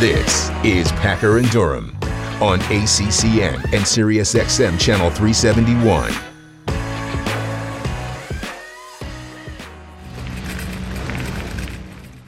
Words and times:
This 0.00 0.48
is 0.62 0.92
Packer 0.92 1.38
and 1.38 1.50
Durham 1.50 1.98
on 2.40 2.60
ACCN 2.60 3.54
and 3.54 3.82
SiriusXM 3.82 4.78
Channel 4.78 5.10
371. 5.10 6.12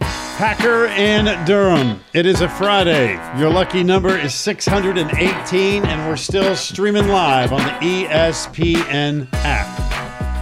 Packer 0.00 0.86
and 0.88 1.46
Durham. 1.46 2.00
It 2.12 2.27
is 2.27 2.41
a 2.41 2.48
Friday. 2.48 3.12
Your 3.38 3.50
lucky 3.50 3.84
number 3.84 4.18
is 4.18 4.34
618, 4.34 5.84
and 5.84 6.09
we're 6.09 6.16
still 6.16 6.57
streaming 6.57 7.07
live 7.07 7.52
on 7.52 7.61
the 7.61 8.07
ESPN 8.07 9.29
app. 9.45 9.70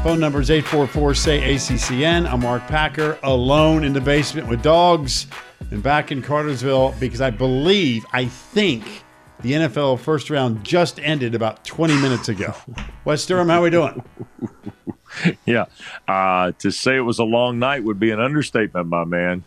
Phone 0.05 0.21
number 0.21 0.41
is 0.41 0.49
844 0.51 1.15
say 1.15 1.55
ACCN. 1.55 2.31
I'm 2.31 2.41
Mark 2.41 2.63
Packer, 2.69 3.19
alone 3.25 3.83
in 3.83 3.93
the 3.93 4.01
basement 4.01 4.47
with 4.47 4.63
dogs 4.63 5.27
and 5.73 5.83
back 5.83 6.13
in 6.13 6.23
Cartersville 6.23 6.95
because 7.01 7.21
I 7.21 7.31
believe, 7.31 8.07
I 8.13 8.27
think, 8.27 9.03
the 9.41 9.53
NFL 9.53 9.99
first 9.99 10.31
round 10.31 10.63
just 10.65 11.01
ended 11.01 11.35
about 11.35 11.65
20 11.65 12.01
minutes 12.01 12.29
ago. 12.29 12.55
Wes 13.05 13.27
Durham, 13.27 13.49
how 13.49 13.63
we 13.63 13.71
doing? 13.71 14.03
yeah. 15.45 15.67
Uh, 16.07 16.53
to 16.61 16.71
say 16.71 16.97
it 16.97 17.01
was 17.01 17.19
a 17.19 17.25
long 17.25 17.59
night 17.59 17.83
would 17.83 17.99
be 17.99 18.13
an 18.13 18.21
understatement, 18.21 18.87
my 18.87 19.05
man. 19.05 19.43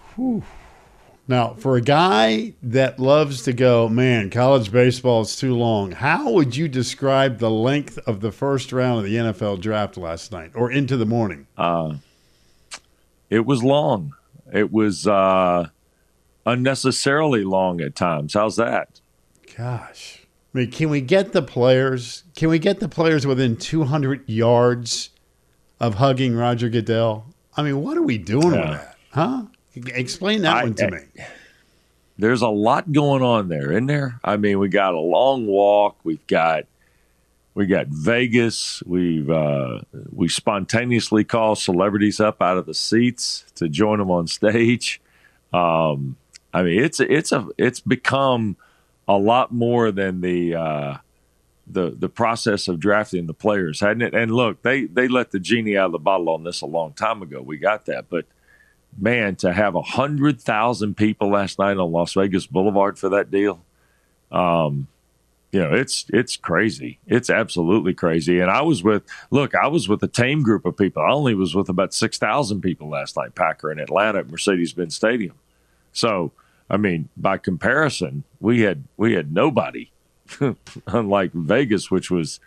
Now, 1.31 1.53
for 1.53 1.77
a 1.77 1.81
guy 1.81 2.55
that 2.62 2.99
loves 2.99 3.44
to 3.44 3.53
go, 3.53 3.88
man, 3.88 4.30
college 4.30 4.70
baseball 4.70 5.21
is 5.21 5.38
too 5.38 5.55
long, 5.55 5.94
how 5.94 6.30
would 6.31 6.57
you 6.57 6.67
describe 6.67 7.38
the 7.38 7.49
length 7.49 7.98
of 7.99 8.20
the 8.20 8.34
first 8.34 8.73
round 8.73 8.99
of 8.99 9.05
the 9.05 9.16
NFL 9.16 9.62
draft 9.62 9.95
last 9.95 10.34
night 10.34 10.52
or 10.55 10.70
into 10.70 10.98
the 10.98 11.05
morning? 11.05 11.48
Uh, 11.57 11.95
it 13.30 13.45
was 13.45 13.63
long. 13.63 14.13
It 14.52 14.73
was 14.73 15.07
uh, 15.07 15.70
unnecessarily 16.45 17.45
long 17.45 17.79
at 17.79 17.95
times. 17.95 18.34
How's 18.34 18.57
that? 18.57 18.99
Gosh. 19.55 20.27
I 20.54 20.57
mean, 20.57 20.71
can 20.71 20.90
we 20.90 20.99
get 20.99 21.32
the 21.32 21.41
players? 21.41 22.26
Can 22.35 22.49
we 22.49 22.60
get 22.60 22.82
the 22.82 22.90
players 22.90 23.26
within 23.26 23.55
200 23.55 24.27
yards 24.27 25.12
of 25.79 25.95
hugging 25.95 26.35
Roger 26.35 26.68
Goodell? 26.68 27.34
I 27.55 27.63
mean, 27.63 27.82
what 27.82 27.95
are 27.95 28.04
we 28.04 28.18
doing 28.18 28.51
yeah. 28.51 28.70
with 28.70 28.79
that? 28.82 28.98
Huh? 29.12 29.43
Explain 29.76 30.41
that 30.41 30.58
I, 30.58 30.64
one 30.64 30.74
to 30.76 30.88
I, 30.88 30.90
me. 30.90 31.00
There's 32.18 32.41
a 32.41 32.50
lot 32.50 32.91
going 32.91 33.24
on 33.24 33.48
there, 33.48 33.72
isn't 33.72 33.88
there? 33.88 34.20
I 34.24 34.38
mean, 34.38 34.60
we 34.60 34.70
got 34.70 34.94
a 34.94 35.00
long 35.00 35.48
walk. 35.48 35.98
We've 36.04 36.26
got 36.28 36.66
we 37.54 37.66
got 37.66 37.88
Vegas. 37.88 38.82
We've 38.86 39.30
uh, 39.30 39.82
we 40.12 40.28
spontaneously 40.28 41.24
call 41.24 41.55
celebrities 41.55 42.20
up 42.20 42.41
out 42.41 42.58
of 42.58 42.66
the 42.66 42.74
seats 42.74 43.46
to 43.55 43.68
join 43.68 44.00
them 44.00 44.12
on 44.12 44.28
stage. 44.28 45.02
Um, 45.54 46.18
I 46.54 46.63
mean, 46.63 46.84
it's 46.84 47.00
it's 47.00 47.32
a 47.32 47.48
it's 47.58 47.80
become 47.80 48.58
a 49.08 49.18
lot 49.18 49.52
more 49.52 49.91
than 49.91 50.22
the 50.22 50.56
uh, 50.56 50.98
the 51.68 51.91
the 51.91 52.10
process 52.10 52.68
of 52.68 52.80
drafting 52.80 53.28
the 53.28 53.34
players, 53.34 53.80
hadn't 53.80 54.02
it? 54.02 54.13
And 54.13 54.32
look, 54.32 54.62
they 54.62 54.85
they 54.85 55.08
let 55.08 55.32
the 55.32 55.40
genie 55.40 55.78
out 55.78 55.88
of 55.88 55.91
the 55.94 56.00
bottle 56.00 56.30
on 56.30 56.44
this 56.44 56.62
a 56.62 56.66
long 56.66 56.94
time 56.94 57.22
ago. 57.22 57.41
We 57.41 57.58
got 57.58 57.85
that, 57.85 58.10
but 58.10 58.26
man, 58.98 59.36
to 59.38 59.54
have 59.54 59.76
a 59.76 59.82
hundred 59.82 60.42
thousand 60.42 60.96
people 60.98 61.30
last 61.30 61.60
night 61.60 61.78
on 61.78 61.92
Las 61.92 62.14
Vegas 62.14 62.46
Boulevard 62.46 62.98
for 62.98 63.10
that 63.10 63.32
deal, 63.32 63.62
um, 64.31 64.88
you 65.52 65.59
know, 65.59 65.74
it's 65.74 66.06
it's 66.09 66.38
crazy. 66.38 67.00
It's 67.08 67.30
absolutely 67.30 67.94
crazy. 67.94 68.40
And 68.40 68.50
I 68.50 68.62
was 68.62 68.84
with 68.84 69.03
look, 69.31 69.53
I 69.53 69.68
was 69.68 69.90
with 69.90 70.02
a 70.03 70.08
tame 70.08 70.44
group 70.44 70.66
of 70.66 70.78
people. 70.78 71.03
I 71.03 71.12
only 71.12 71.36
was 71.36 71.53
with 71.53 71.68
about 71.68 71.94
six 71.94 72.18
thousand 72.18 72.62
people 72.62 72.88
last 72.90 73.18
night, 73.18 73.36
Packer 73.36 73.72
in 73.72 73.80
Atlanta 73.80 74.19
at 74.19 74.30
Mercedes-Benz 74.30 74.96
Stadium. 74.96 75.36
So, 75.92 76.31
I 76.69 76.78
mean, 76.78 77.09
by 77.18 77.38
comparison, 77.38 78.24
we 78.40 78.62
had 78.62 78.86
we 78.96 79.14
had 79.14 79.34
nobody, 79.34 79.92
unlike 80.88 81.34
Vegas, 81.34 81.91
which 81.91 82.09
was 82.09 82.40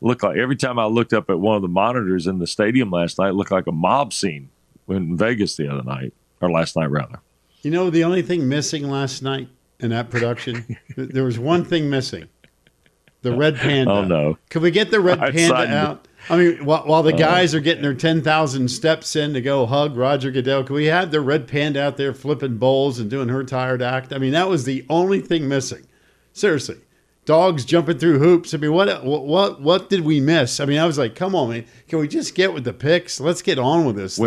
looked 0.00 0.22
like 0.22 0.38
every 0.38 0.56
time 0.56 0.78
I 0.78 0.86
looked 0.86 1.12
up 1.12 1.28
at 1.28 1.38
one 1.38 1.56
of 1.56 1.62
the 1.62 1.68
monitors 1.68 2.26
in 2.26 2.38
the 2.38 2.46
stadium 2.46 2.90
last 2.90 3.18
night, 3.18 3.34
looked 3.34 3.50
like 3.50 3.66
a 3.66 3.72
mob 3.72 4.14
scene 4.14 4.48
in 4.88 5.16
Vegas 5.16 5.56
the 5.56 5.68
other 5.68 5.82
night 5.82 6.12
or 6.40 6.50
last 6.50 6.76
night 6.76 6.90
rather. 6.90 7.18
You 7.62 7.70
know, 7.70 7.90
the 7.90 8.04
only 8.04 8.22
thing 8.22 8.48
missing 8.48 8.88
last 8.88 9.22
night 9.22 9.48
in 9.80 9.90
that 9.90 10.10
production, 10.10 10.76
there 10.96 11.24
was 11.24 11.38
one 11.38 11.64
thing 11.64 11.90
missing: 11.90 12.28
the 13.22 13.36
red 13.36 13.56
panda. 13.56 13.90
Oh 13.90 14.04
no! 14.04 14.38
Can 14.50 14.62
we 14.62 14.70
get 14.70 14.90
the 14.90 15.00
red 15.00 15.18
panda 15.34 15.74
out? 15.74 16.08
I 16.28 16.36
mean, 16.36 16.64
while, 16.64 16.82
while 16.84 17.02
the 17.02 17.14
uh, 17.14 17.18
guys 17.18 17.54
are 17.54 17.60
getting 17.60 17.82
their 17.82 17.94
ten 17.94 18.22
thousand 18.22 18.68
steps 18.68 19.16
in 19.16 19.34
to 19.34 19.40
go 19.40 19.66
hug 19.66 19.96
Roger 19.96 20.30
Goodell, 20.30 20.64
can 20.64 20.74
we 20.74 20.86
have 20.86 21.10
the 21.10 21.20
red 21.20 21.46
panda 21.48 21.82
out 21.82 21.96
there 21.96 22.14
flipping 22.14 22.56
bowls 22.56 22.98
and 22.98 23.10
doing 23.10 23.28
her 23.28 23.44
tired 23.44 23.82
act? 23.82 24.12
I 24.12 24.18
mean, 24.18 24.32
that 24.32 24.48
was 24.48 24.64
the 24.64 24.84
only 24.88 25.20
thing 25.20 25.48
missing. 25.48 25.86
Seriously, 26.32 26.76
dogs 27.24 27.64
jumping 27.64 27.98
through 27.98 28.18
hoops. 28.18 28.54
I 28.54 28.56
mean, 28.56 28.72
what 28.72 29.04
what 29.04 29.60
what 29.60 29.90
did 29.90 30.00
we 30.00 30.20
miss? 30.20 30.60
I 30.60 30.64
mean, 30.64 30.78
I 30.78 30.86
was 30.86 30.98
like, 30.98 31.14
come 31.14 31.34
on, 31.34 31.50
man, 31.50 31.66
can 31.88 31.98
we 31.98 32.08
just 32.08 32.34
get 32.34 32.52
with 32.52 32.64
the 32.64 32.72
picks? 32.72 33.20
Let's 33.20 33.42
get 33.42 33.58
on 33.58 33.84
with 33.84 33.96
this. 33.96 34.18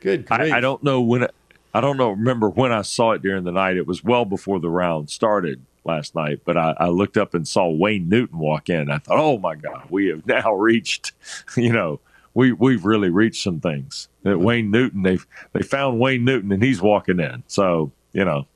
Good. 0.00 0.26
I, 0.30 0.58
I, 0.58 0.60
don't 0.60 0.82
know 0.82 1.00
when. 1.00 1.26
I 1.74 1.80
don't 1.80 1.96
know. 1.96 2.10
Remember 2.10 2.48
when 2.48 2.72
I 2.72 2.82
saw 2.82 3.12
it 3.12 3.22
during 3.22 3.44
the 3.44 3.52
night? 3.52 3.76
It 3.76 3.86
was 3.86 4.04
well 4.04 4.24
before 4.24 4.60
the 4.60 4.70
round 4.70 5.10
started 5.10 5.64
last 5.84 6.14
night. 6.14 6.40
But 6.44 6.56
I, 6.56 6.74
I 6.78 6.88
looked 6.88 7.16
up 7.16 7.34
and 7.34 7.46
saw 7.46 7.68
Wayne 7.68 8.08
Newton 8.08 8.38
walk 8.38 8.68
in. 8.68 8.90
I 8.90 8.98
thought, 8.98 9.18
oh 9.18 9.38
my 9.38 9.56
God, 9.56 9.86
we 9.90 10.06
have 10.06 10.26
now 10.26 10.52
reached. 10.54 11.12
You 11.56 11.72
know, 11.72 12.00
we 12.34 12.52
we've 12.52 12.84
really 12.84 13.10
reached 13.10 13.42
some 13.42 13.60
things. 13.60 14.08
That 14.22 14.30
mm-hmm. 14.30 14.44
Wayne 14.44 14.70
Newton, 14.70 15.02
they've 15.02 15.26
they 15.52 15.62
found 15.62 15.98
Wayne 15.98 16.24
Newton 16.24 16.52
and 16.52 16.62
he's 16.62 16.80
walking 16.80 17.18
in. 17.18 17.42
So 17.46 17.92
you 18.12 18.24
know, 18.24 18.46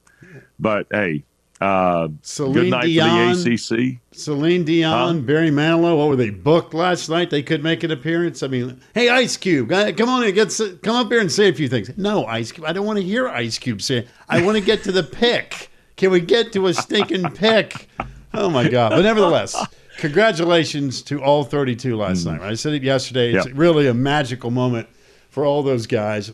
but 0.59 0.87
hey, 0.91 1.25
uh, 1.63 2.09
Celine 2.23 2.53
good 2.55 2.71
night 2.71 2.85
Dion, 2.87 3.35
for 3.35 3.43
the 3.43 3.55
ACC. 3.55 4.01
Celine 4.13 4.65
Dion, 4.65 5.21
huh? 5.21 5.23
Barry 5.23 5.51
Manilow. 5.51 5.97
What 5.97 6.09
were 6.09 6.17
they 6.17 6.31
booked 6.31 6.75
last 6.75 7.09
night? 7.09 7.31
They 7.31 7.43
could 7.43 7.63
make 7.63 7.85
an 7.85 7.91
appearance. 7.91 8.43
I 8.43 8.49
mean, 8.49 8.81
hey, 8.95 9.09
Ice 9.09 9.37
Cube, 9.37 9.71
come 9.71 10.09
on, 10.09 10.25
and 10.25 10.35
get 10.35 10.59
come 10.83 10.97
up 10.97 11.09
here 11.11 11.21
and 11.21 11.31
say 11.31 11.49
a 11.49 11.55
few 11.55 11.69
things. 11.69 11.97
No, 11.97 12.27
Ice 12.27 12.51
Cube, 12.53 12.67
I 12.67 12.73
don't 12.73 12.87
want 12.87 12.99
to 12.99 13.05
hear 13.05 13.29
Ice 13.29 13.59
Cube 13.59 13.81
say. 13.81 14.07
I 14.29 14.43
want 14.43 14.59
to 14.59 14.65
get 14.65 14.83
to 14.85 14.93
the 14.93 15.03
pick. 15.03 15.71
Can 15.97 16.11
we 16.11 16.21
get 16.21 16.53
to 16.55 16.67
a 16.67 16.75
stinking 16.75 17.31
pick? 17.31 17.89
Oh 18.35 18.51
my 18.51 18.69
God! 18.69 18.91
But 18.91 19.03
nevertheless, 19.03 19.55
congratulations 19.99 21.03
to 21.03 21.23
all 21.23 21.45
32 21.45 21.97
last 21.97 22.27
mm. 22.27 22.33
night. 22.33 22.41
I 22.41 22.55
said 22.55 22.73
it 22.73 22.83
yesterday. 22.83 23.35
It's 23.35 23.47
yep. 23.47 23.55
really 23.57 23.87
a 23.87 23.95
magical 23.95 24.51
moment 24.51 24.89
for 25.31 25.45
all 25.45 25.63
those 25.63 25.87
guys. 25.87 26.33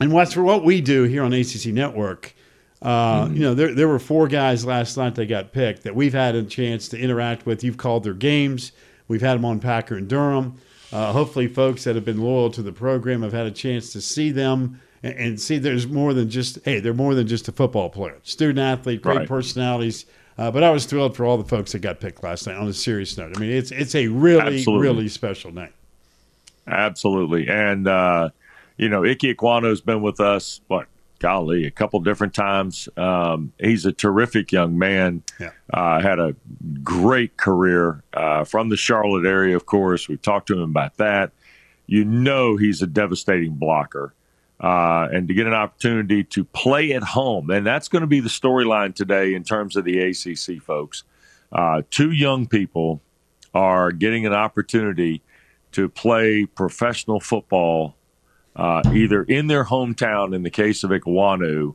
And 0.00 0.12
what's 0.12 0.32
for 0.32 0.42
what 0.42 0.64
we 0.64 0.80
do 0.80 1.04
here 1.04 1.22
on 1.22 1.32
ACC 1.32 1.66
Network 1.66 2.34
uh, 2.82 3.24
mm-hmm. 3.24 3.34
You 3.34 3.40
know, 3.42 3.54
there, 3.54 3.74
there 3.74 3.88
were 3.88 3.98
four 3.98 4.26
guys 4.26 4.64
last 4.64 4.96
night 4.96 5.14
that 5.16 5.26
got 5.26 5.52
picked 5.52 5.82
that 5.82 5.94
we've 5.94 6.14
had 6.14 6.34
a 6.34 6.42
chance 6.42 6.88
to 6.88 6.98
interact 6.98 7.44
with. 7.44 7.62
You've 7.62 7.76
called 7.76 8.04
their 8.04 8.14
games. 8.14 8.72
We've 9.06 9.20
had 9.20 9.34
them 9.34 9.44
on 9.44 9.60
Packer 9.60 9.96
and 9.96 10.08
Durham. 10.08 10.58
Uh, 10.92 11.12
hopefully, 11.12 11.46
folks 11.46 11.84
that 11.84 11.94
have 11.94 12.04
been 12.04 12.20
loyal 12.20 12.50
to 12.50 12.62
the 12.62 12.72
program 12.72 13.22
have 13.22 13.32
had 13.32 13.46
a 13.46 13.50
chance 13.50 13.92
to 13.92 14.00
see 14.00 14.30
them 14.30 14.80
and, 15.02 15.14
and, 15.14 15.40
see 15.40 15.58
there's 15.58 15.86
more 15.86 16.14
than 16.14 16.28
just, 16.28 16.58
hey, 16.64 16.80
they're 16.80 16.94
more 16.94 17.14
than 17.14 17.26
just 17.26 17.48
a 17.48 17.52
football 17.52 17.90
player. 17.90 18.18
Student 18.22 18.58
athlete, 18.58 19.02
great 19.02 19.18
right. 19.18 19.28
personalities. 19.28 20.06
Uh, 20.36 20.50
but 20.50 20.62
I 20.62 20.70
was 20.70 20.86
thrilled 20.86 21.16
for 21.16 21.24
all 21.24 21.36
the 21.36 21.44
folks 21.44 21.72
that 21.72 21.80
got 21.80 22.00
picked 22.00 22.22
last 22.22 22.46
night 22.46 22.56
on 22.56 22.66
a 22.66 22.72
serious 22.72 23.16
note. 23.16 23.36
I 23.36 23.40
mean, 23.40 23.50
it's, 23.50 23.70
it's 23.70 23.94
a 23.94 24.08
really, 24.08 24.58
Absolutely. 24.58 24.88
really 24.88 25.08
special 25.08 25.52
night. 25.52 25.72
Absolutely. 26.66 27.48
And, 27.48 27.86
uh, 27.86 28.30
you 28.76 28.88
know, 28.88 29.04
Ike 29.04 29.18
Ekwonu's 29.18 29.80
been 29.80 30.02
with 30.02 30.18
us, 30.18 30.60
what, 30.68 30.86
golly, 31.20 31.66
a 31.66 31.70
couple 31.70 32.00
different 32.00 32.34
times. 32.34 32.88
Um, 32.96 33.52
he's 33.60 33.86
a 33.86 33.92
terrific 33.92 34.50
young 34.50 34.76
man. 34.76 35.22
Yeah. 35.38 35.50
Uh, 35.72 36.00
had 36.00 36.18
a 36.18 36.34
great 36.82 37.36
career 37.36 38.02
uh, 38.12 38.44
from 38.44 38.68
the 38.68 38.76
Charlotte 38.76 39.26
area, 39.26 39.54
of 39.54 39.66
course. 39.66 40.08
We've 40.08 40.20
talked 40.20 40.48
to 40.48 40.54
him 40.54 40.70
about 40.70 40.96
that. 40.96 41.30
You 41.86 42.04
know, 42.04 42.56
he's 42.56 42.82
a 42.82 42.86
devastating 42.86 43.54
blocker. 43.54 44.14
Uh, 44.58 45.08
and 45.10 45.26
to 45.26 45.32
get 45.32 45.46
an 45.46 45.54
opportunity 45.54 46.22
to 46.22 46.44
play 46.44 46.92
at 46.92 47.02
home. 47.02 47.48
And 47.48 47.66
that's 47.66 47.88
going 47.88 48.02
to 48.02 48.06
be 48.06 48.20
the 48.20 48.28
storyline 48.28 48.94
today 48.94 49.32
in 49.32 49.42
terms 49.42 49.74
of 49.74 49.84
the 49.84 49.98
ACC, 50.00 50.62
folks. 50.62 51.04
Uh, 51.50 51.82
two 51.90 52.10
young 52.10 52.46
people 52.46 53.00
are 53.54 53.90
getting 53.90 54.26
an 54.26 54.34
opportunity 54.34 55.22
to 55.72 55.88
play 55.88 56.44
professional 56.44 57.20
football 57.20 57.96
uh, 58.56 58.82
either 58.92 59.22
in 59.22 59.46
their 59.46 59.64
hometown 59.64 60.34
in 60.34 60.42
the 60.42 60.50
case 60.50 60.84
of 60.84 60.90
Ekwonu 60.90 61.74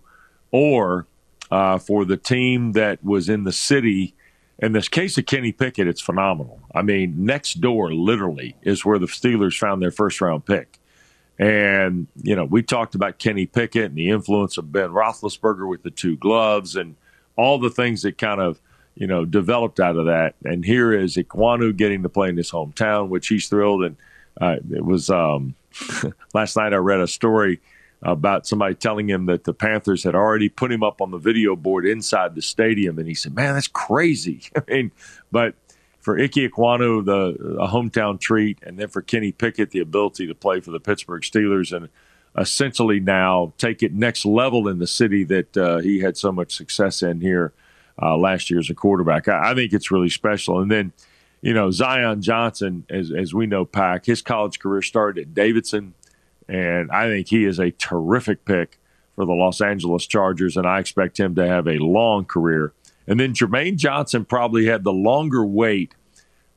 or 0.52 1.08
uh, 1.52 1.78
for 1.78 2.06
the 2.06 2.18
team 2.18 2.74
that 2.74 3.04
was 3.04 3.30
in 3.30 3.44
the 3.44 3.52
city. 3.52 4.16
In 4.60 4.72
this 4.72 4.88
case 4.88 5.18
of 5.18 5.26
Kenny 5.26 5.52
Pickett, 5.52 5.88
it's 5.88 6.02
phenomenal. 6.02 6.62
I 6.74 6.82
mean, 6.82 7.26
next 7.26 7.60
door 7.62 7.94
literally 7.94 8.56
is 8.62 8.86
where 8.86 9.00
the 9.00 9.06
Steelers 9.06 9.58
found 9.58 9.82
their 9.82 9.92
first 9.92 10.22
round 10.22 10.46
pick. 10.46 10.80
And, 11.38 12.08
you 12.24 12.36
know, 12.36 12.46
we 12.46 12.64
talked 12.64 12.96
about 12.96 13.20
Kenny 13.20 13.46
Pickett 13.46 13.86
and 13.86 13.96
the 13.96 14.10
influence 14.10 14.58
of 14.58 14.72
Ben 14.72 14.90
Roethlisberger 14.90 15.68
with 15.68 15.84
the 15.84 15.92
two 15.92 16.16
gloves 16.16 16.78
and 16.78 16.96
all 17.36 17.60
the 17.60 17.70
things 17.70 18.04
that 18.04 18.18
kind 18.18 18.40
of, 18.40 18.62
you 18.96 19.08
know, 19.08 19.26
developed 19.26 19.82
out 19.82 19.98
of 19.98 20.06
that. 20.06 20.36
And 20.46 20.64
here 20.64 20.94
is 20.94 21.18
Ekwonu 21.18 21.76
getting 21.76 22.04
to 22.04 22.10
play 22.10 22.30
in 22.30 22.38
his 22.38 22.52
hometown, 22.52 23.10
which 23.10 23.28
he's 23.28 23.50
thrilled. 23.50 23.84
And 23.84 23.98
uh, 24.40 24.56
it 24.72 24.86
was, 24.86 25.10
um, 25.10 25.56
last 26.34 26.56
night 26.56 26.74
I 26.74 26.78
read 26.78 27.00
a 27.00 27.08
story 27.08 27.62
about 28.02 28.46
somebody 28.46 28.76
telling 28.76 29.10
him 29.10 29.26
that 29.26 29.46
the 29.46 29.54
Panthers 29.54 30.04
had 30.04 30.16
already 30.16 30.50
put 30.50 30.72
him 30.72 30.84
up 30.84 31.02
on 31.02 31.12
the 31.12 31.18
video 31.18 31.56
board 31.56 31.86
inside 31.86 32.36
the 32.36 32.42
stadium, 32.42 33.00
and 33.00 33.08
he 33.08 33.16
said, 33.16 33.34
"Man, 33.34 33.54
that's 33.54 33.68
crazy." 33.68 34.44
I 34.56 34.62
mean, 34.68 34.92
but 35.32 35.56
for 36.02 36.20
Ike 36.20 36.34
Ekwonu, 36.34 37.04
the 37.04 37.58
a 37.60 37.68
hometown 37.68 38.20
treat, 38.20 38.60
and 38.62 38.78
then 38.78 38.90
for 38.90 39.02
Kenny 39.02 39.32
Pickett, 39.32 39.72
the 39.72 39.80
ability 39.80 40.28
to 40.28 40.36
play 40.36 40.60
for 40.60 40.72
the 40.72 40.80
Pittsburgh 40.80 41.24
Steelers 41.24 41.76
and 41.76 41.90
essentially 42.38 43.00
now 43.00 43.54
take 43.58 43.82
it 43.82 43.94
next 43.94 44.26
level 44.26 44.68
in 44.68 44.80
the 44.80 44.88
city 44.88 45.24
that 45.24 45.58
uh, 45.58 45.80
he 45.80 46.00
had 46.00 46.18
so 46.18 46.32
much 46.32 46.56
success 46.56 47.02
in 47.02 47.22
here 47.22 47.54
uh, 48.02 48.18
last 48.18 48.50
year 48.50 48.60
as 48.60 48.70
a 48.70 48.76
quarterback. 48.76 49.28
I, 49.28 49.52
I, 49.52 49.56
think 49.56 49.74
it's 49.74 49.90
really 49.90 50.10
special. 50.10 50.60
And 50.60 50.70
then, 50.70 50.92
you 51.46 51.54
know, 51.54 51.70
Zion 51.70 52.24
Johnson, 52.24 52.86
as, 52.90 53.12
as 53.12 53.32
we 53.32 53.46
know, 53.46 53.66
Pack, 53.66 54.08
his 54.08 54.24
college 54.24 54.58
career 54.58 54.82
started 54.82 55.22
at 55.22 55.34
Davidson, 55.36 55.94
and 56.50 56.90
I 56.90 57.08
think 57.08 57.28
he 57.28 57.46
is 57.46 57.60
a 57.60 57.70
terrific 57.70 58.46
pick 58.46 58.80
for 59.16 59.26
the 59.26 59.34
Los 59.34 59.62
Angeles 59.62 60.08
Chargers, 60.08 60.58
and 60.58 60.66
I 60.66 60.80
expect 60.80 61.20
him 61.20 61.36
to 61.36 61.48
have 61.48 61.68
a 61.68 61.78
long 61.78 62.26
career. 62.26 62.74
And 63.06 63.20
then 63.20 63.36
Jermaine 63.36 63.78
Johnson 63.78 64.26
probably 64.26 64.66
had 64.66 64.84
the 64.84 64.92
longer 64.92 65.46
wait 65.46 65.94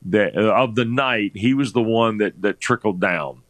that, 0.07 0.35
uh, 0.35 0.55
of 0.55 0.73
the 0.73 0.85
night. 0.85 1.33
He 1.35 1.53
was 1.53 1.73
the 1.73 1.83
one 1.83 2.17
that, 2.17 2.41
that 2.41 2.59
trickled 2.59 2.99
down 2.99 3.43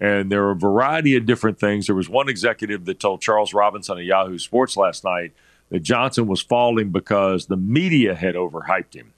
and 0.00 0.32
there 0.32 0.42
were 0.42 0.52
a 0.52 0.56
variety 0.56 1.14
of 1.14 1.26
different 1.26 1.60
things. 1.60 1.86
There 1.86 1.94
was 1.94 2.08
one 2.08 2.28
executive 2.28 2.86
that 2.86 2.98
told 2.98 3.20
Charles 3.20 3.52
Robinson 3.52 3.98
of 3.98 4.04
Yahoo 4.04 4.38
Sports 4.38 4.76
last 4.76 5.04
night 5.04 5.34
that 5.68 5.80
Johnson 5.80 6.26
was 6.26 6.40
falling 6.40 6.90
because 6.90 7.46
the 7.46 7.56
media 7.56 8.14
had 8.14 8.34
overhyped 8.34 8.94
him. 8.94 9.12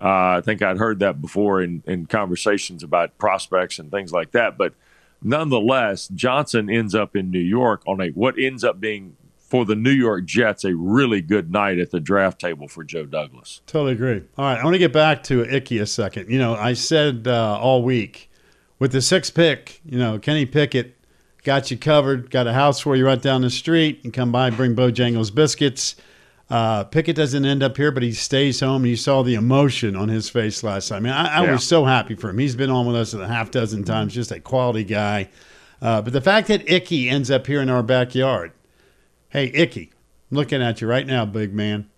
Uh, 0.00 0.38
I 0.38 0.40
think 0.42 0.62
I'd 0.62 0.78
heard 0.78 1.00
that 1.00 1.20
before 1.20 1.60
in, 1.60 1.82
in 1.86 2.06
conversations 2.06 2.82
about 2.82 3.18
prospects 3.18 3.78
and 3.78 3.90
things 3.90 4.12
like 4.12 4.30
that. 4.32 4.56
But 4.56 4.74
nonetheless, 5.22 6.08
Johnson 6.08 6.70
ends 6.70 6.94
up 6.94 7.16
in 7.16 7.30
New 7.30 7.38
York 7.38 7.82
on 7.86 8.00
a 8.00 8.08
what 8.10 8.38
ends 8.38 8.62
up 8.64 8.80
being 8.80 9.16
for 9.38 9.64
the 9.64 9.74
New 9.74 9.90
York 9.90 10.26
Jets 10.26 10.64
a 10.64 10.74
really 10.74 11.22
good 11.22 11.50
night 11.50 11.78
at 11.78 11.90
the 11.90 12.00
draft 12.00 12.38
table 12.38 12.68
for 12.68 12.84
Joe 12.84 13.06
Douglas. 13.06 13.62
Totally 13.66 13.92
agree. 13.92 14.22
All 14.36 14.44
right, 14.44 14.58
I 14.58 14.62
want 14.62 14.74
to 14.74 14.78
get 14.78 14.92
back 14.92 15.22
to 15.24 15.42
Icky 15.44 15.78
a 15.78 15.86
second. 15.86 16.30
You 16.30 16.38
know, 16.38 16.54
I 16.54 16.74
said 16.74 17.26
uh, 17.26 17.58
all 17.58 17.82
week 17.82 18.30
with 18.78 18.92
the 18.92 19.00
sixth 19.00 19.34
pick, 19.34 19.80
you 19.84 19.98
know, 19.98 20.18
Kenny 20.18 20.44
Pickett 20.44 20.96
got 21.44 21.70
you 21.70 21.78
covered, 21.78 22.30
got 22.30 22.46
a 22.46 22.52
house 22.52 22.80
for 22.80 22.94
you 22.94 23.06
right 23.06 23.20
down 23.20 23.40
the 23.40 23.50
street, 23.50 24.00
and 24.04 24.12
come 24.12 24.30
by, 24.30 24.50
bring 24.50 24.76
Bojangles 24.76 25.34
biscuits. 25.34 25.96
Uh, 26.50 26.84
Pickett 26.84 27.16
doesn't 27.16 27.44
end 27.44 27.62
up 27.62 27.76
here, 27.76 27.92
but 27.92 28.02
he 28.02 28.12
stays 28.12 28.60
home. 28.60 28.86
You 28.86 28.96
saw 28.96 29.22
the 29.22 29.34
emotion 29.34 29.94
on 29.94 30.08
his 30.08 30.30
face 30.30 30.62
last 30.62 30.88
time. 30.88 30.98
I 30.98 31.00
mean, 31.00 31.12
I, 31.12 31.40
I 31.40 31.44
yeah. 31.44 31.52
was 31.52 31.66
so 31.66 31.84
happy 31.84 32.14
for 32.14 32.30
him. 32.30 32.38
He's 32.38 32.56
been 32.56 32.70
on 32.70 32.86
with 32.86 32.96
us 32.96 33.12
a 33.12 33.28
half 33.28 33.50
dozen 33.50 33.84
times, 33.84 34.14
just 34.14 34.32
a 34.32 34.40
quality 34.40 34.84
guy. 34.84 35.28
Uh, 35.82 36.00
but 36.00 36.12
the 36.12 36.20
fact 36.20 36.48
that 36.48 36.68
Icky 36.70 37.08
ends 37.08 37.30
up 37.30 37.46
here 37.46 37.60
in 37.60 37.68
our 37.68 37.82
backyard, 37.82 38.52
hey, 39.28 39.50
Icky, 39.52 39.92
I'm 40.30 40.36
looking 40.36 40.62
at 40.62 40.80
you 40.80 40.88
right 40.88 41.06
now, 41.06 41.26
big 41.26 41.52
man. 41.52 41.90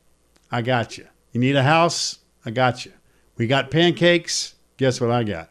I 0.50 0.62
got 0.62 0.99
you. 0.99 1.06
You 1.32 1.41
need 1.41 1.55
a 1.55 1.62
house? 1.62 2.19
I 2.44 2.50
got 2.50 2.85
you. 2.85 2.93
We 3.37 3.47
got 3.47 3.70
pancakes. 3.70 4.55
Guess 4.76 5.00
what 5.00 5.11
I 5.11 5.23
got? 5.23 5.50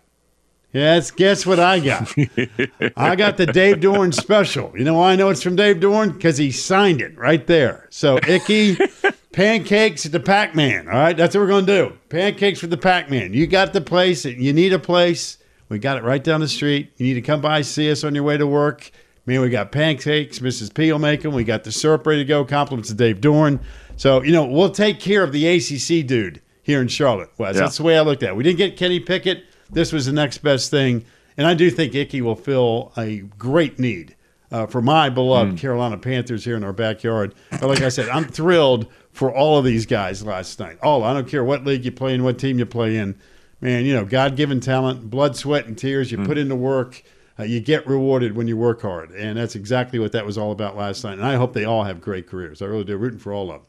Yes, 0.72 1.10
guess 1.10 1.46
what 1.48 1.60
I 1.60 1.80
got? 1.80 2.14
I 2.96 3.16
got 3.16 3.38
the 3.38 3.48
Dave 3.48 3.78
Doeren 3.78 4.14
special. 4.14 4.72
You 4.78 4.84
know 4.84 4.96
why 4.96 5.14
I 5.14 5.16
know 5.16 5.30
it's 5.30 5.42
from 5.42 5.56
Dave 5.56 5.78
Doeren? 5.78 6.14
Because 6.14 6.38
he 6.38 6.52
signed 6.52 7.02
it 7.02 7.18
right 7.18 7.46
there. 7.48 7.88
So, 7.90 8.20
Icky, 8.28 8.78
pancakes 9.32 10.06
at 10.06 10.12
the 10.12 10.20
Pac 10.20 10.54
Man. 10.54 10.88
All 10.88 10.94
right, 10.94 11.18
that's 11.18 11.34
what 11.34 11.42
we're 11.42 11.48
going 11.48 11.66
to 11.66 11.76
do. 11.90 11.98
Pancakes 12.10 12.60
for 12.60 12.68
the 12.68 12.78
Pac 12.78 13.10
Man. 13.10 13.34
You 13.34 13.48
got 13.48 13.74
the 13.74 13.82
place. 13.82 14.26
and 14.26 14.38
You 14.44 14.54
need 14.54 14.72
a 14.74 14.80
place. 14.80 15.40
We 15.70 15.80
got 15.80 15.98
it 15.98 16.04
right 16.04 16.24
down 16.24 16.40
the 16.40 16.48
street. 16.48 16.92
You 16.98 17.08
need 17.08 17.14
to 17.16 17.22
come 17.22 17.42
by, 17.42 17.62
see 17.62 17.92
us 17.92 18.04
on 18.04 18.14
your 18.14 18.24
way 18.24 18.38
to 18.38 18.46
work. 18.46 18.92
Man, 19.26 19.42
we 19.42 19.50
got 19.50 19.72
pancakes. 19.72 20.40
Mrs. 20.40 20.74
P 20.74 20.92
will 20.92 21.00
make 21.00 21.22
them. 21.22 21.34
We 21.34 21.44
got 21.44 21.64
the 21.64 21.72
syrup 21.72 22.06
ready 22.06 22.22
to 22.22 22.26
go. 22.28 22.46
Compliments 22.46 22.90
to 22.90 22.96
Dave 22.96 23.22
Doeren. 23.22 23.60
So, 23.96 24.24
you 24.24 24.32
know, 24.32 24.46
we'll 24.46 24.72
take 24.72 25.00
care 25.00 25.24
of 25.24 25.32
the 25.32 25.48
ACC 25.48 26.06
dude 26.08 26.42
here 26.62 26.82
in 26.82 26.88
Charlotte, 26.88 27.30
Wes. 27.38 27.56
Yeah. 27.56 27.62
That's 27.62 27.78
the 27.78 27.84
way 27.84 27.98
I 27.98 28.02
looked 28.02 28.24
at 28.24 28.30
it. 28.30 28.36
We 28.36 28.44
didn't 28.44 28.58
get 28.58 28.78
Kenny 28.78 29.00
Pickett 29.00 29.44
this 29.70 29.92
was 29.92 30.06
the 30.06 30.12
next 30.12 30.40
best 30.40 30.72
thing. 30.72 31.06
And 31.38 31.48
I 31.48 31.54
do 31.54 31.70
think 31.70 31.96
Icky 31.96 32.22
will 32.22 32.36
fill 32.36 32.92
a 32.98 33.20
great 33.20 33.80
need 33.80 34.16
uh, 34.52 34.66
for 34.68 34.82
my 34.82 35.10
beloved 35.10 35.56
mm. 35.56 35.58
Carolina 35.58 35.98
Panthers 35.98 36.44
here 36.44 36.58
in 36.58 36.64
our 36.64 36.74
backyard. 36.74 37.36
But 37.52 37.64
like 37.64 37.82
I 37.82 37.90
said, 37.90 38.10
I'm 38.10 38.26
thrilled 38.26 38.88
for 39.12 39.34
all 39.34 39.58
of 39.58 39.66
these 39.66 39.86
guys 39.86 40.24
last 40.24 40.60
night. 40.60 40.78
All 40.82 41.04
I 41.04 41.14
don't 41.14 41.28
care 41.28 41.44
what 41.44 41.64
league 41.66 41.86
you 41.86 41.92
play 41.92 42.14
in, 42.14 42.24
what 42.24 42.40
team 42.40 42.60
you 42.60 42.66
play 42.66 42.98
in. 42.98 43.18
Man, 43.62 43.86
you 43.86 43.94
know, 43.94 44.06
God 44.06 44.36
given 44.36 44.60
talent, 44.60 45.10
blood, 45.10 45.36
sweat, 45.36 45.66
and 45.66 45.78
tears. 45.78 46.12
You 46.12 46.20
mm. 46.20 46.26
put 46.26 46.38
into 46.38 46.56
work. 46.56 47.04
Uh, 47.38 47.44
you 47.44 47.62
get 47.62 47.88
rewarded 47.88 48.36
when 48.36 48.50
you 48.50 48.58
work 48.58 48.82
hard, 48.82 49.12
and 49.12 49.38
that's 49.38 49.56
exactly 49.56 49.98
what 49.98 50.12
that 50.12 50.26
was 50.26 50.38
all 50.38 50.52
about 50.52 50.76
last 50.76 51.06
night. 51.06 51.14
And 51.14 51.26
I 51.26 51.36
hope 51.36 51.54
they 51.54 51.64
all 51.64 51.86
have 51.86 52.02
great 52.02 52.28
careers. 52.28 52.62
I 52.62 52.66
really 52.66 52.84
do, 52.84 52.98
rooting 52.98 53.20
for 53.20 53.32
all 53.32 53.50
of 53.50 53.62
them. 53.62 53.69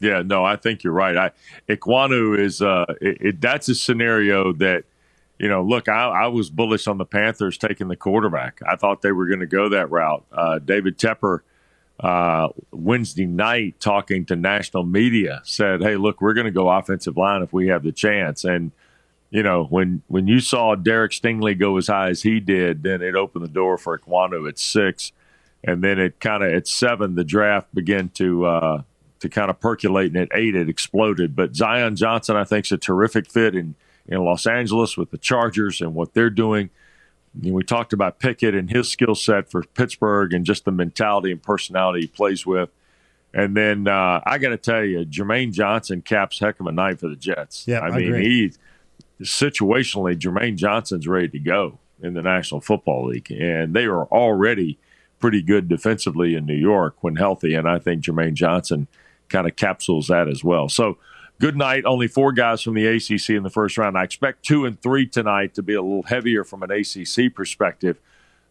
Yeah, 0.00 0.22
no, 0.22 0.44
I 0.44 0.56
think 0.56 0.84
you're 0.84 0.92
right. 0.92 1.16
I 1.16 1.30
Ekwonu 1.68 2.38
is 2.38 2.62
uh, 2.62 2.86
it, 3.00 3.18
it, 3.20 3.40
that's 3.40 3.68
a 3.68 3.74
scenario 3.74 4.52
that 4.54 4.84
you 5.38 5.48
know. 5.48 5.62
Look, 5.62 5.88
I, 5.88 6.08
I, 6.08 6.26
was 6.28 6.50
bullish 6.50 6.86
on 6.86 6.98
the 6.98 7.04
Panthers 7.04 7.58
taking 7.58 7.88
the 7.88 7.96
quarterback. 7.96 8.60
I 8.66 8.76
thought 8.76 9.02
they 9.02 9.12
were 9.12 9.26
going 9.26 9.40
to 9.40 9.46
go 9.46 9.68
that 9.70 9.90
route. 9.90 10.24
Uh, 10.30 10.60
David 10.60 10.98
Tepper 10.98 11.40
uh, 12.00 12.48
Wednesday 12.70 13.26
night 13.26 13.80
talking 13.80 14.24
to 14.26 14.36
national 14.36 14.84
media 14.84 15.40
said, 15.44 15.82
"Hey, 15.82 15.96
look, 15.96 16.20
we're 16.20 16.34
going 16.34 16.46
to 16.46 16.52
go 16.52 16.68
offensive 16.70 17.16
line 17.16 17.42
if 17.42 17.52
we 17.52 17.68
have 17.68 17.82
the 17.82 17.92
chance." 17.92 18.44
And 18.44 18.70
you 19.30 19.42
know, 19.42 19.64
when 19.64 20.02
when 20.06 20.28
you 20.28 20.38
saw 20.40 20.76
Derek 20.76 21.12
Stingley 21.12 21.58
go 21.58 21.76
as 21.76 21.88
high 21.88 22.10
as 22.10 22.22
he 22.22 22.38
did, 22.38 22.84
then 22.84 23.02
it 23.02 23.16
opened 23.16 23.44
the 23.44 23.48
door 23.48 23.78
for 23.78 23.98
Ekwonu 23.98 24.48
at 24.48 24.60
six, 24.60 25.10
and 25.64 25.82
then 25.82 25.98
it 25.98 26.20
kind 26.20 26.44
of 26.44 26.52
at 26.52 26.68
seven 26.68 27.16
the 27.16 27.24
draft 27.24 27.74
began 27.74 28.10
to 28.10 28.46
uh, 28.46 28.82
to 29.20 29.28
kind 29.28 29.50
of 29.50 29.60
percolate, 29.60 30.12
and 30.12 30.16
at 30.16 30.28
eight 30.32 30.54
it 30.54 30.68
exploded. 30.68 31.34
But 31.34 31.56
Zion 31.56 31.96
Johnson, 31.96 32.36
I 32.36 32.44
think, 32.44 32.66
is 32.66 32.72
a 32.72 32.78
terrific 32.78 33.30
fit 33.30 33.54
in 33.54 33.74
in 34.06 34.24
Los 34.24 34.46
Angeles 34.46 34.96
with 34.96 35.10
the 35.10 35.18
Chargers 35.18 35.80
and 35.80 35.94
what 35.94 36.14
they're 36.14 36.30
doing. 36.30 36.70
You 37.40 37.50
know, 37.50 37.56
we 37.56 37.62
talked 37.62 37.92
about 37.92 38.18
Pickett 38.18 38.54
and 38.54 38.70
his 38.70 38.88
skill 38.88 39.14
set 39.14 39.50
for 39.50 39.62
Pittsburgh 39.62 40.32
and 40.32 40.46
just 40.46 40.64
the 40.64 40.72
mentality 40.72 41.30
and 41.30 41.42
personality 41.42 42.02
he 42.02 42.06
plays 42.06 42.46
with. 42.46 42.70
And 43.34 43.54
then 43.54 43.86
uh, 43.86 44.22
I 44.24 44.38
got 44.38 44.48
to 44.48 44.56
tell 44.56 44.82
you, 44.82 45.04
Jermaine 45.04 45.52
Johnson 45.52 46.00
caps 46.00 46.40
heck 46.40 46.58
of 46.58 46.66
a 46.66 46.72
night 46.72 47.00
for 47.00 47.08
the 47.08 47.16
Jets. 47.16 47.68
Yeah, 47.68 47.80
I, 47.80 47.88
I 47.88 47.98
mean, 47.98 48.14
he 48.14 48.52
situationally, 49.20 50.16
Jermaine 50.18 50.56
Johnson's 50.56 51.06
ready 51.06 51.28
to 51.28 51.38
go 51.38 51.78
in 52.02 52.14
the 52.14 52.22
National 52.22 52.60
Football 52.60 53.08
League, 53.08 53.30
and 53.30 53.74
they 53.74 53.84
are 53.84 54.06
already 54.06 54.78
pretty 55.18 55.42
good 55.42 55.68
defensively 55.68 56.34
in 56.34 56.46
New 56.46 56.54
York 56.54 56.96
when 57.02 57.16
healthy. 57.16 57.54
And 57.54 57.68
I 57.68 57.78
think 57.78 58.04
Jermaine 58.04 58.34
Johnson 58.34 58.86
kind 59.28 59.46
of 59.46 59.56
capsules 59.56 60.08
that 60.08 60.28
as 60.28 60.42
well. 60.42 60.68
So 60.68 60.98
good 61.40 61.56
night. 61.56 61.84
Only 61.84 62.08
four 62.08 62.32
guys 62.32 62.62
from 62.62 62.74
the 62.74 62.86
ACC 62.86 63.30
in 63.30 63.42
the 63.42 63.50
first 63.50 63.78
round. 63.78 63.96
I 63.96 64.04
expect 64.04 64.44
two 64.44 64.64
and 64.64 64.80
three 64.80 65.06
tonight 65.06 65.54
to 65.54 65.62
be 65.62 65.74
a 65.74 65.82
little 65.82 66.02
heavier 66.02 66.44
from 66.44 66.62
an 66.62 66.70
ACC 66.70 67.34
perspective, 67.34 67.98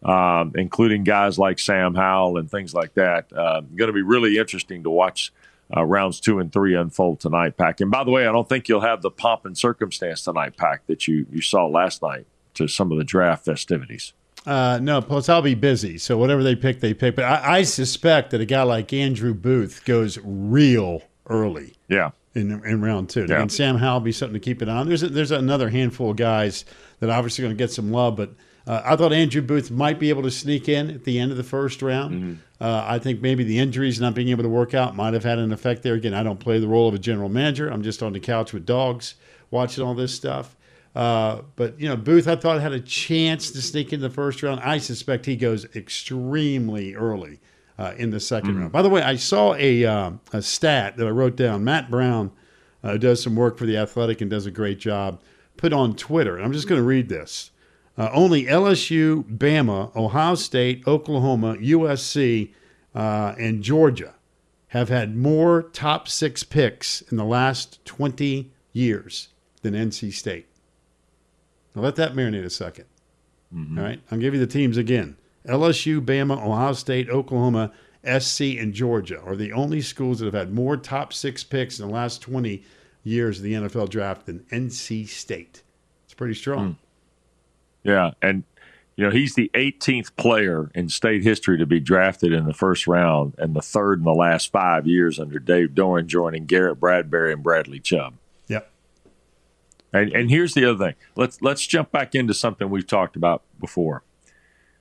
um, 0.04 0.54
including 0.56 1.04
guys 1.04 1.38
like 1.38 1.60
Sam 1.60 1.96
Howell 1.96 2.38
and 2.38 2.50
things 2.50 2.74
like 2.74 2.94
that. 2.96 3.32
Uh, 3.34 3.62
going 3.62 3.88
to 3.88 3.94
be 3.94 4.02
really 4.02 4.38
interesting 4.38 4.84
to 4.84 4.90
watch 4.90 5.32
uh, 5.76 5.84
rounds 5.84 6.20
two 6.20 6.40
and 6.40 6.52
three 6.52 6.76
unfold 6.76 7.20
tonight, 7.20 7.58
Pack. 7.58 7.82
And 7.82 7.92
by 7.92 8.04
the 8.04 8.12
way, 8.12 8.26
I 8.26 8.32
don't 8.32 8.48
think 8.48 8.70
you'll 8.70 8.82
have 8.82 9.02
the 9.02 9.12
pomp 9.12 9.46
and 9.46 9.58
circumstance 9.58 10.24
tonight, 10.24 10.56
Pack, 10.56 10.88
that 10.88 11.08
you, 11.08 11.26
you 11.32 11.42
saw 11.42 11.66
last 11.66 12.02
night 12.02 12.26
to 12.54 12.68
some 12.68 12.92
of 12.92 12.98
the 12.98 13.04
draft 13.04 13.46
festivities. 13.46 14.14
Uh, 14.48 14.80
no, 14.82 15.02
plus 15.02 15.28
I'll 15.28 15.42
be 15.42 15.56
busy. 15.56 15.98
So 15.98 16.18
whatever 16.18 16.42
they 16.42 16.56
pick, 16.56 16.80
they 16.80 16.94
pick. 16.94 17.18
But 17.18 17.26
I, 17.26 17.58
I, 17.58 17.64
suspect 17.64 18.32
that 18.32 18.40
a 18.40 18.46
guy 18.46 18.64
like 18.64 18.94
Andrew 18.94 19.34
Booth 19.34 19.84
goes 19.84 20.18
real 20.24 21.04
early. 21.30 21.76
Yeah. 21.90 22.12
In, 22.34 22.64
in 22.66 22.82
round 22.82 23.10
two. 23.10 23.26
Yeah. 23.28 23.42
And 23.42 23.52
Sam 23.52 23.78
Howell 23.78 24.00
be 24.00 24.14
something 24.14 24.36
to 24.36 24.40
keep 24.40 24.62
it 24.62 24.70
on. 24.70 24.88
There's 24.88 25.04
a, 25.04 25.10
there's 25.10 25.32
another 25.32 25.70
handful 25.70 26.12
of 26.12 26.16
guys 26.16 26.64
that 27.02 27.10
obviously 27.10 27.42
going 27.42 27.58
to 27.58 27.62
get 27.62 27.72
some 27.72 27.92
love, 27.92 28.16
but 28.16 28.36
uh, 28.68 28.82
I 28.84 28.96
thought 28.96 29.14
Andrew 29.14 29.42
Booth 29.42 29.72
might 29.72 30.00
be 30.00 30.10
able 30.10 30.24
to 30.24 30.32
sneak 30.32 30.68
in 30.68 30.92
at 30.92 31.06
the 31.06 31.20
end 31.20 31.32
of 31.32 31.38
the 31.38 31.44
first 31.44 31.82
round. 31.82 32.14
Mm-hmm. 32.14 32.34
Uh, 32.60 32.86
I 32.86 33.00
think 33.00 33.22
maybe 33.22 33.44
the 33.44 33.60
injuries, 33.60 34.00
not 34.02 34.14
being 34.14 34.28
able 34.30 34.44
to 34.44 34.50
work 34.50 34.74
out, 34.74 34.96
might 34.96 35.14
have 35.14 35.24
had 35.24 35.40
an 35.40 35.54
effect 35.54 35.84
there. 35.84 35.94
Again, 35.94 36.14
I 36.14 36.24
don't 36.24 36.40
play 36.40 36.60
the 36.60 36.68
role 36.68 36.88
of 36.88 36.94
a 36.94 37.00
general 37.00 37.30
manager. 37.30 37.70
I'm 37.70 37.82
just 37.82 38.04
on 38.04 38.14
the 38.14 38.20
couch 38.20 38.52
with 38.54 38.66
dogs 38.66 39.16
watching 39.52 39.84
all 39.84 39.94
this 39.94 40.14
stuff. 40.14 40.57
Uh, 40.98 41.44
but 41.56 41.80
you 41.80 41.88
know, 41.88 41.96
Booth, 41.96 42.28
I 42.28 42.36
thought 42.36 42.60
had 42.60 42.74
a 42.74 42.80
chance 42.80 43.52
to 43.52 43.62
sneak 43.62 43.94
in 43.94 44.02
the 44.02 44.10
first 44.10 44.42
round. 44.42 44.62
I 44.62 44.80
suspect 44.80 45.28
he 45.28 45.36
goes 45.36 45.64
extremely 45.76 46.96
early 46.96 47.40
uh, 47.78 47.94
in 47.98 48.10
the 48.10 48.18
2nd 48.18 48.42
mm-hmm. 48.42 48.60
round. 48.62 48.72
By 48.72 48.82
the 48.82 48.90
way, 48.90 49.04
I 49.04 49.16
saw 49.16 49.54
a 49.54 49.86
uh, 49.86 50.14
a 50.34 50.42
stat 50.42 50.98
that 50.98 51.06
I 51.06 51.12
wrote 51.12 51.36
down. 51.36 51.64
Matt 51.64 51.92
Brown 51.92 52.32
uh, 52.84 52.98
does 52.98 53.22
some 53.22 53.36
work 53.36 53.60
for 53.60 53.68
the 53.68 53.78
Athletic 53.78 54.22
and 54.22 54.32
does 54.32 54.48
a 54.48 54.52
great 54.52 54.80
job. 54.80 55.22
Put 55.56 55.72
on 55.72 55.96
Twitter, 55.96 56.36
and 56.36 56.44
I'm 56.44 56.52
just 56.52 56.68
going 56.68 56.82
to 56.82 56.88
read 56.88 57.10
this. 57.10 57.52
Uh, 57.96 58.10
only 58.12 58.46
LSU, 58.46 59.24
Bama, 59.38 59.96
Ohio 59.96 60.34
State, 60.34 60.82
Oklahoma, 60.88 61.58
USC, 61.58 62.54
and 62.96 63.62
Georgia 63.62 64.16
have 64.70 64.90
had 64.90 65.16
more 65.16 65.62
top 65.62 66.08
six 66.08 66.44
picks 66.44 67.02
in 67.02 67.18
the 67.18 67.26
last 67.26 67.86
20 67.86 68.52
years 68.74 69.28
than 69.62 69.76
NC 69.76 70.12
State. 70.12 70.48
Now 71.78 71.84
let 71.84 71.96
that 71.98 72.14
marinate 72.14 72.44
a 72.44 72.48
2nd 72.48 72.86
mm-hmm. 73.54 73.78
All 73.78 73.84
right, 73.84 74.02
I'll 74.10 74.18
give 74.18 74.34
you 74.34 74.40
the 74.40 74.48
teams 74.48 74.78
again: 74.78 75.16
LSU, 75.48 76.04
Bama, 76.04 76.44
Ohio 76.44 76.74
State, 76.74 77.08
Oklahoma, 77.08 77.72
SC, 78.04 78.42
and 78.58 78.74
Georgia 78.74 79.22
are 79.22 79.36
the 79.36 79.54
only 79.54 79.82
schools 79.82 80.18
that 80.18 80.26
have 80.26 80.34
had 80.34 80.52
more 80.52 80.76
top 80.76 81.14
six 81.14 81.44
picks 81.44 81.80
in 81.80 81.88
the 81.88 81.94
last 81.94 82.20
20 82.24 82.64
years 83.04 83.38
of 83.38 83.44
the 83.44 83.54
NFL 83.54 83.90
draft 83.90 84.26
than 84.26 84.40
NC 84.52 85.08
State. 85.08 85.62
It's 86.06 86.16
pretty 86.16 86.34
strong. 86.34 86.80
Yeah, 87.84 88.12
and 88.24 88.44
you 88.96 89.06
know 89.06 89.12
he's 89.12 89.36
the 89.36 89.52
18th 89.54 90.16
player 90.16 90.72
in 90.74 90.90
state 90.90 91.22
history 91.22 91.60
to 91.60 91.68
be 91.68 91.80
drafted 91.80 92.34
in 92.34 92.46
the 92.46 92.56
first 92.56 92.88
round, 92.88 93.36
and 93.38 93.56
the 93.56 93.62
third 93.62 94.00
in 94.00 94.04
the 94.04 94.16
last 94.16 94.52
five 94.52 94.88
years 94.88 95.20
under 95.20 95.38
Dave 95.38 95.76
Doeren, 95.76 96.08
joining 96.08 96.48
Garrett 96.48 96.80
Bradbury 96.80 97.34
and 97.34 97.44
Bradley 97.44 97.80
Chubb. 97.80 98.16
And 99.94 100.12
and 100.14 100.30
here's 100.30 100.54
the 100.54 100.66
other 100.70 100.88
thing. 100.88 100.96
Let's 101.16 101.42
let's 101.42 101.66
jump 101.66 101.92
back 101.92 102.16
into 102.16 102.34
something 102.34 102.70
we've 102.70 102.88
talked 102.88 103.16
about 103.16 103.44
before. 103.60 104.04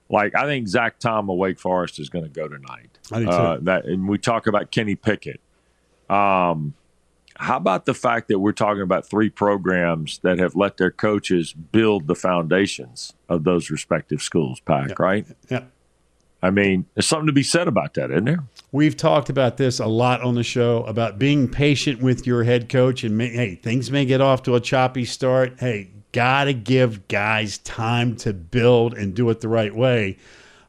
Like 0.08 0.34
I 0.34 0.44
think 0.44 0.68
Zach 0.68 0.98
Tom 0.98 1.30
of 1.30 1.36
Wake 1.36 1.58
Forest 1.58 1.98
is 1.98 2.08
going 2.08 2.24
to 2.24 2.30
go 2.30 2.48
tonight. 2.48 2.98
I 3.12 3.20
do 3.20 3.26
too. 3.26 3.30
Uh, 3.30 3.58
that 3.62 3.84
and 3.86 4.08
we 4.08 4.18
talk 4.18 4.46
about 4.46 4.70
Kenny 4.70 4.94
Pickett. 4.94 5.40
Um, 6.08 6.74
how 7.38 7.56
about 7.56 7.84
the 7.84 7.94
fact 7.94 8.28
that 8.28 8.38
we're 8.38 8.52
talking 8.52 8.82
about 8.82 9.08
three 9.08 9.28
programs 9.28 10.18
that 10.18 10.38
have 10.38 10.56
let 10.56 10.78
their 10.78 10.90
coaches 10.90 11.52
build 11.52 12.06
the 12.06 12.14
foundations 12.14 13.12
of 13.28 13.44
those 13.44 13.70
respective 13.70 14.22
schools, 14.22 14.60
Pack, 14.60 14.98
right? 14.98 15.26
Yep. 15.50 15.70
I 16.46 16.50
mean, 16.50 16.86
there's 16.94 17.06
something 17.06 17.26
to 17.26 17.32
be 17.32 17.42
said 17.42 17.68
about 17.68 17.94
that, 17.94 18.10
isn't 18.10 18.24
there? 18.24 18.44
We've 18.72 18.96
talked 18.96 19.28
about 19.28 19.56
this 19.56 19.80
a 19.80 19.86
lot 19.86 20.22
on 20.22 20.34
the 20.34 20.42
show 20.42 20.84
about 20.84 21.18
being 21.18 21.48
patient 21.48 22.00
with 22.00 22.26
your 22.26 22.44
head 22.44 22.68
coach. 22.68 23.04
And 23.04 23.18
may, 23.18 23.28
hey, 23.28 23.54
things 23.56 23.90
may 23.90 24.04
get 24.04 24.20
off 24.20 24.42
to 24.44 24.54
a 24.54 24.60
choppy 24.60 25.04
start. 25.04 25.54
Hey, 25.58 25.90
got 26.12 26.44
to 26.44 26.54
give 26.54 27.08
guys 27.08 27.58
time 27.58 28.16
to 28.16 28.32
build 28.32 28.94
and 28.94 29.14
do 29.14 29.28
it 29.30 29.40
the 29.40 29.48
right 29.48 29.74
way. 29.74 30.16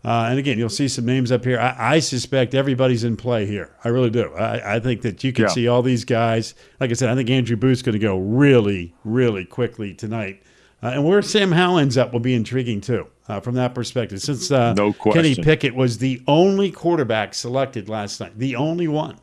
Uh, 0.05 0.27
and 0.29 0.39
again, 0.39 0.57
you'll 0.57 0.69
see 0.69 0.87
some 0.87 1.05
names 1.05 1.31
up 1.31 1.43
here. 1.43 1.59
I, 1.59 1.95
I, 1.95 1.99
suspect 1.99 2.55
everybody's 2.55 3.03
in 3.03 3.17
play 3.17 3.45
here. 3.45 3.75
I 3.83 3.89
really 3.89 4.09
do. 4.09 4.31
I, 4.35 4.75
I 4.75 4.79
think 4.79 5.01
that 5.01 5.23
you 5.23 5.33
can 5.33 5.45
Yeah. 5.45 5.49
see 5.49 5.67
all 5.67 5.81
these 5.81 6.05
guys. 6.05 6.53
Like 6.79 6.91
I 6.91 6.93
said, 6.93 7.09
I 7.09 7.15
think 7.15 7.29
Andrew 7.29 7.57
Booth's 7.57 7.81
going 7.81 7.93
to 7.93 7.99
go 7.99 8.17
really, 8.17 8.93
really 9.03 9.43
quickly 9.43 9.93
tonight. 9.93 10.41
Uh, 10.83 10.87
and 10.93 11.03
where 11.05 11.21
Sam 11.23 11.51
Howell 11.51 11.79
ends 11.79 11.97
up 11.97 12.13
will 12.13 12.19
be 12.19 12.35
intriguing 12.35 12.81
too, 12.81 13.07
uh, 13.27 13.39
from 13.39 13.55
that 13.55 13.73
perspective. 13.73 14.21
Since 14.21 14.51
uh, 14.51 14.73
No 14.73 14.93
Kenny. 14.93 15.33
Pickett 15.35 15.73
was 15.73 15.97
the 15.97 16.21
only 16.27 16.69
quarterback 16.71 17.33
selected 17.33 17.89
last 17.89 18.19
night, 18.19 18.37
the 18.37 18.55
only 18.55 18.87
one. 18.87 19.17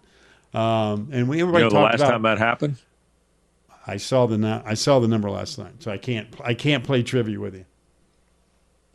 Um, 0.53 1.09
and 1.13 1.29
we 1.29 1.39
You 1.39 1.45
everybody 1.45 1.65
know, 1.65 1.71
the 1.71 1.81
last 1.81 1.97
about. 1.97 2.11
time 2.11 2.23
that 2.23 2.39
happened, 2.39 2.77
I 3.87 3.97
saw 3.99 4.27
the 4.27 4.63
I 4.67 4.75
saw 4.75 4.99
the 4.99 5.09
number 5.09 5.31
last 5.31 5.59
night, 5.59 5.75
so 5.83 5.91
I 5.93 5.99
can't 5.99 6.29
I 6.43 6.55
can't 6.55 6.83
play 6.83 7.03
trivia 7.03 7.39
with 7.39 7.55
you. 7.55 7.65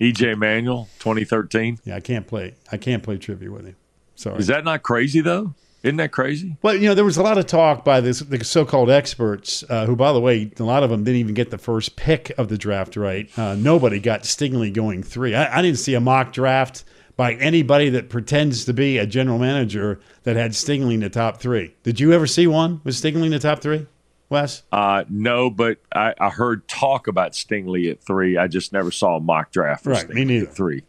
EJ 0.00 0.36
Manuel, 0.36 0.88
2013. 1.00 1.78
Yeah, 1.84 1.96
I 1.96 2.00
can't 2.00 2.26
play 2.26 2.54
I 2.72 2.76
can't 2.76 3.02
play 3.02 3.18
trivia 3.18 3.50
with 3.50 3.66
you. 3.66 3.74
Sorry. 4.16 4.38
Is 4.38 4.46
that 4.48 4.64
not 4.64 4.82
crazy 4.82 5.20
though? 5.20 5.54
Isn't 5.82 5.96
that 5.96 6.12
crazy? 6.12 6.56
Well, 6.62 6.76
you 6.76 6.86
know, 6.88 6.94
there 6.94 7.04
was 7.04 7.16
a 7.16 7.22
lot 7.24 7.38
of 7.38 7.46
talk 7.46 7.84
by 7.84 8.00
this, 8.00 8.20
the 8.20 8.44
so-called 8.44 8.88
experts, 8.88 9.64
uh, 9.68 9.84
who, 9.86 9.96
by 9.96 10.12
the 10.12 10.20
way, 10.20 10.50
a 10.58 10.62
lot 10.62 10.84
of 10.84 10.90
them 10.90 11.02
didn't 11.02 11.18
even 11.18 11.34
get 11.34 11.50
the 11.50 11.58
first 11.58 11.96
pick 11.96 12.30
of 12.38 12.48
the 12.48 12.56
draft 12.56 12.94
right. 12.96 13.28
Uh, 13.36 13.56
nobody 13.56 13.98
got 13.98 14.22
Stingley 14.22 14.72
going 14.72 15.02
three. 15.02 15.34
I, 15.34 15.58
I 15.58 15.62
didn't 15.62 15.78
see 15.78 15.94
a 15.94 16.00
mock 16.00 16.32
draft 16.32 16.84
by 17.16 17.34
anybody 17.34 17.88
that 17.90 18.08
pretends 18.08 18.64
to 18.66 18.72
be 18.72 18.96
a 18.98 19.06
general 19.06 19.38
manager 19.38 20.00
that 20.22 20.36
had 20.36 20.52
Stingley 20.52 20.94
in 20.94 21.00
the 21.00 21.10
top 21.10 21.38
three. 21.40 21.74
Did 21.82 21.98
you 21.98 22.12
ever 22.12 22.26
see 22.28 22.46
one 22.46 22.80
with 22.84 22.94
Stingley 22.94 23.24
in 23.26 23.32
the 23.32 23.38
top 23.40 23.60
three, 23.60 23.86
Wes? 24.28 24.62
Uh, 24.70 25.02
no, 25.10 25.50
but 25.50 25.78
I, 25.92 26.14
I 26.20 26.30
heard 26.30 26.66
talk 26.68 27.08
about 27.08 27.32
Stingley 27.32 27.90
at 27.90 28.00
three. 28.00 28.38
I 28.38 28.46
just 28.46 28.72
never 28.72 28.92
saw 28.92 29.16
a 29.16 29.20
mock 29.20 29.50
draft 29.50 29.82
for 29.82 29.90
Right, 29.90 30.08
me 30.08 30.24
neither. 30.24 30.46
at 30.46 30.54
three. 30.54 30.84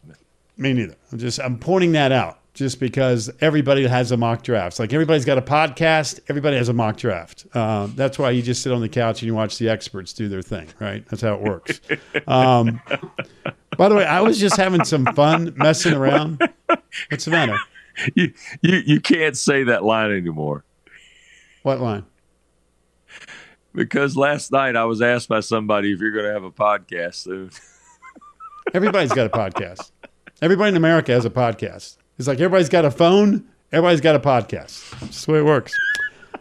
Me 0.56 0.72
neither. 0.72 0.96
I'm 1.12 1.18
just 1.18 1.40
I'm 1.40 1.58
pointing 1.58 1.94
that 1.94 2.12
out 2.12 2.38
just 2.54 2.80
because 2.80 3.32
everybody 3.42 3.86
has 3.88 4.12
a 4.12 4.18
mock 4.18 4.44
draft. 4.44 4.78
Like 4.80 4.94
everybody's 4.94 5.26
got 5.26 5.38
a 5.38 5.42
podcast. 5.42 6.20
Everybody 6.30 6.56
has 6.58 6.70
a 6.70 6.74
mock 6.74 6.98
draft. 6.98 7.46
Um, 7.56 7.94
that's 7.96 8.20
why 8.20 8.30
you 8.32 8.42
just 8.44 8.62
sit 8.62 8.72
on 8.72 8.82
the 8.82 8.90
couch 8.90 9.22
and 9.22 9.28
you 9.28 9.34
watch 9.34 9.58
the 9.58 9.70
experts 9.70 10.14
do 10.14 10.30
their 10.30 10.42
thing. 10.44 10.68
Right? 10.80 11.04
That's 11.10 11.22
how 11.24 11.34
it 11.34 11.42
works. 11.42 11.82
Um, 12.28 12.80
by 13.78 13.90
the 13.90 13.96
way, 13.96 14.06
I 14.06 14.22
was 14.22 14.40
just 14.40 14.56
having 14.58 14.84
some 14.86 15.06
fun 15.16 15.54
messing 15.58 15.94
around. 15.94 16.48
What's 17.10 17.26
the 17.26 17.32
matter? 17.32 17.58
You, 18.16 18.34
you 18.62 18.78
you 18.86 19.00
can't 19.02 19.38
say 19.38 19.64
that 19.66 19.84
line 19.84 20.12
anymore 20.12 20.64
What 21.62 21.80
line? 21.80 22.06
because 23.76 24.16
last 24.18 24.52
night 24.52 24.76
I 24.76 24.86
was 24.86 25.02
asked 25.02 25.30
by 25.30 25.40
somebody 25.42 25.92
if 25.94 26.00
you're 26.00 26.12
going 26.12 26.26
to 26.26 26.34
have 26.34 26.44
a 26.44 26.52
podcast 26.52 27.16
soon. 27.16 27.52
Everybody's 28.74 29.12
got 29.14 29.28
a 29.28 29.30
podcast. 29.30 29.92
Everybody 30.42 30.70
in 30.70 30.76
America 30.76 31.12
has 31.12 31.26
a 31.26 31.30
podcast. 31.30 31.98
It's 32.24 32.28
like 32.30 32.40
everybody's 32.40 32.70
got 32.70 32.86
a 32.86 32.92
phone. 32.92 33.44
Everybody's 33.74 34.00
got 34.00 34.16
a 34.16 34.20
podcast. 34.20 34.98
That's 35.02 35.26
the 35.26 35.34
way 35.34 35.40
it 35.40 35.46
works. 35.46 35.74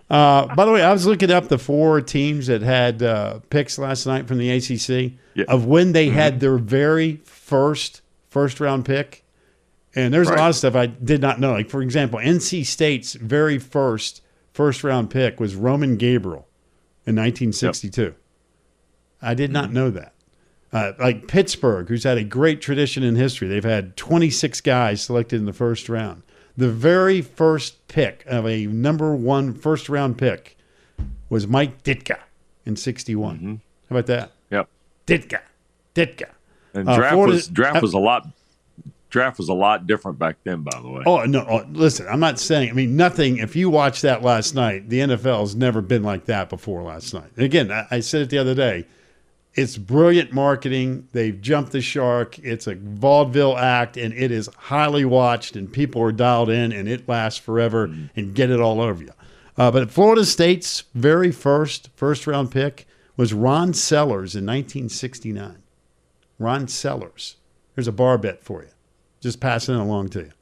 Uh, 0.08 0.54
by 0.54 0.64
the 0.64 0.70
way, 0.70 0.80
I 0.80 0.92
was 0.92 1.06
looking 1.06 1.32
up 1.32 1.48
the 1.48 1.58
four 1.58 2.00
teams 2.00 2.46
that 2.46 2.62
had 2.62 3.02
uh, 3.02 3.40
picks 3.50 3.78
last 3.78 4.06
night 4.06 4.28
from 4.28 4.38
the 4.38 4.48
ACC 4.50 5.14
Yeah. 5.34 5.46
of 5.48 5.66
when 5.66 5.90
they 5.90 6.10
had 6.10 6.38
their 6.38 6.56
very 6.56 7.16
first 7.24 8.00
first 8.30 8.60
round 8.60 8.84
pick. 8.84 9.24
And 9.96 10.14
there's 10.14 10.28
a 10.28 10.34
lot 10.34 10.50
of 10.50 10.54
stuff 10.54 10.76
I 10.76 10.86
did 10.86 11.20
not 11.20 11.40
know. 11.40 11.50
Like, 11.52 11.68
for 11.68 11.82
example, 11.82 12.20
NC 12.20 12.64
State's 12.64 13.14
very 13.14 13.58
first 13.58 14.22
first 14.52 14.84
round 14.84 15.10
pick 15.10 15.40
was 15.40 15.56
Roman 15.56 15.96
Gabriel 15.96 16.46
in 17.06 17.16
1962. 17.16 18.14
I 19.20 19.34
did 19.34 19.50
not 19.50 19.72
know 19.72 19.90
that. 19.90 20.11
Uh, 20.72 20.92
like 20.98 21.28
Pittsburgh, 21.28 21.88
who's 21.88 22.04
had 22.04 22.16
a 22.16 22.24
great 22.24 22.60
tradition 22.62 23.02
in 23.02 23.14
history, 23.14 23.46
they've 23.46 23.62
had 23.62 23.96
26 23.96 24.60
guys 24.62 25.02
selected 25.02 25.38
in 25.38 25.44
the 25.44 25.52
first 25.52 25.88
round. 25.88 26.22
The 26.56 26.70
very 26.70 27.20
first 27.20 27.86
pick 27.88 28.24
of 28.26 28.46
a 28.46 28.66
number 28.66 29.14
one 29.14 29.52
first 29.54 29.88
round 29.88 30.16
pick 30.16 30.56
was 31.28 31.46
Mike 31.46 31.82
Ditka 31.82 32.18
in 32.64 32.76
61. 32.76 33.60
How 33.90 33.96
about 33.96 34.06
that? 34.06 34.32
Yep. 34.50 34.68
Ditka. 35.06 35.40
Ditka. 35.94 36.30
And 36.74 36.88
Uh, 36.88 36.96
draft 36.96 37.12
Florida- 37.14 37.32
was 37.34 37.48
draft 37.48 37.82
was 37.82 37.92
a 37.94 37.98
lot 37.98 38.28
draft 39.10 39.36
was 39.36 39.50
a 39.50 39.54
lot 39.54 39.86
different 39.86 40.18
back 40.18 40.36
then. 40.44 40.62
By 40.62 40.80
the 40.80 40.88
way, 40.88 41.02
Oh 41.04 41.24
no! 41.24 41.44
Oh, 41.46 41.66
listen, 41.70 42.06
I'm 42.08 42.20
not 42.20 42.38
saying. 42.38 42.70
I 42.70 42.72
mean, 42.72 42.96
nothing. 42.96 43.36
If 43.36 43.54
you 43.56 43.68
watched 43.68 44.00
that 44.02 44.22
last 44.22 44.54
night, 44.54 44.88
the 44.88 45.00
NFL 45.00 45.40
has 45.40 45.54
never 45.54 45.82
been 45.82 46.02
like 46.02 46.24
that 46.26 46.48
before. 46.48 46.82
Last 46.82 47.12
night, 47.12 47.30
and 47.36 47.44
again, 47.44 47.70
I, 47.70 47.86
I 47.90 48.00
said 48.00 48.22
it 48.22 48.30
the 48.30 48.38
other 48.38 48.54
day. 48.54 48.86
It's 49.54 49.76
brilliant 49.76 50.32
marketing. 50.32 51.08
They've 51.12 51.38
jumped 51.38 51.72
the 51.72 51.82
shark. 51.82 52.38
It's 52.38 52.66
a 52.66 52.74
vaudeville 52.74 53.58
act, 53.58 53.98
and 53.98 54.14
it 54.14 54.30
is 54.30 54.48
highly 54.56 55.04
watched, 55.04 55.56
and 55.56 55.70
people 55.70 56.02
are 56.02 56.12
dialed 56.12 56.48
in, 56.48 56.72
and 56.72 56.88
it 56.88 57.06
lasts 57.06 57.38
forever, 57.38 57.84
and 58.16 58.34
get 58.34 58.50
it 58.50 58.60
all 58.60 58.80
over 58.80 59.02
you. 59.02 59.12
Uh, 59.58 59.70
but 59.70 59.90
Florida 59.90 60.24
State's 60.24 60.84
very 60.94 61.30
first 61.30 61.90
first 61.94 62.26
round 62.26 62.50
pick 62.50 62.86
was 63.16 63.34
Ron 63.34 63.74
Sellers 63.74 64.34
in 64.34 64.46
1969. 64.46 65.62
Ron 66.38 66.66
Sellers. 66.66 67.36
Here's 67.74 67.88
a 67.88 67.92
bar 67.92 68.16
bet 68.16 68.42
for 68.42 68.62
you. 68.62 68.70
Just 69.20 69.40
passing 69.40 69.74
it 69.74 69.80
along 69.80 70.08
to 70.10 70.20
you. 70.20 70.32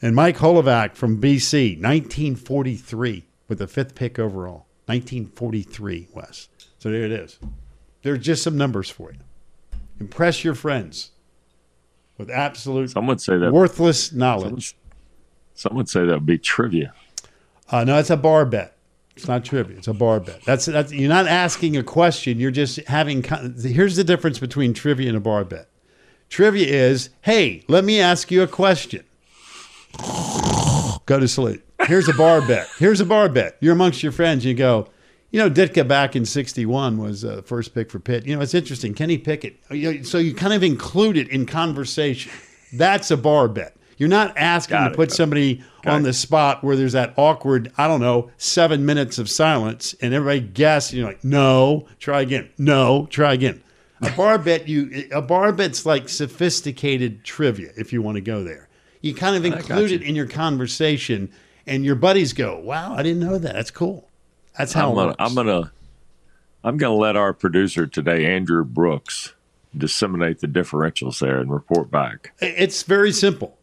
And 0.00 0.14
Mike 0.14 0.38
Holovak 0.38 0.94
from 0.94 1.20
BC, 1.20 1.80
1943, 1.80 3.24
with 3.48 3.58
the 3.58 3.66
fifth 3.66 3.94
pick 3.94 4.18
overall. 4.18 4.66
1943, 4.86 6.08
Wes. 6.14 6.48
So 6.78 6.90
there 6.90 7.04
it 7.04 7.12
is. 7.12 7.38
There's 8.06 8.20
just 8.20 8.44
some 8.44 8.56
numbers 8.56 8.88
for 8.88 9.10
you. 9.10 9.18
Impress 9.98 10.44
your 10.44 10.54
friends 10.54 11.10
with 12.18 12.30
absolute 12.30 12.90
some 12.90 13.08
would 13.08 13.20
say 13.20 13.36
that 13.36 13.52
worthless 13.52 14.12
knowledge. 14.12 14.76
some 15.54 15.74
would 15.74 15.88
say 15.88 16.04
that 16.06 16.14
would 16.14 16.24
be 16.24 16.38
trivia. 16.38 16.94
Uh, 17.68 17.82
no, 17.82 17.98
it's 17.98 18.10
a 18.10 18.16
bar 18.16 18.46
bet. 18.46 18.76
It's 19.16 19.26
not 19.26 19.44
trivia. 19.44 19.78
It's 19.78 19.88
a 19.88 19.92
bar 19.92 20.20
bet. 20.20 20.40
That's 20.44 20.66
that's. 20.66 20.92
You're 20.92 21.08
not 21.08 21.26
asking 21.26 21.76
a 21.76 21.82
question. 21.82 22.38
You're 22.38 22.52
just 22.52 22.76
having. 22.86 23.24
Here's 23.24 23.96
the 23.96 24.04
difference 24.04 24.38
between 24.38 24.72
trivia 24.72 25.08
and 25.08 25.16
a 25.16 25.20
bar 25.20 25.44
bet. 25.44 25.68
Trivia 26.28 26.68
is, 26.68 27.10
hey, 27.22 27.64
let 27.66 27.82
me 27.84 28.00
ask 28.00 28.30
you 28.30 28.40
a 28.40 28.46
question. 28.46 29.04
Go 31.06 31.18
to 31.18 31.26
sleep. 31.26 31.64
Here's 31.88 32.08
a 32.08 32.14
bar 32.14 32.40
bet. 32.40 32.68
Here's 32.78 33.00
a 33.00 33.04
bar 33.04 33.28
bet. 33.28 33.56
You're 33.60 33.72
amongst 33.72 34.04
your 34.04 34.12
friends. 34.12 34.44
You 34.44 34.54
go, 34.54 34.90
you 35.36 35.42
know, 35.42 35.50
Ditka 35.50 35.86
back 35.86 36.16
in 36.16 36.24
'61 36.24 36.96
was 36.96 37.22
uh, 37.22 37.36
the 37.36 37.42
first 37.42 37.74
pick 37.74 37.90
for 37.90 37.98
Pitt. 37.98 38.24
You 38.24 38.34
know, 38.34 38.40
it's 38.40 38.54
interesting. 38.54 38.94
Kenny 38.94 39.18
Pickett. 39.18 39.60
You 39.70 39.92
know, 39.92 40.02
So 40.02 40.16
you 40.16 40.34
kind 40.34 40.54
of 40.54 40.62
include 40.62 41.18
it 41.18 41.28
in 41.28 41.44
conversation. 41.44 42.32
That's 42.72 43.10
a 43.10 43.18
bar 43.18 43.46
bet. 43.46 43.76
You're 43.98 44.08
not 44.08 44.32
asking 44.38 44.78
Got 44.78 44.88
to 44.88 44.94
it. 44.94 44.96
put 44.96 45.12
somebody 45.12 45.62
on 45.84 46.04
the 46.04 46.14
spot 46.14 46.64
where 46.64 46.74
there's 46.74 46.94
that 46.94 47.12
awkward, 47.18 47.70
I 47.76 47.86
don't 47.86 48.00
know, 48.00 48.30
seven 48.38 48.86
minutes 48.86 49.18
of 49.18 49.28
silence 49.28 49.94
and 50.00 50.14
everybody 50.14 50.40
guesses. 50.40 50.94
You're 50.94 51.06
like, 51.06 51.22
no, 51.22 51.86
try 51.98 52.22
again. 52.22 52.48
No, 52.56 53.06
try 53.10 53.34
again. 53.34 53.62
A 54.00 54.10
bar 54.12 54.38
bet, 54.46 54.68
you 54.68 55.06
a 55.12 55.20
bar 55.20 55.52
bet's 55.52 55.84
like 55.84 56.08
sophisticated 56.08 57.24
trivia 57.24 57.72
if 57.76 57.92
you 57.92 58.00
want 58.00 58.14
to 58.16 58.22
go 58.22 58.42
there. 58.42 58.70
You 59.02 59.14
kind 59.14 59.36
of 59.36 59.44
include 59.44 59.92
it 59.92 60.00
in 60.00 60.14
your 60.16 60.26
conversation, 60.26 61.30
and 61.66 61.84
your 61.84 61.94
buddies 61.94 62.32
go, 62.32 62.58
"Wow, 62.58 62.94
I 62.94 63.02
didn't 63.02 63.20
know 63.20 63.36
that. 63.36 63.52
That's 63.52 63.70
cool." 63.70 64.05
That's 64.58 64.72
how 64.72 64.90
I'm 64.90 64.94
gonna. 64.96 65.16
I'm 65.18 65.34
gonna 65.34 65.72
I'm 66.64 66.76
gonna 66.76 66.94
let 66.94 67.16
our 67.16 67.32
producer 67.32 67.86
today, 67.86 68.26
Andrew 68.26 68.64
Brooks, 68.64 69.34
disseminate 69.76 70.40
the 70.40 70.46
differentials 70.48 71.20
there 71.20 71.38
and 71.38 71.50
report 71.52 71.90
back. 71.90 72.32
It's 72.40 72.82
very 72.82 73.12
simple. 73.12 73.56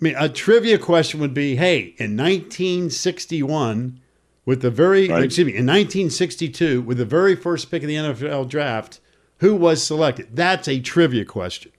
I 0.00 0.04
mean, 0.04 0.14
a 0.18 0.28
trivia 0.28 0.78
question 0.78 1.20
would 1.20 1.32
be, 1.34 1.56
hey, 1.56 1.94
in 1.98 2.16
1961, 2.16 3.98
with 4.44 4.60
the 4.62 4.70
very 4.70 5.08
Right. 5.08 5.24
excuse 5.24 5.46
me, 5.46 5.52
in 5.56 5.64
1962, 5.66 6.82
with 6.82 6.98
the 6.98 7.04
very 7.06 7.34
first 7.34 7.70
pick 7.70 7.82
of 7.82 7.88
the 7.88 7.96
NFL 7.96 8.44
draft, 8.48 9.00
who 9.38 9.54
was 9.54 9.82
selected? 9.82 10.28
That's 10.34 10.68
a 10.68 10.80
trivia 10.80 11.24
question. 11.24 11.72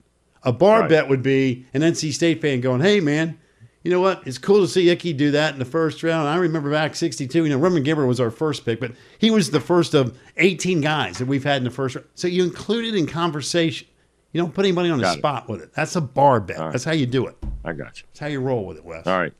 A 0.43 0.51
bar 0.51 0.81
Right. 0.81 0.89
bet 0.89 1.09
would 1.09 1.21
be 1.23 1.65
an 1.73 1.81
NC 1.83 2.11
State 2.11 2.41
fan 2.41 2.61
going, 2.61 2.81
"Hey, 2.81 2.99
man, 2.99 3.37
you 3.83 3.91
know 3.91 4.01
what? 4.01 4.25
It's 4.25 4.37
cool 4.37 4.61
to 4.61 4.67
see 4.67 4.89
Icky 4.89 5.13
do 5.13 5.31
that 5.31 5.53
in 5.53 5.59
the 5.59 5.65
first 5.65 6.03
round. 6.03 6.27
I 6.27 6.35
remember 6.37 6.71
back 6.71 6.95
62, 6.95 7.43
you 7.43 7.49
know, 7.49 7.57
Roman 7.57 7.83
Gabriel 7.83 8.07
was 8.07 8.19
our 8.19 8.31
first 8.31 8.65
pick, 8.65 8.79
but 8.79 8.91
he 9.19 9.31
was 9.31 9.51
the 9.51 9.61
first 9.61 9.93
of 9.93 10.17
18 10.37 10.81
guys 10.81 11.19
that 11.19 11.27
we've 11.27 11.43
had 11.43 11.57
in 11.57 11.63
the 11.63 11.69
first 11.69 11.95
round. 11.95 12.07
So 12.15 12.27
you 12.27 12.43
include 12.43 12.85
it 12.85 12.95
in 12.95 13.07
conversation. 13.07 13.87
You 14.33 14.41
don't 14.41 14.53
put 14.53 14.65
anybody 14.65 14.89
on 14.89 14.99
the 14.99 15.09
it. 15.09 15.17
spot 15.17 15.47
with 15.47 15.61
it. 15.61 15.73
That's 15.73 15.95
a 15.95 16.01
bar 16.01 16.39
bet. 16.39 16.57
right. 16.59 16.71
That's 16.71 16.83
how 16.83 16.91
you 16.91 17.05
do 17.05 17.27
it. 17.27 17.37
I 17.63 17.73
got 17.73 17.99
you. 18.01 18.07
That's 18.09 18.19
how 18.19 18.27
you 18.27 18.41
roll 18.41 18.65
with 18.65 18.77
it, 18.77 18.85
Wes. 18.85 19.07
All 19.07 19.17
right. 19.17 19.33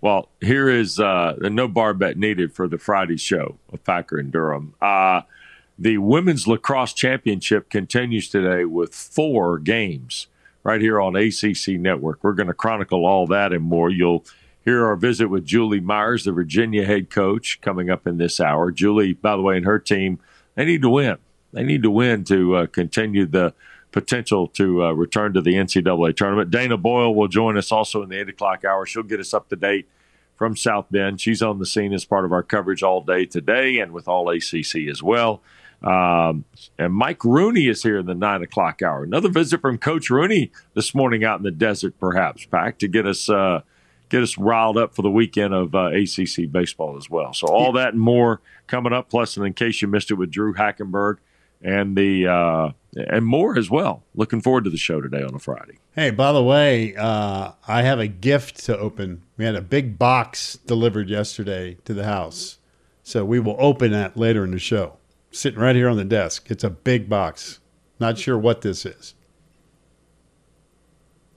Well, 0.00 0.28
here 0.40 0.68
is 0.68 1.00
uh, 1.00 1.34
the 1.38 1.50
no 1.50 1.66
bar 1.66 1.94
bet 1.94 2.16
needed 2.16 2.52
for 2.52 2.68
the 2.68 2.78
Friday 2.78 3.16
show 3.16 3.56
of 3.72 3.82
Packer 3.82 4.18
and 4.18 4.30
Durham. 4.30 4.74
Uh, 4.80 5.22
the 5.78 5.98
women's 5.98 6.46
lacrosse 6.46 6.92
championship 6.92 7.70
continues 7.70 8.28
today 8.28 8.64
with 8.64 8.94
four 8.94 9.58
games 9.58 10.26
right 10.62 10.80
here 10.80 11.00
on 11.00 11.16
ACC 11.16 11.78
Network. 11.78 12.22
We're 12.22 12.32
going 12.32 12.48
to 12.48 12.54
chronicle 12.54 13.06
all 13.06 13.26
that 13.28 13.52
and 13.52 13.64
more. 13.64 13.90
You'll 13.90 14.24
hear 14.64 14.84
our 14.84 14.96
visit 14.96 15.28
with 15.28 15.44
Julie 15.44 15.80
Myers, 15.80 16.24
the 16.24 16.32
Virginia 16.32 16.84
head 16.84 17.10
coach, 17.10 17.60
coming 17.60 17.90
up 17.90 18.06
in 18.06 18.18
this 18.18 18.40
hour. 18.40 18.70
Julie, 18.70 19.14
by 19.14 19.36
the 19.36 19.42
way, 19.42 19.56
and 19.56 19.66
her 19.66 19.78
team, 19.78 20.18
they 20.54 20.64
need 20.64 20.82
to 20.82 20.90
win. 20.90 21.18
They 21.52 21.62
need 21.62 21.82
to 21.82 21.90
win 21.90 22.24
to 22.24 22.56
uh, 22.56 22.66
continue 22.66 23.26
the 23.26 23.54
potential 23.92 24.46
to 24.48 24.84
uh, 24.84 24.92
return 24.92 25.32
to 25.32 25.40
the 25.40 25.54
NCAA 25.54 26.14
tournament. 26.14 26.50
Dana 26.50 26.76
Boyle 26.76 27.14
will 27.14 27.28
join 27.28 27.56
us 27.56 27.72
also 27.72 28.02
in 28.02 28.10
the 28.10 28.20
8 28.20 28.28
o'clock 28.28 28.64
hour. 28.64 28.84
She'll 28.84 29.02
get 29.02 29.20
us 29.20 29.32
up 29.32 29.48
to 29.48 29.56
date 29.56 29.88
from 30.36 30.56
South 30.56 30.86
Bend. 30.90 31.20
She's 31.20 31.42
on 31.42 31.58
the 31.58 31.66
scene 31.66 31.92
as 31.92 32.04
part 32.04 32.24
of 32.24 32.32
our 32.32 32.42
coverage 32.42 32.82
all 32.82 33.00
day 33.00 33.24
today 33.26 33.78
and 33.78 33.92
with 33.92 34.06
all 34.06 34.28
ACC 34.30 34.88
as 34.88 35.02
well. 35.02 35.40
Um, 35.82 36.44
and 36.78 36.92
Mike 36.92 37.24
Rooney 37.24 37.68
is 37.68 37.82
here 37.82 37.98
in 37.98 38.06
the 38.06 38.14
9 38.14 38.42
o'clock 38.42 38.82
hour. 38.82 39.04
Another 39.04 39.28
visit 39.28 39.60
from 39.60 39.78
Coach 39.78 40.10
Rooney 40.10 40.50
this 40.74 40.94
morning 40.94 41.24
out 41.24 41.38
in 41.38 41.44
the 41.44 41.50
desert, 41.50 41.94
perhaps, 42.00 42.44
Pack, 42.46 42.78
to 42.78 42.88
get 42.88 43.06
us. 43.06 43.28
Uh, 43.28 43.62
Get 44.10 44.22
us 44.22 44.38
riled 44.38 44.78
up 44.78 44.94
for 44.94 45.02
the 45.02 45.10
weekend 45.10 45.52
of 45.52 45.74
uh, 45.74 45.90
ACC 45.90 46.50
baseball 46.50 46.96
as 46.96 47.10
well. 47.10 47.34
So 47.34 47.46
all 47.46 47.72
that 47.72 47.92
and 47.92 48.00
more 48.00 48.40
coming 48.66 48.94
up. 48.94 49.10
Plus, 49.10 49.36
and 49.36 49.44
in 49.44 49.52
case 49.52 49.82
you 49.82 49.88
missed 49.88 50.10
it 50.10 50.14
with 50.14 50.30
Drew 50.30 50.54
Hackenberg, 50.54 51.18
and 51.62 51.96
the 51.96 52.26
uh, 52.26 52.70
and 52.96 53.26
more 53.26 53.58
as 53.58 53.70
well. 53.70 54.04
Looking 54.14 54.40
forward 54.40 54.64
to 54.64 54.70
the 54.70 54.76
show 54.76 55.00
today 55.00 55.22
on 55.22 55.34
a 55.34 55.38
Friday. 55.38 55.78
Hey, 55.94 56.10
by 56.10 56.32
the 56.32 56.42
way, 56.42 56.94
uh, 56.96 57.52
I 57.66 57.82
have 57.82 57.98
a 57.98 58.06
gift 58.06 58.64
to 58.66 58.78
open. 58.78 59.22
We 59.36 59.44
had 59.44 59.54
a 59.56 59.60
big 59.60 59.98
box 59.98 60.56
delivered 60.66 61.08
yesterday 61.08 61.76
to 61.84 61.94
the 61.94 62.04
house. 62.04 62.58
So 63.02 63.24
we 63.24 63.40
will 63.40 63.56
open 63.58 63.92
that 63.92 64.16
later 64.16 64.44
in 64.44 64.50
the 64.50 64.58
show. 64.58 64.97
Sitting 65.30 65.60
right 65.60 65.76
here 65.76 65.88
on 65.88 65.96
the 65.96 66.04
desk. 66.04 66.50
It's 66.50 66.64
a 66.64 66.70
big 66.70 67.08
box. 67.08 67.60
Not 68.00 68.18
sure 68.18 68.38
what 68.38 68.62
this 68.62 68.86
is. 68.86 69.14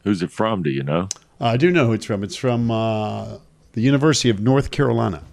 Who's 0.03 0.21
it 0.21 0.31
from? 0.31 0.63
Do 0.63 0.69
you 0.69 0.83
know? 0.83 1.09
Uh, 1.39 1.45
I 1.45 1.57
do 1.57 1.71
know 1.71 1.87
who 1.87 1.93
it's 1.93 2.05
from. 2.05 2.23
It's 2.23 2.35
from 2.35 2.71
uh, 2.71 3.37
the 3.73 3.81
University 3.81 4.29
of 4.29 4.39
North 4.39 4.71
Carolina. 4.71 5.23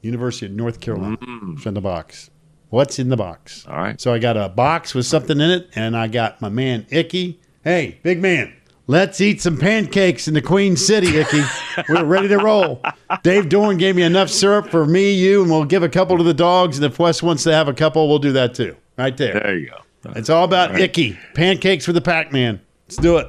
University 0.00 0.46
of 0.46 0.52
North 0.52 0.80
Carolina. 0.80 1.16
It's 1.54 1.66
in 1.66 1.74
the 1.74 1.80
box. 1.80 2.30
What's 2.70 2.98
in 2.98 3.08
the 3.08 3.16
box? 3.16 3.66
All 3.66 3.76
right. 3.76 4.00
So 4.00 4.12
I 4.14 4.18
got 4.18 4.36
a 4.36 4.48
box 4.48 4.94
with 4.94 5.06
something 5.06 5.40
in 5.40 5.50
it, 5.50 5.68
and 5.74 5.96
I 5.96 6.08
got 6.08 6.40
my 6.40 6.48
man 6.48 6.86
Icky. 6.90 7.40
Hey, 7.62 8.00
big 8.02 8.20
man, 8.20 8.54
let's 8.86 9.20
eat 9.20 9.40
some 9.40 9.56
pancakes 9.56 10.28
in 10.28 10.34
the 10.34 10.42
Queen 10.42 10.76
City, 10.76 11.18
Icky. 11.18 11.42
We're 11.88 12.04
ready 12.04 12.28
to 12.28 12.38
roll. 12.38 12.82
Dave 13.22 13.48
Doeren 13.48 13.78
gave 13.78 13.96
me 13.96 14.02
enough 14.02 14.30
syrup 14.30 14.68
for 14.68 14.84
me, 14.84 15.12
you, 15.12 15.42
and 15.42 15.50
we'll 15.50 15.64
give 15.64 15.82
a 15.82 15.88
couple 15.88 16.18
to 16.18 16.24
the 16.24 16.34
dogs. 16.34 16.78
And 16.78 16.84
if 16.84 16.98
Wes 16.98 17.22
wants 17.22 17.44
to 17.44 17.52
have 17.52 17.68
a 17.68 17.74
couple, 17.74 18.08
we'll 18.08 18.18
do 18.18 18.32
that 18.32 18.54
too. 18.54 18.76
Right 18.96 19.16
there. 19.16 19.34
There 19.34 19.58
you 19.58 19.70
go. 19.70 20.12
It's 20.16 20.30
all 20.30 20.44
about 20.44 20.78
Icky. 20.78 21.18
Pancakes 21.34 21.84
for 21.84 21.92
the 21.92 22.00
Pac 22.00 22.32
Man. 22.32 22.60
Let's 22.86 22.96
do 22.96 23.18
it. 23.18 23.28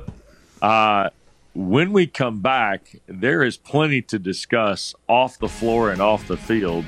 Uh, 0.62 1.10
when 1.54 1.93
we 1.93 2.08
come 2.08 2.39
back, 2.39 2.95
there 3.08 3.43
is 3.43 3.58
plenty 3.58 4.01
to 4.04 4.17
discuss 4.17 4.95
off 5.08 5.38
the 5.38 5.47
floor 5.47 5.91
and 5.91 6.01
off 6.01 6.27
the 6.27 6.38
field, 6.38 6.84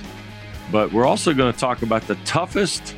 but 0.72 0.92
we're 0.92 1.06
also 1.06 1.34
going 1.34 1.54
to 1.54 1.60
talk 1.60 1.84
about 1.84 2.02
the 2.08 2.16
toughest 2.26 2.96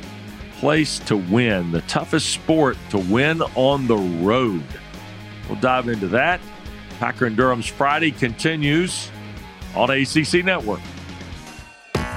place 0.60 0.98
to 1.00 1.16
win, 1.16 1.70
the 1.70 1.82
toughest 1.82 2.30
sport 2.30 2.76
to 2.90 2.98
win 2.98 3.42
on 3.54 3.86
the 3.86 3.96
road. 3.96 4.64
We'll 5.48 5.60
dive 5.60 5.88
into 5.88 6.08
that. 6.08 6.40
Packer 6.98 7.26
and 7.26 7.36
Durham's 7.36 7.66
Friday 7.66 8.10
continues 8.10 9.10
on 9.74 9.90
ACC 9.90 10.44
Network. 10.44 10.80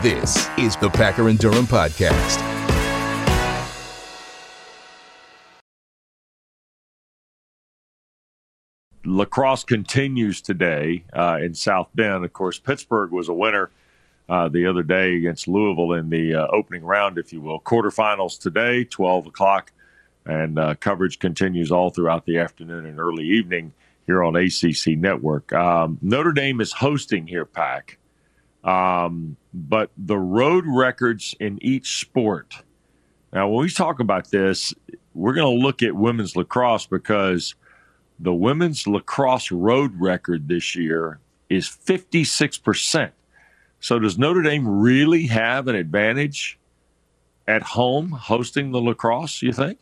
This 0.02 0.50
is 0.58 0.76
the 0.78 0.89
Packer 0.89 1.30
and 1.30 1.38
Durham 1.38 1.65
Podcast. 1.65 2.52
lacrosse 9.04 9.63
continues 9.63 10.41
today 10.41 11.04
uh, 11.13 11.39
in 11.41 11.54
South 11.54 11.89
Bend. 11.96 12.24
Of 12.24 12.34
course, 12.34 12.60
Pittsburgh 12.60 13.12
was 13.12 13.30
a 13.30 13.34
winner 13.34 13.70
uh, 14.30 14.50
the 14.50 14.65
other 14.65 14.84
day 14.84 15.15
against 15.17 15.48
Louisville 15.48 15.94
in 15.94 16.10
the 16.10 16.36
uh, 16.36 16.48
opening 16.52 16.84
round, 16.84 17.17
if 17.17 17.34
you 17.34 17.41
will. 17.41 17.60
Quarterfinals 17.60 18.39
today, 18.39 18.84
12 18.86 19.28
o'clock, 19.28 19.72
and 20.25 20.60
uh, 20.60 20.75
coverage 20.75 21.19
continues 21.19 21.71
all 21.71 21.89
throughout 21.89 22.25
the 22.25 22.38
afternoon 22.38 22.86
and 22.86 22.99
early 22.99 23.25
evening 23.25 23.73
here 24.05 24.23
on 24.23 24.36
ACC 24.36 24.97
Network. 24.97 25.51
Um, 25.53 25.97
Notre 26.01 26.31
Dame 26.31 26.62
is 26.62 26.71
hosting 26.71 27.27
here, 27.27 27.45
Pack. 27.45 27.97
Um, 28.63 29.38
but 29.53 29.91
the 29.97 30.17
road 30.17 30.65
records 30.67 31.36
in 31.39 31.57
each 31.63 31.99
sport. 31.99 32.53
Now, 33.34 33.49
when 33.49 33.63
we 33.63 33.71
talk 33.71 33.99
about 33.99 34.29
this, 34.29 34.73
we're 35.13 35.34
going 35.34 35.57
to 35.57 35.63
look 35.63 35.81
at 35.81 35.95
women's 35.95 36.36
lacrosse 36.36 36.86
because 36.86 37.55
the 38.19 38.34
women's 38.34 38.86
lacrosse 38.86 39.51
road 39.51 39.93
record 39.99 40.47
this 40.47 40.75
year 40.75 41.19
is 41.49 41.67
56%. 41.67 43.12
So 43.79 43.97
does 43.97 44.17
Notre 44.17 44.43
Dame 44.43 44.67
really 44.67 45.25
have 45.27 45.67
an 45.67 45.75
advantage 45.75 46.60
at 47.47 47.63
home 47.63 48.12
hosting 48.12 48.71
the 48.71 48.79
lacrosse, 48.79 49.41
you 49.41 49.51
think? 49.51 49.79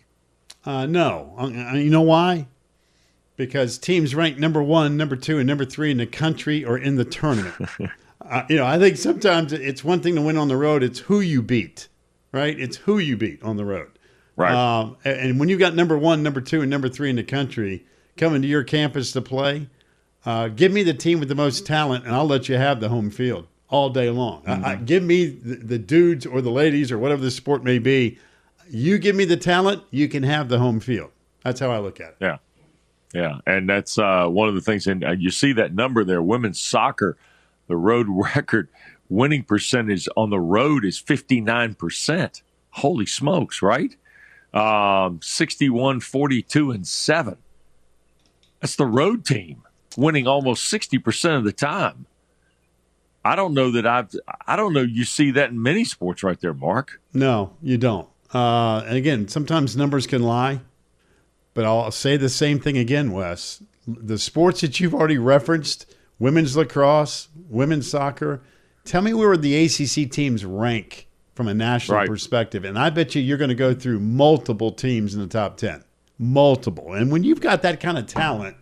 Uh, 0.65 0.85
no. 0.85 1.35
Uh, 1.37 1.75
you 1.75 1.89
know 1.89 2.01
why? 2.01 2.47
Because 3.35 3.77
teams 3.77 4.13
ranked 4.13 4.39
number 4.39 4.61
one, 4.61 4.97
number 4.97 5.15
two, 5.15 5.37
and 5.37 5.47
number 5.47 5.65
three 5.65 5.91
in 5.91 5.97
the 5.97 6.05
country 6.05 6.65
or 6.65 6.77
in 6.77 6.95
the 6.95 7.05
tournament. 7.05 7.55
uh, 8.21 8.43
you 8.49 8.57
know, 8.57 8.65
I 8.65 8.77
think 8.77 8.97
sometimes 8.97 9.53
it's 9.53 9.83
one 9.83 10.01
thing 10.01 10.15
to 10.15 10.21
win 10.21 10.37
on 10.37 10.49
the 10.49 10.57
road, 10.57 10.83
it's 10.83 10.99
who 10.99 11.21
you 11.21 11.41
beat, 11.41 11.87
right? 12.31 12.59
It's 12.59 12.77
who 12.77 12.97
you 12.97 13.15
beat 13.15 13.41
on 13.41 13.57
the 13.57 13.65
road. 13.65 13.91
Right. 14.35 14.53
Um, 14.53 14.95
and, 15.03 15.37
when 15.37 15.49
you've 15.49 15.59
got 15.59 15.75
number 15.75 15.97
one, 15.97 16.23
number 16.23 16.39
two, 16.39 16.61
and 16.61 16.69
number 16.69 16.87
three 16.87 17.09
in 17.09 17.17
the 17.17 17.23
country 17.23 17.85
coming 18.15 18.41
to 18.41 18.47
your 18.47 18.63
campus 18.63 19.11
to 19.11 19.21
play, 19.21 19.67
uh, 20.25 20.47
give 20.47 20.71
me 20.71 20.83
the 20.83 20.93
team 20.93 21.19
with 21.19 21.27
the 21.27 21.35
most 21.35 21.65
talent, 21.65 22.05
and 22.05 22.15
I'll 22.15 22.25
let 22.25 22.47
you 22.47 22.55
have 22.55 22.79
the 22.79 22.87
home 22.87 23.09
field 23.09 23.47
all 23.69 23.89
day 23.89 24.09
long. 24.09 24.43
I, 24.47 24.71
I, 24.71 24.75
give 24.75 25.03
me 25.03 25.25
the, 25.25 25.55
the 25.55 25.77
dudes 25.77 26.25
or 26.25 26.41
the 26.41 26.51
ladies 26.51 26.91
or 26.91 26.97
whatever 26.97 27.21
the 27.21 27.31
sport 27.31 27.63
may 27.63 27.79
be. 27.79 28.17
You 28.69 28.97
give 28.97 29.15
me 29.15 29.25
the 29.25 29.37
talent, 29.37 29.83
you 29.91 30.07
can 30.07 30.23
have 30.23 30.49
the 30.49 30.59
home 30.59 30.79
field. 30.79 31.11
That's 31.43 31.59
how 31.59 31.71
I 31.71 31.79
look 31.79 31.99
at 31.99 32.09
it. 32.09 32.17
Yeah. 32.21 32.37
Yeah. 33.13 33.39
And 33.47 33.67
that's 33.67 33.97
uh, 33.97 34.27
one 34.27 34.49
of 34.49 34.55
the 34.55 34.61
things. 34.61 34.85
And 34.87 35.03
uh, 35.03 35.11
you 35.11 35.31
see 35.31 35.53
that 35.53 35.73
number 35.73 36.03
there 36.03 36.21
women's 36.21 36.59
soccer, 36.59 37.17
the 37.67 37.75
road 37.75 38.07
record 38.35 38.69
winning 39.09 39.43
percentage 39.43 40.07
on 40.15 40.29
the 40.29 40.39
road 40.39 40.85
is 40.85 41.01
59%. 41.01 42.41
Holy 42.71 43.05
smokes, 43.05 43.61
right? 43.61 43.95
Um, 44.53 45.19
61, 45.21 46.01
42, 46.01 46.71
and 46.71 46.87
7. 46.87 47.37
That's 48.59 48.75
the 48.75 48.85
road 48.85 49.25
team 49.25 49.63
winning 49.97 50.27
almost 50.27 50.71
60% 50.71 51.37
of 51.37 51.43
the 51.43 51.51
time. 51.51 52.05
I 53.23 53.35
don't 53.35 53.53
know 53.53 53.71
that 53.71 53.85
I've, 53.85 54.09
I 54.47 54.55
don't 54.55 54.73
know 54.73 54.81
you 54.81 55.03
see 55.03 55.31
that 55.31 55.49
in 55.49 55.61
many 55.61 55.83
sports 55.83 56.23
right 56.23 56.39
there, 56.39 56.53
Mark. 56.53 57.01
No, 57.13 57.53
you 57.61 57.77
don't. 57.77 58.07
Uh, 58.33 58.83
and 58.85 58.95
again, 58.95 59.27
sometimes 59.27 59.75
numbers 59.75 60.05
can 60.07 60.21
lie, 60.21 60.61
but 61.53 61.65
I'll 61.65 61.91
say 61.91 62.15
the 62.17 62.29
same 62.29 62.59
thing 62.59 62.77
again, 62.77 63.11
Wes. 63.11 63.63
The 63.87 64.19
sports 64.19 64.61
that 64.61 64.79
you've 64.79 64.93
already 64.93 65.17
referenced 65.17 65.85
women's 66.19 66.55
lacrosse, 66.55 67.27
women's 67.49 67.89
soccer 67.89 68.41
tell 68.85 69.01
me 69.01 69.13
where 69.13 69.35
the 69.35 69.55
ACC 69.65 70.11
teams 70.11 70.45
rank 70.45 71.07
from 71.33 71.47
a 71.47 71.53
national 71.53 71.97
Right. 71.97 72.07
perspective. 72.07 72.65
And 72.65 72.77
I 72.77 72.89
bet 72.89 73.15
you 73.15 73.21
you're 73.21 73.37
going 73.37 73.49
to 73.49 73.55
go 73.55 73.73
through 73.73 73.99
multiple 73.99 74.71
teams 74.71 75.15
in 75.15 75.21
the 75.21 75.27
top 75.27 75.57
10. 75.57 75.83
Multiple. 76.19 76.93
And 76.93 77.11
when 77.11 77.23
you've 77.23 77.39
got 77.41 77.61
that 77.63 77.79
kind 77.79 77.97
of 77.97 78.05
talent, 78.05 78.57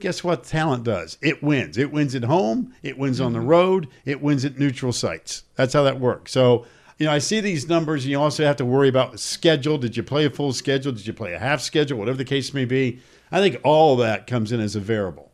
guess 0.00 0.24
what 0.24 0.42
talent 0.44 0.84
does? 0.84 1.18
It 1.20 1.42
wins. 1.42 1.76
It 1.78 1.92
wins 1.92 2.14
at 2.14 2.24
home, 2.24 2.74
it 2.82 2.98
wins 2.98 3.20
on 3.20 3.32
the 3.34 3.40
road, 3.40 3.88
it 4.04 4.20
wins 4.22 4.44
at 4.44 4.58
neutral 4.58 4.92
sites. 4.92 5.44
That's 5.54 5.74
how 5.74 5.82
that 5.84 6.00
works. 6.00 6.32
So 6.32 6.64
you 6.98 7.06
know, 7.06 7.12
I 7.12 7.18
see 7.18 7.40
these 7.40 7.68
numbers, 7.68 8.04
and 8.04 8.10
you 8.10 8.20
also 8.20 8.44
have 8.44 8.56
to 8.56 8.64
worry 8.64 8.88
about 8.88 9.18
schedule. 9.18 9.78
Did 9.78 9.96
you 9.96 10.02
play 10.02 10.24
a 10.24 10.30
full 10.30 10.52
schedule? 10.52 10.92
Did 10.92 11.06
you 11.06 11.12
play 11.12 11.32
a 11.34 11.38
half 11.38 11.60
schedule? 11.60 11.98
Whatever 11.98 12.18
the 12.18 12.24
case 12.24 12.54
may 12.54 12.64
be. 12.64 13.00
I 13.32 13.40
think 13.40 13.60
all 13.64 13.96
that 13.96 14.26
comes 14.26 14.52
in 14.52 14.60
as 14.60 14.76
a 14.76 14.80
variable. 14.80 15.32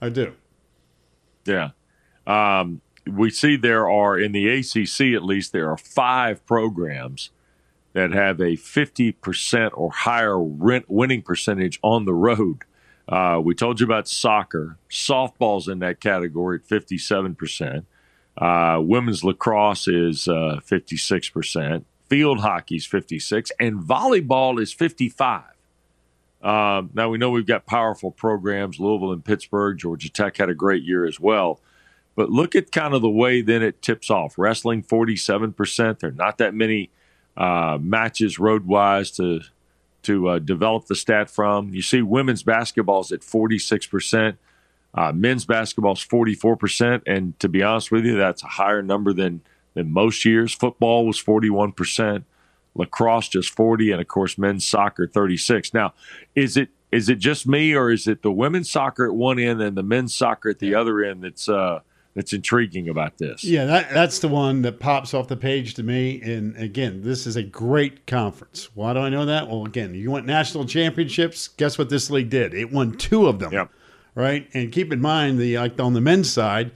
I 0.00 0.08
do. 0.08 0.34
Yeah. 1.44 1.70
Um, 2.26 2.80
we 3.06 3.30
see 3.30 3.56
there 3.56 3.88
are, 3.88 4.18
in 4.18 4.32
the 4.32 4.48
ACC 4.48 5.14
at 5.14 5.24
least, 5.24 5.52
there 5.52 5.70
are 5.70 5.78
five 5.78 6.44
programs 6.46 7.30
that 7.92 8.12
have 8.12 8.40
a 8.40 8.56
50% 8.56 9.70
or 9.74 9.90
higher 9.90 10.38
winning 10.38 11.22
percentage 11.22 11.78
on 11.82 12.04
the 12.04 12.14
road. 12.14 12.58
Uh, 13.08 13.40
we 13.42 13.54
told 13.54 13.80
you 13.80 13.86
about 13.86 14.06
soccer. 14.06 14.76
Softball's 14.90 15.68
in 15.68 15.78
that 15.78 16.00
category 16.00 16.58
at 16.58 16.68
57%. 16.68 17.84
Uh, 18.38 18.78
women's 18.80 19.24
lacrosse 19.24 19.88
is 19.88 20.28
uh, 20.28 20.60
56%. 20.64 21.84
Field 22.08 22.40
hockey 22.40 22.76
is 22.76 22.86
56 22.86 23.50
and 23.58 23.80
volleyball 23.80 24.60
is 24.60 24.72
55. 24.72 25.42
Um, 26.40 26.90
now 26.94 27.08
we 27.08 27.18
know 27.18 27.30
we've 27.30 27.46
got 27.46 27.66
powerful 27.66 28.12
programs. 28.12 28.78
Louisville 28.78 29.12
and 29.12 29.24
Pittsburgh, 29.24 29.76
Georgia 29.76 30.08
Tech 30.08 30.36
had 30.36 30.48
a 30.48 30.54
great 30.54 30.84
year 30.84 31.04
as 31.04 31.18
well. 31.18 31.60
But 32.14 32.30
look 32.30 32.54
at 32.54 32.70
kind 32.70 32.94
of 32.94 33.02
the 33.02 33.10
way 33.10 33.42
then 33.42 33.62
it 33.62 33.82
tips 33.82 34.08
off. 34.08 34.38
Wrestling 34.38 34.82
47%. 34.84 35.98
There 35.98 36.10
are 36.10 36.12
not 36.12 36.38
that 36.38 36.54
many 36.54 36.90
uh, 37.36 37.78
matches 37.80 38.38
road 38.38 38.66
wise 38.66 39.10
to 39.12 39.40
to 40.02 40.28
uh, 40.28 40.38
develop 40.38 40.86
the 40.86 40.94
stat 40.94 41.28
from. 41.28 41.74
You 41.74 41.82
see 41.82 42.02
women's 42.02 42.44
basketball 42.44 43.00
is 43.00 43.12
at 43.12 43.20
46%. 43.20 44.36
Uh, 44.94 45.12
men's 45.12 45.44
basketball 45.44 45.92
is 45.92 46.00
44%. 46.00 47.02
And 47.06 47.38
to 47.40 47.48
be 47.48 47.62
honest 47.62 47.90
with 47.90 48.04
you, 48.04 48.16
that's 48.16 48.42
a 48.42 48.48
higher 48.48 48.82
number 48.82 49.12
than, 49.12 49.42
than 49.74 49.92
most 49.92 50.24
years. 50.24 50.54
Football 50.54 51.06
was 51.06 51.22
41%, 51.22 52.24
lacrosse 52.74 53.28
just 53.28 53.50
40, 53.50 53.92
and 53.92 54.00
of 54.00 54.08
course, 54.08 54.38
men's 54.38 54.66
soccer 54.66 55.06
36. 55.06 55.74
Now, 55.74 55.94
is 56.34 56.56
it 56.56 56.70
is 56.90 57.10
it 57.10 57.18
just 57.18 57.46
me 57.46 57.74
or 57.74 57.90
is 57.90 58.06
it 58.06 58.22
the 58.22 58.32
women's 58.32 58.70
soccer 58.70 59.06
at 59.06 59.12
one 59.12 59.38
end 59.38 59.60
and 59.60 59.76
the 59.76 59.82
men's 59.82 60.14
soccer 60.14 60.48
at 60.48 60.58
the 60.58 60.74
other 60.74 61.04
end 61.04 61.22
that's 61.22 61.46
uh, 61.46 61.80
that's 62.14 62.32
intriguing 62.32 62.88
about 62.88 63.18
this? 63.18 63.44
Yeah, 63.44 63.66
that, 63.66 63.90
that's 63.92 64.20
the 64.20 64.28
one 64.28 64.62
that 64.62 64.80
pops 64.80 65.12
off 65.12 65.28
the 65.28 65.36
page 65.36 65.74
to 65.74 65.82
me. 65.82 66.18
And 66.22 66.56
again, 66.56 67.02
this 67.02 67.26
is 67.26 67.36
a 67.36 67.42
great 67.42 68.06
conference. 68.06 68.70
Why 68.74 68.94
do 68.94 69.00
I 69.00 69.10
know 69.10 69.26
that? 69.26 69.48
Well, 69.48 69.66
again, 69.66 69.94
you 69.94 70.10
want 70.10 70.24
national 70.24 70.64
championships. 70.64 71.48
Guess 71.48 71.76
what 71.76 71.90
this 71.90 72.08
league 72.08 72.30
did? 72.30 72.54
It 72.54 72.72
won 72.72 72.96
two 72.96 73.26
of 73.26 73.38
them. 73.38 73.52
Yep 73.52 73.70
right? 74.18 74.48
And 74.52 74.72
keep 74.72 74.92
in 74.92 75.00
mind 75.00 75.38
the 75.38 75.56
like 75.58 75.80
on 75.80 75.94
the 75.94 76.00
men's 76.00 76.30
side, 76.30 76.72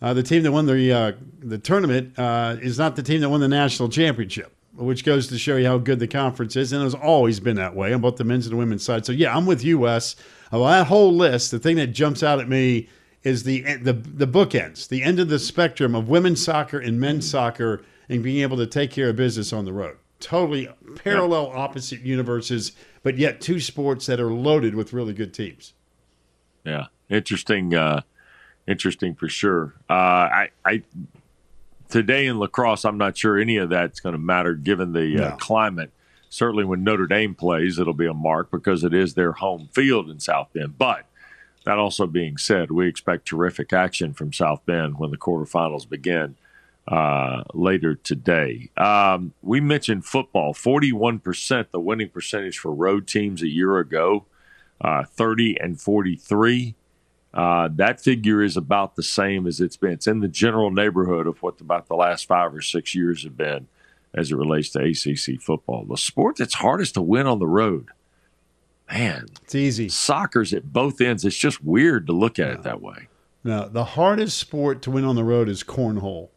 uh, 0.00 0.14
the 0.14 0.22
team 0.22 0.44
that 0.44 0.52
won 0.52 0.66
the 0.66 0.92
uh, 0.92 1.12
the 1.40 1.58
tournament 1.58 2.16
uh, 2.18 2.56
is 2.62 2.78
not 2.78 2.96
the 2.96 3.02
team 3.02 3.20
that 3.20 3.28
won 3.28 3.40
the 3.40 3.48
national 3.48 3.88
championship, 3.88 4.54
which 4.76 5.04
goes 5.04 5.26
to 5.28 5.38
show 5.38 5.56
you 5.56 5.66
how 5.66 5.76
good 5.76 5.98
the 5.98 6.06
conference 6.06 6.54
is, 6.54 6.72
and 6.72 6.84
it's 6.84 6.94
always 6.94 7.40
been 7.40 7.56
that 7.56 7.74
way 7.74 7.92
on 7.92 8.00
both 8.00 8.16
the 8.16 8.24
men's 8.24 8.46
and 8.46 8.52
the 8.52 8.56
women's 8.56 8.84
side. 8.84 9.04
So 9.04 9.12
yeah, 9.12 9.36
I'm 9.36 9.44
with 9.44 9.64
you, 9.64 9.80
Wes. 9.80 10.14
Of 10.52 10.62
that 10.62 10.86
whole 10.86 11.12
list, 11.12 11.50
the 11.50 11.58
thing 11.58 11.76
that 11.76 11.88
jumps 11.88 12.22
out 12.22 12.38
at 12.38 12.48
me 12.48 12.88
is 13.24 13.42
the 13.42 13.62
the 13.78 13.92
the 13.92 14.28
bookends, 14.28 14.86
the 14.86 15.02
end 15.02 15.18
of 15.18 15.28
the 15.28 15.40
spectrum 15.40 15.96
of 15.96 16.08
women's 16.08 16.44
soccer 16.44 16.78
and 16.78 17.00
men's 17.00 17.28
soccer, 17.28 17.82
and 18.08 18.22
being 18.22 18.42
able 18.42 18.56
to 18.58 18.68
take 18.68 18.92
care 18.92 19.08
of 19.08 19.16
business 19.16 19.52
on 19.52 19.64
the 19.64 19.72
road. 19.72 19.96
Totally 20.20 20.68
parallel, 21.02 21.50
opposite 21.50 22.00
universes, 22.02 22.70
but 23.02 23.18
yet 23.18 23.40
two 23.40 23.58
sports 23.58 24.06
that 24.06 24.20
are 24.20 24.32
loaded 24.32 24.76
with 24.76 24.92
really 24.92 25.12
good 25.12 25.34
teams 25.34 25.72
yeah, 26.64 26.86
interesting, 27.08 27.74
uh, 27.74 28.02
interesting 28.66 29.14
for 29.14 29.28
sure. 29.28 29.74
Uh, 29.88 29.92
I, 29.92 30.48
I 30.64 30.82
today 31.88 32.26
in 32.26 32.38
lacrosse, 32.38 32.84
I'm 32.84 32.98
not 32.98 33.16
sure 33.16 33.38
any 33.38 33.56
of 33.56 33.70
that's 33.70 34.00
going 34.00 34.14
to 34.14 34.18
matter 34.18 34.54
given 34.54 34.92
the 34.92 35.24
uh, 35.24 35.36
climate. 35.36 35.90
Certainly, 36.28 36.64
when 36.64 36.82
Notre 36.82 37.06
Dame 37.06 37.34
plays, 37.34 37.78
it'll 37.78 37.94
be 37.94 38.06
a 38.06 38.14
mark 38.14 38.50
because 38.50 38.82
it 38.82 38.92
is 38.92 39.14
their 39.14 39.32
home 39.32 39.68
field 39.72 40.10
in 40.10 40.18
South 40.18 40.48
Bend. 40.52 40.76
But 40.76 41.06
that 41.64 41.78
also 41.78 42.06
being 42.06 42.36
said, 42.36 42.70
we 42.70 42.88
expect 42.88 43.26
terrific 43.26 43.72
action 43.72 44.12
from 44.12 44.32
South 44.32 44.66
Bend 44.66 44.98
when 44.98 45.10
the 45.10 45.16
quarterfinals 45.16 45.88
begin 45.88 46.36
uh, 46.88 47.44
later 47.54 47.94
today. 47.94 48.70
Um, 48.76 49.32
we 49.42 49.60
mentioned 49.60 50.04
football, 50.04 50.52
41% 50.52 51.70
the 51.70 51.80
winning 51.80 52.08
percentage 52.08 52.58
for 52.58 52.72
road 52.72 53.06
teams 53.06 53.40
a 53.42 53.48
year 53.48 53.78
ago 53.78 54.26
uh, 54.80 55.04
30 55.04 55.58
and 55.60 55.80
43. 55.80 56.74
Uh, 57.32 57.68
that 57.74 58.00
figure 58.00 58.42
is 58.42 58.56
about 58.56 58.94
the 58.94 59.02
same 59.02 59.46
as 59.46 59.60
it's 59.60 59.76
been. 59.76 59.92
It's 59.92 60.06
in 60.06 60.20
the 60.20 60.28
general 60.28 60.70
neighborhood 60.70 61.26
of 61.26 61.42
what 61.42 61.60
about 61.60 61.88
the 61.88 61.96
last 61.96 62.26
five 62.28 62.54
or 62.54 62.60
six 62.60 62.94
years 62.94 63.24
have 63.24 63.36
been 63.36 63.66
as 64.14 64.30
it 64.30 64.36
relates 64.36 64.70
to 64.70 64.78
ACC 64.78 65.40
football. 65.40 65.84
The 65.84 65.96
sport 65.96 66.36
that's 66.36 66.54
hardest 66.54 66.94
to 66.94 67.02
win 67.02 67.26
on 67.26 67.40
the 67.40 67.46
road, 67.48 67.88
man, 68.90 69.26
it's 69.42 69.54
easy. 69.56 69.88
Soccer's 69.88 70.54
at 70.54 70.72
both 70.72 71.00
ends. 71.00 71.24
It's 71.24 71.36
just 71.36 71.64
weird 71.64 72.06
to 72.06 72.12
look 72.12 72.38
at 72.38 72.50
it 72.50 72.62
that 72.62 72.80
way. 72.80 73.08
No, 73.42 73.68
the 73.68 73.84
hardest 73.84 74.38
sport 74.38 74.80
to 74.82 74.90
win 74.90 75.04
on 75.04 75.16
the 75.16 75.24
road 75.24 75.48
is 75.48 75.64
cornhole. 75.64 76.28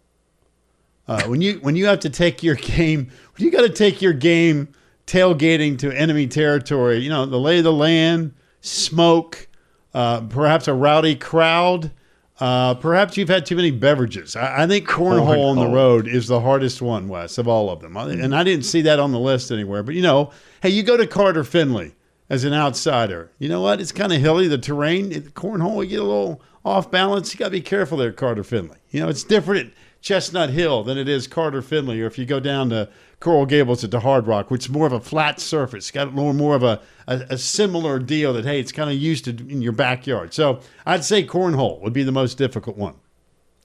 Uh, 1.08 1.24
when 1.24 1.42
you 1.42 1.54
when 1.60 1.76
you 1.76 1.86
have 1.86 2.02
to 2.02 2.10
take 2.10 2.44
your 2.44 2.56
game, 2.56 3.12
when 3.36 3.46
you 3.46 3.52
got 3.52 3.62
to 3.62 3.70
take 3.70 4.02
your 4.02 4.14
game 4.14 4.70
tailgating 5.08 5.80
to 5.80 5.92
enemy 5.92 6.28
territory, 6.28 7.00
you 7.00 7.10
know, 7.10 7.26
the 7.26 7.40
lay 7.40 7.58
of 7.58 7.64
the 7.64 7.74
land, 7.74 8.34
smoke, 8.62 9.48
uh, 9.94 10.22
perhaps 10.22 10.68
a 10.68 10.74
rowdy 10.74 11.16
crowd. 11.16 11.92
Uh, 12.40 12.76
perhaps 12.76 13.18
you've 13.18 13.30
had 13.30 13.48
too 13.48 13.56
many 13.56 13.72
beverages. 13.72 14.36
I, 14.36 14.64
I 14.64 14.68
think 14.68 14.88
cornhole 14.88 15.50
on 15.50 15.56
the 15.56 15.68
road 15.68 16.08
is 16.08 16.28
the 16.28 16.42
hardest 16.42 16.84
one, 16.84 17.08
Wes, 17.08 17.40
of 17.40 17.48
all 17.48 17.72
of 17.72 17.80
them. 17.80 17.98
And 17.98 18.36
I 18.36 18.44
didn't 18.44 18.66
see 18.66 18.84
that 18.84 19.00
on 19.00 19.12
the 19.12 19.20
list 19.20 19.50
anywhere. 19.50 19.82
But, 19.82 19.96
you 19.96 20.04
know, 20.04 20.30
hey, 20.62 20.70
you 20.70 20.84
go 20.84 20.98
to 20.98 21.08
Carter 21.08 21.44
Finley 21.44 21.96
as 22.30 22.44
an 22.44 22.54
outsider. 22.54 23.32
You 23.40 23.50
know 23.50 23.62
what? 23.62 23.82
It's 23.82 23.92
kind 23.92 24.14
of 24.14 24.22
hilly, 24.22 24.48
the 24.48 24.60
terrain. 24.60 25.10
Cornhole, 25.32 25.84
you 25.84 25.90
get 25.90 26.00
a 26.00 26.04
little 26.04 26.42
off 26.64 26.92
balance. 26.92 27.34
You 27.34 27.40
got 27.40 27.46
to 27.46 27.52
be 27.52 27.62
careful 27.62 27.98
there, 27.98 28.12
Carter 28.12 28.44
Finley. 28.44 28.78
You 28.92 29.00
know, 29.00 29.10
it's 29.10 29.24
different 29.24 29.74
Chestnut 30.08 30.52
Hill 30.52 30.84
than 30.84 30.98
it 30.98 31.10
is 31.10 31.28
Carter 31.28 31.62
Finley, 31.62 32.02
or 32.02 32.06
if 32.06 32.18
you 32.18 32.26
go 32.26 32.40
down 32.40 32.70
to 32.70 32.88
Coral 33.20 33.46
Gables 33.46 33.84
at 33.84 33.92
the 33.92 34.00
Hard 34.00 34.26
Rock, 34.26 34.50
which 34.50 34.64
is 34.64 34.70
more 34.70 34.88
of 34.88 34.94
a 34.94 35.02
flat 35.02 35.38
surface, 35.42 35.92
got 35.92 36.14
more 36.14 36.34
more 36.34 36.56
of 36.56 36.64
a, 36.64 36.80
a, 37.08 37.26
a 37.32 37.38
similar 37.38 38.00
deal 38.00 38.32
that 38.32 38.46
hey, 38.46 38.58
it's 38.58 38.72
kind 38.72 38.90
of 38.90 38.96
used 38.96 39.26
to 39.26 39.32
in 39.32 39.62
your 39.62 39.74
backyard. 39.74 40.34
So 40.34 40.62
I'd 40.86 41.04
say 41.04 41.26
cornhole 41.26 41.82
would 41.82 41.92
be 41.92 42.04
the 42.04 42.14
most 42.14 42.38
difficult 42.38 42.78
one. 42.78 42.96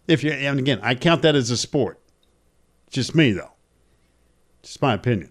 If 0.08 0.24
you 0.24 0.32
and 0.32 0.58
again, 0.58 0.80
I 0.82 0.96
count 0.96 1.22
that 1.22 1.36
as 1.36 1.48
a 1.50 1.56
sport. 1.56 2.00
Just 2.90 3.14
me 3.14 3.30
though. 3.30 3.52
Just 4.64 4.82
my 4.82 4.94
opinion. 4.94 5.30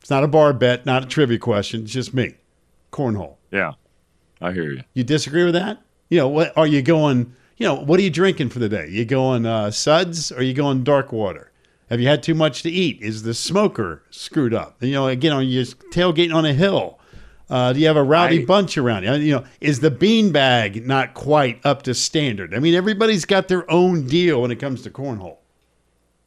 It's 0.00 0.10
not 0.10 0.22
a 0.22 0.28
bar 0.28 0.52
bet, 0.52 0.86
not 0.86 1.02
a 1.02 1.06
trivia 1.06 1.38
question. 1.38 1.82
It's 1.82 1.92
just 1.92 2.14
me. 2.14 2.36
Cornhole. 2.92 3.38
Yeah, 3.50 3.72
I 4.40 4.52
hear 4.52 4.70
you. 4.70 4.84
You 4.92 5.02
disagree 5.02 5.42
with 5.42 5.54
that? 5.54 5.82
You 6.10 6.18
know, 6.18 6.28
what 6.28 6.56
are 6.56 6.68
you 6.68 6.80
going? 6.80 7.34
You 7.56 7.66
know, 7.66 7.74
what 7.74 8.00
are 8.00 8.02
you 8.02 8.10
drinking 8.10 8.48
for 8.48 8.58
the 8.58 8.68
day? 8.68 8.88
You 8.88 9.04
going 9.04 9.46
uh, 9.46 9.70
suds 9.70 10.32
or 10.32 10.42
you 10.42 10.54
going 10.54 10.84
dark 10.84 11.12
water? 11.12 11.52
Have 11.90 12.00
you 12.00 12.08
had 12.08 12.22
too 12.22 12.34
much 12.34 12.62
to 12.62 12.70
eat? 12.70 13.00
Is 13.02 13.22
the 13.22 13.34
smoker 13.34 14.02
screwed 14.10 14.54
up? 14.54 14.82
You 14.82 14.92
know, 14.92 15.06
again, 15.06 15.32
are 15.32 15.42
you 15.42 15.62
tailgating 15.62 16.34
on 16.34 16.44
a 16.44 16.52
hill? 16.52 16.98
Uh, 17.48 17.72
do 17.72 17.80
you 17.80 17.86
have 17.86 17.96
a 17.96 18.02
rowdy 18.02 18.44
bunch 18.44 18.78
around 18.78 19.04
you? 19.04 19.12
You 19.14 19.32
know, 19.36 19.44
is 19.60 19.80
the 19.80 19.90
bean 19.90 20.32
bag 20.32 20.86
not 20.86 21.14
quite 21.14 21.64
up 21.64 21.82
to 21.82 21.94
standard? 21.94 22.54
I 22.54 22.58
mean, 22.58 22.74
everybody's 22.74 23.26
got 23.26 23.48
their 23.48 23.70
own 23.70 24.06
deal 24.06 24.42
when 24.42 24.50
it 24.50 24.56
comes 24.56 24.82
to 24.82 24.90
cornhole. 24.90 25.38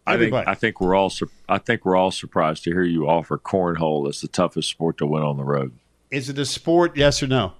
I 0.05 0.17
think 0.17 0.33
I 0.33 0.53
think 0.55 0.79
we're 0.79 0.95
all 0.95 1.11
I 1.49 1.57
think 1.57 1.85
we're 1.85 1.97
all 1.97 2.11
surprised 2.11 2.63
to 2.63 2.71
hear 2.71 2.83
you 2.83 3.09
offer 3.09 3.37
cornhole 3.37 4.07
as 4.07 4.21
the 4.21 4.29
toughest 4.29 4.69
sport 4.69 4.97
to 4.99 5.05
win 5.05 5.21
on 5.21 5.35
the 5.35 5.43
road. 5.43 5.73
Is 6.09 6.29
it 6.29 6.39
a 6.39 6.45
sport? 6.45 6.95
Yes 6.95 7.21
or 7.21 7.27
no? 7.27 7.53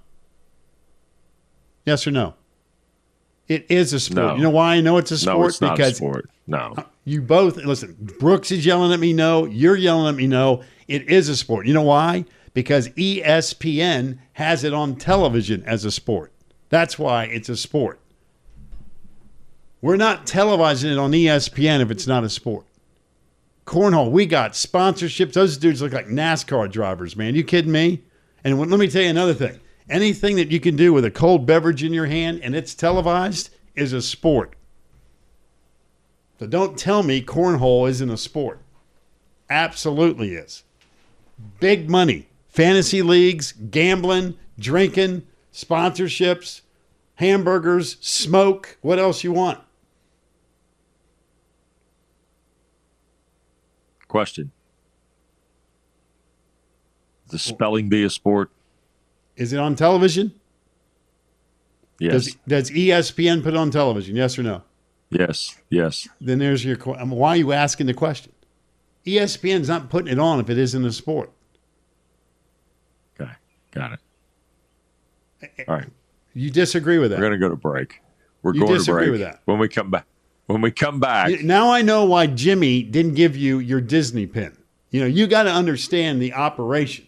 Yes 1.84 2.06
or 2.06 2.10
no? 2.10 2.34
It 3.48 3.66
is 3.70 3.92
a 3.92 4.00
sport. 4.00 4.16
No. 4.18 4.36
You 4.36 4.42
know 4.42 4.50
why 4.50 4.74
I 4.74 4.80
know 4.80 4.98
it's 4.98 5.10
a 5.10 5.18
sport? 5.18 5.38
No, 5.38 5.46
it's 5.46 5.60
not 5.60 5.76
because 5.76 5.92
a 5.92 5.96
sport. 5.96 6.30
No. 6.46 6.74
You 7.04 7.22
both 7.22 7.56
listen. 7.56 7.96
Brooks 8.18 8.50
is 8.52 8.66
yelling 8.66 8.92
at 8.92 9.00
me. 9.00 9.12
No, 9.12 9.46
you're 9.46 9.76
yelling 9.76 10.08
at 10.08 10.14
me. 10.16 10.26
No, 10.26 10.62
it 10.86 11.08
is 11.08 11.28
a 11.28 11.36
sport. 11.36 11.66
You 11.66 11.72
know 11.72 11.82
why? 11.82 12.26
Because 12.52 12.90
ESPN 12.90 14.18
has 14.34 14.64
it 14.64 14.74
on 14.74 14.96
television 14.96 15.62
as 15.64 15.84
a 15.84 15.90
sport. 15.90 16.32
That's 16.68 16.98
why 16.98 17.24
it's 17.24 17.48
a 17.48 17.56
sport. 17.56 18.00
We're 19.80 19.96
not 19.96 20.26
televising 20.26 20.92
it 20.92 20.98
on 20.98 21.12
ESPN 21.12 21.80
if 21.80 21.90
it's 21.90 22.06
not 22.06 22.24
a 22.24 22.28
sport. 22.28 22.66
Cornhole, 23.64 24.10
we 24.10 24.26
got 24.26 24.52
sponsorships. 24.52 25.34
Those 25.34 25.56
dudes 25.56 25.80
look 25.80 25.92
like 25.92 26.06
NASCAR 26.06 26.70
drivers, 26.70 27.16
man. 27.16 27.34
You 27.34 27.44
kidding 27.44 27.72
me? 27.72 28.02
And 28.44 28.58
let 28.58 28.80
me 28.80 28.88
tell 28.88 29.02
you 29.02 29.10
another 29.10 29.34
thing. 29.34 29.60
Anything 29.88 30.36
that 30.36 30.50
you 30.50 30.60
can 30.60 30.76
do 30.76 30.92
with 30.92 31.04
a 31.04 31.10
cold 31.10 31.46
beverage 31.46 31.82
in 31.82 31.92
your 31.92 32.06
hand 32.06 32.40
and 32.42 32.54
it's 32.54 32.74
televised 32.74 33.50
is 33.74 33.92
a 33.92 34.02
sport. 34.02 34.54
So 36.38 36.46
don't 36.46 36.78
tell 36.78 37.02
me 37.02 37.22
cornhole 37.22 37.88
isn't 37.88 38.10
a 38.10 38.16
sport. 38.16 38.60
Absolutely 39.50 40.34
is. 40.34 40.64
Big 41.58 41.88
money. 41.88 42.28
Fantasy 42.48 43.02
leagues, 43.02 43.52
gambling, 43.52 44.36
drinking, 44.58 45.26
sponsorships, 45.52 46.62
hamburgers, 47.16 47.96
smoke. 48.00 48.78
What 48.82 48.98
else 48.98 49.24
you 49.24 49.32
want? 49.32 49.60
Question. 54.06 54.52
The 57.28 57.38
spelling 57.38 57.88
bee 57.88 58.04
a 58.04 58.10
sport? 58.10 58.50
Is 59.38 59.52
it 59.52 59.58
on 59.58 59.74
television? 59.76 60.32
Yes. 62.00 62.12
Does, 62.12 62.36
does 62.46 62.70
ESPN 62.70 63.42
put 63.42 63.54
it 63.54 63.56
on 63.56 63.70
television? 63.70 64.14
Yes 64.16 64.38
or 64.38 64.42
no? 64.42 64.62
yes. 65.10 65.56
Yes. 65.70 66.06
Then 66.20 66.38
there's 66.38 66.64
your. 66.64 66.76
que- 66.76 66.94
um, 66.94 67.10
Why 67.10 67.30
are 67.30 67.36
you 67.36 67.52
asking 67.52 67.86
the 67.86 67.94
question? 67.94 68.32
ESPN's 69.06 69.68
not 69.68 69.88
putting 69.88 70.12
it 70.12 70.18
on 70.18 70.38
if 70.38 70.50
it 70.50 70.58
isn't 70.58 70.84
a 70.84 70.92
sport. 70.92 71.32
Okay. 73.18 73.30
Got 73.72 73.92
it. 73.94 74.00
All 75.66 75.76
right. 75.76 75.88
You 76.34 76.50
disagree 76.50 76.98
with 76.98 77.10
that? 77.10 77.18
We're 77.18 77.28
going 77.28 77.32
to 77.32 77.38
go 77.38 77.48
to 77.48 77.56
break. 77.56 78.00
We're 78.42 78.54
You 78.54 78.66
going 78.66 78.80
to 78.82 78.92
break. 78.92 79.10
with 79.10 79.20
that? 79.20 79.40
When 79.46 79.58
we 79.58 79.68
come 79.68 79.90
back. 79.90 80.04
When 80.46 80.60
we 80.60 80.70
come 80.70 81.00
back. 81.00 81.42
Now 81.42 81.70
I 81.72 81.82
know 81.82 82.04
why 82.04 82.26
Jimmy 82.26 82.82
didn't 82.82 83.14
give 83.14 83.36
you 83.36 83.58
your 83.58 83.80
Disney 83.80 84.26
pin. 84.26 84.56
You 84.90 85.00
know, 85.00 85.06
you 85.06 85.26
got 85.26 85.42
to 85.44 85.50
understand 85.50 86.22
the 86.22 86.32
operation. 86.34 87.06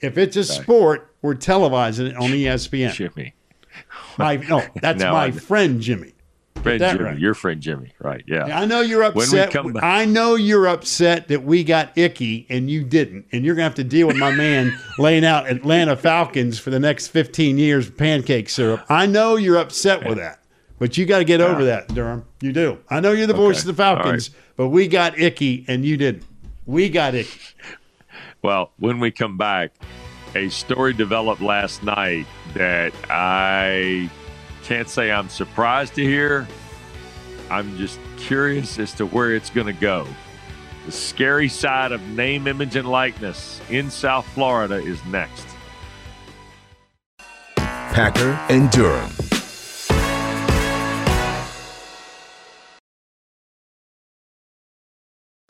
If 0.00 0.18
it's 0.18 0.36
a 0.36 0.44
sport, 0.44 1.10
we're 1.22 1.34
televising 1.34 2.10
it 2.10 2.16
on 2.16 2.30
ESPN. 2.30 2.92
Jimmy. 2.92 3.34
My, 4.18 4.36
no, 4.36 4.62
that's 4.82 5.00
Now 5.02 5.12
my 5.12 5.24
I- 5.26 5.30
friend 5.30 5.80
Jimmy. 5.80 6.12
Friend 6.62 6.80
that 6.80 6.92
Jimmy. 6.92 7.04
right. 7.04 7.18
Your 7.18 7.34
friend 7.34 7.60
Jimmy. 7.60 7.92
Right. 7.98 8.24
Yeah. 8.26 8.44
I 8.58 8.64
know 8.64 8.80
you're 8.80 9.02
When 9.02 9.14
we 9.14 9.22
upset. 9.24 9.50
come 9.50 9.72
back- 9.74 9.82
I 9.82 10.06
know 10.06 10.34
you're 10.34 10.66
upset 10.66 11.28
that 11.28 11.44
we 11.44 11.62
got 11.62 11.96
Icky 11.98 12.46
and 12.48 12.70
you 12.70 12.84
didn't, 12.84 13.26
and 13.32 13.44
you're 13.44 13.54
gonna 13.54 13.64
have 13.64 13.74
to 13.74 13.84
deal 13.84 14.06
with 14.06 14.16
my 14.16 14.30
man 14.30 14.72
laying 14.98 15.24
out 15.26 15.46
Atlanta 15.50 15.94
Falcons 15.94 16.58
for 16.58 16.70
the 16.70 16.80
next 16.80 17.08
15 17.08 17.58
years 17.58 17.86
with 17.86 17.98
pancake 17.98 18.48
syrup. 18.48 18.82
I 18.88 19.04
know 19.04 19.36
you're 19.36 19.58
upset 19.58 20.08
with 20.08 20.16
that, 20.18 20.40
but 20.78 20.96
you 20.96 21.04
got 21.04 21.18
to 21.18 21.24
get 21.24 21.42
over 21.42 21.64
that, 21.64 21.88
Durham. 21.88 22.24
You 22.40 22.52
do. 22.52 22.78
I 22.88 23.00
know 23.00 23.12
you're 23.12 23.26
the 23.26 23.34
voice 23.34 23.56
Okay. 23.60 23.68
of 23.70 23.76
the 23.76 23.82
Falcons, 23.82 24.30
but 24.56 24.68
we 24.68 24.88
got 24.88 25.18
Icky 25.18 25.66
and 25.68 25.84
you 25.84 25.98
didn't. 25.98 26.22
We 26.64 26.88
got 26.88 27.14
Icky. 27.14 27.40
Well, 28.44 28.72
when 28.78 29.00
we 29.00 29.10
come 29.10 29.38
back, 29.38 29.70
a 30.34 30.50
story 30.50 30.92
developed 30.92 31.40
last 31.40 31.82
night 31.82 32.26
that 32.52 32.92
I 33.08 34.10
can't 34.64 34.86
say 34.86 35.10
I'm 35.10 35.30
surprised 35.30 35.94
to 35.94 36.02
hear. 36.02 36.46
I'm 37.48 37.74
just 37.78 37.98
curious 38.18 38.78
as 38.78 38.92
to 38.96 39.06
where 39.06 39.34
it's 39.34 39.48
going 39.48 39.68
to 39.68 39.72
go. 39.72 40.06
The 40.84 40.92
scary 40.92 41.48
side 41.48 41.92
of 41.92 42.02
name, 42.02 42.46
image, 42.46 42.76
and 42.76 42.86
likeness 42.86 43.62
in 43.70 43.90
South 43.90 44.26
Florida 44.34 44.74
is 44.74 45.02
next. 45.06 45.46
Packer 47.56 48.38
and 48.50 48.70
Durham. 48.70 49.10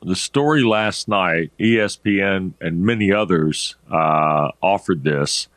The 0.04 0.16
story 0.16 0.62
last 0.62 1.08
night, 1.08 1.50
ESPN 1.58 2.52
and 2.60 2.82
many 2.82 3.10
others 3.10 3.76
uh, 3.90 4.50
offered 4.62 5.02
this. 5.02 5.48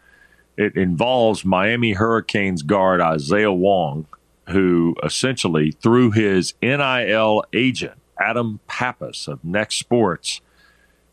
It 0.56 0.78
involves 0.78 1.44
Miami 1.44 1.92
Hurricanes 1.92 2.62
guard 2.62 3.02
Isaiah 3.02 3.52
Wong, 3.52 4.06
who 4.48 4.96
essentially, 5.04 5.72
through 5.72 6.12
his 6.12 6.54
NIL 6.62 7.44
agent, 7.52 8.00
Adam 8.22 8.62
Pappas 8.68 9.28
of 9.28 9.44
Next 9.44 9.80
Sports, 9.80 10.40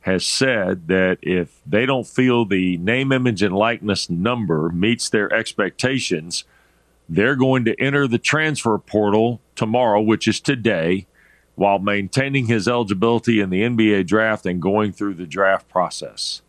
has 0.02 0.24
said 0.24 0.86
that 0.86 1.18
if 1.20 1.60
they 1.66 1.86
don't 1.86 2.06
feel 2.06 2.44
the 2.44 2.76
name, 2.76 3.10
image, 3.10 3.42
and 3.42 3.54
likeness 3.54 4.08
number 4.08 4.68
meets 4.68 5.08
their 5.08 5.32
expectations, 5.32 6.44
they're 7.08 7.34
going 7.34 7.64
to 7.64 7.74
enter 7.80 8.06
the 8.06 8.18
transfer 8.18 8.78
portal 8.78 9.40
tomorrow, 9.56 10.00
which 10.00 10.28
is 10.28 10.38
today, 10.38 11.06
while 11.54 11.78
maintaining 11.78 12.46
his 12.46 12.66
eligibility 12.66 13.40
in 13.40 13.50
the 13.50 13.62
NBA 13.62 14.06
draft 14.06 14.46
and 14.46 14.60
going 14.60 14.92
through 14.92 15.14
the 15.14 15.26
draft 15.26 15.68
process. 15.68 16.42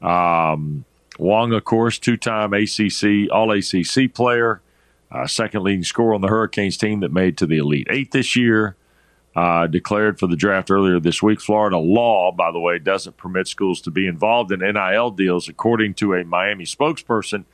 Um, 0.00 0.84
Wong, 1.18 1.52
of 1.52 1.64
course, 1.64 1.98
two-time 1.98 2.52
ACC 2.54 3.30
All 3.30 3.50
ACC 3.50 4.12
player, 4.12 4.62
uh, 5.10 5.26
second 5.26 5.64
leading 5.64 5.84
scorer 5.84 6.14
on 6.14 6.20
the 6.20 6.28
Hurricanes 6.28 6.76
team 6.76 7.00
that 7.00 7.12
made 7.12 7.36
to 7.38 7.46
the 7.46 7.58
Elite 7.58 7.88
Eight 7.90 8.12
this 8.12 8.36
year. 8.36 8.76
Uh, 9.36 9.68
declared 9.68 10.18
for 10.18 10.26
the 10.26 10.34
draft 10.34 10.68
earlier 10.68 10.98
this 10.98 11.22
week. 11.22 11.40
Florida 11.40 11.78
law, 11.78 12.32
by 12.32 12.50
the 12.50 12.58
way, 12.58 12.76
doesn't 12.76 13.16
permit 13.16 13.46
schools 13.46 13.80
to 13.80 13.88
be 13.88 14.04
involved 14.04 14.50
in 14.50 14.58
NIL 14.58 15.12
deals, 15.12 15.48
according 15.48 15.94
to 15.94 16.14
a 16.14 16.24
Miami 16.24 16.64
spokesperson. 16.64 17.44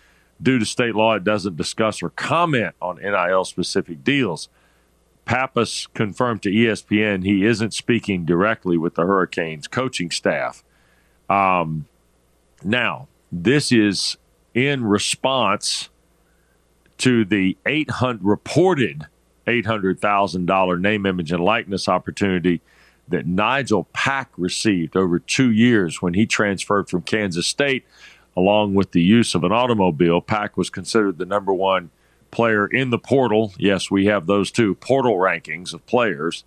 Due 0.40 0.58
to 0.58 0.64
state 0.64 0.94
law, 0.94 1.14
it 1.14 1.24
doesn't 1.24 1.56
discuss 1.56 2.02
or 2.02 2.08
comment 2.10 2.74
on 2.80 2.96
NIL 2.96 3.44
specific 3.44 4.02
deals. 4.02 4.48
Pappas 5.24 5.86
confirmed 5.94 6.42
to 6.42 6.50
ESPN 6.50 7.24
he 7.24 7.44
isn't 7.44 7.72
speaking 7.72 8.24
directly 8.24 8.76
with 8.76 8.94
the 8.94 9.02
Hurricanes 9.02 9.66
coaching 9.66 10.10
staff. 10.10 10.62
Um, 11.28 11.86
now, 12.62 13.08
this 13.32 13.72
is 13.72 14.16
in 14.52 14.84
response 14.84 15.88
to 16.98 17.24
the 17.24 17.56
800 17.66 18.22
reported 18.22 19.06
$800,000 19.46 20.80
name, 20.80 21.06
image, 21.06 21.32
and 21.32 21.44
likeness 21.44 21.88
opportunity 21.88 22.60
that 23.08 23.26
Nigel 23.26 23.84
Pack 23.92 24.30
received 24.36 24.96
over 24.96 25.18
two 25.18 25.50
years 25.50 26.00
when 26.00 26.14
he 26.14 26.24
transferred 26.24 26.88
from 26.88 27.02
Kansas 27.02 27.46
State, 27.46 27.84
along 28.36 28.74
with 28.74 28.92
the 28.92 29.02
use 29.02 29.34
of 29.34 29.44
an 29.44 29.52
automobile. 29.52 30.20
Pack 30.20 30.56
was 30.56 30.70
considered 30.70 31.18
the 31.18 31.26
number 31.26 31.52
one 31.52 31.90
player 32.34 32.66
in 32.66 32.90
the 32.90 32.98
portal. 32.98 33.54
Yes, 33.58 33.90
we 33.90 34.06
have 34.06 34.26
those 34.26 34.50
two 34.50 34.74
portal 34.74 35.16
rankings 35.16 35.72
of 35.72 35.86
players 35.86 36.44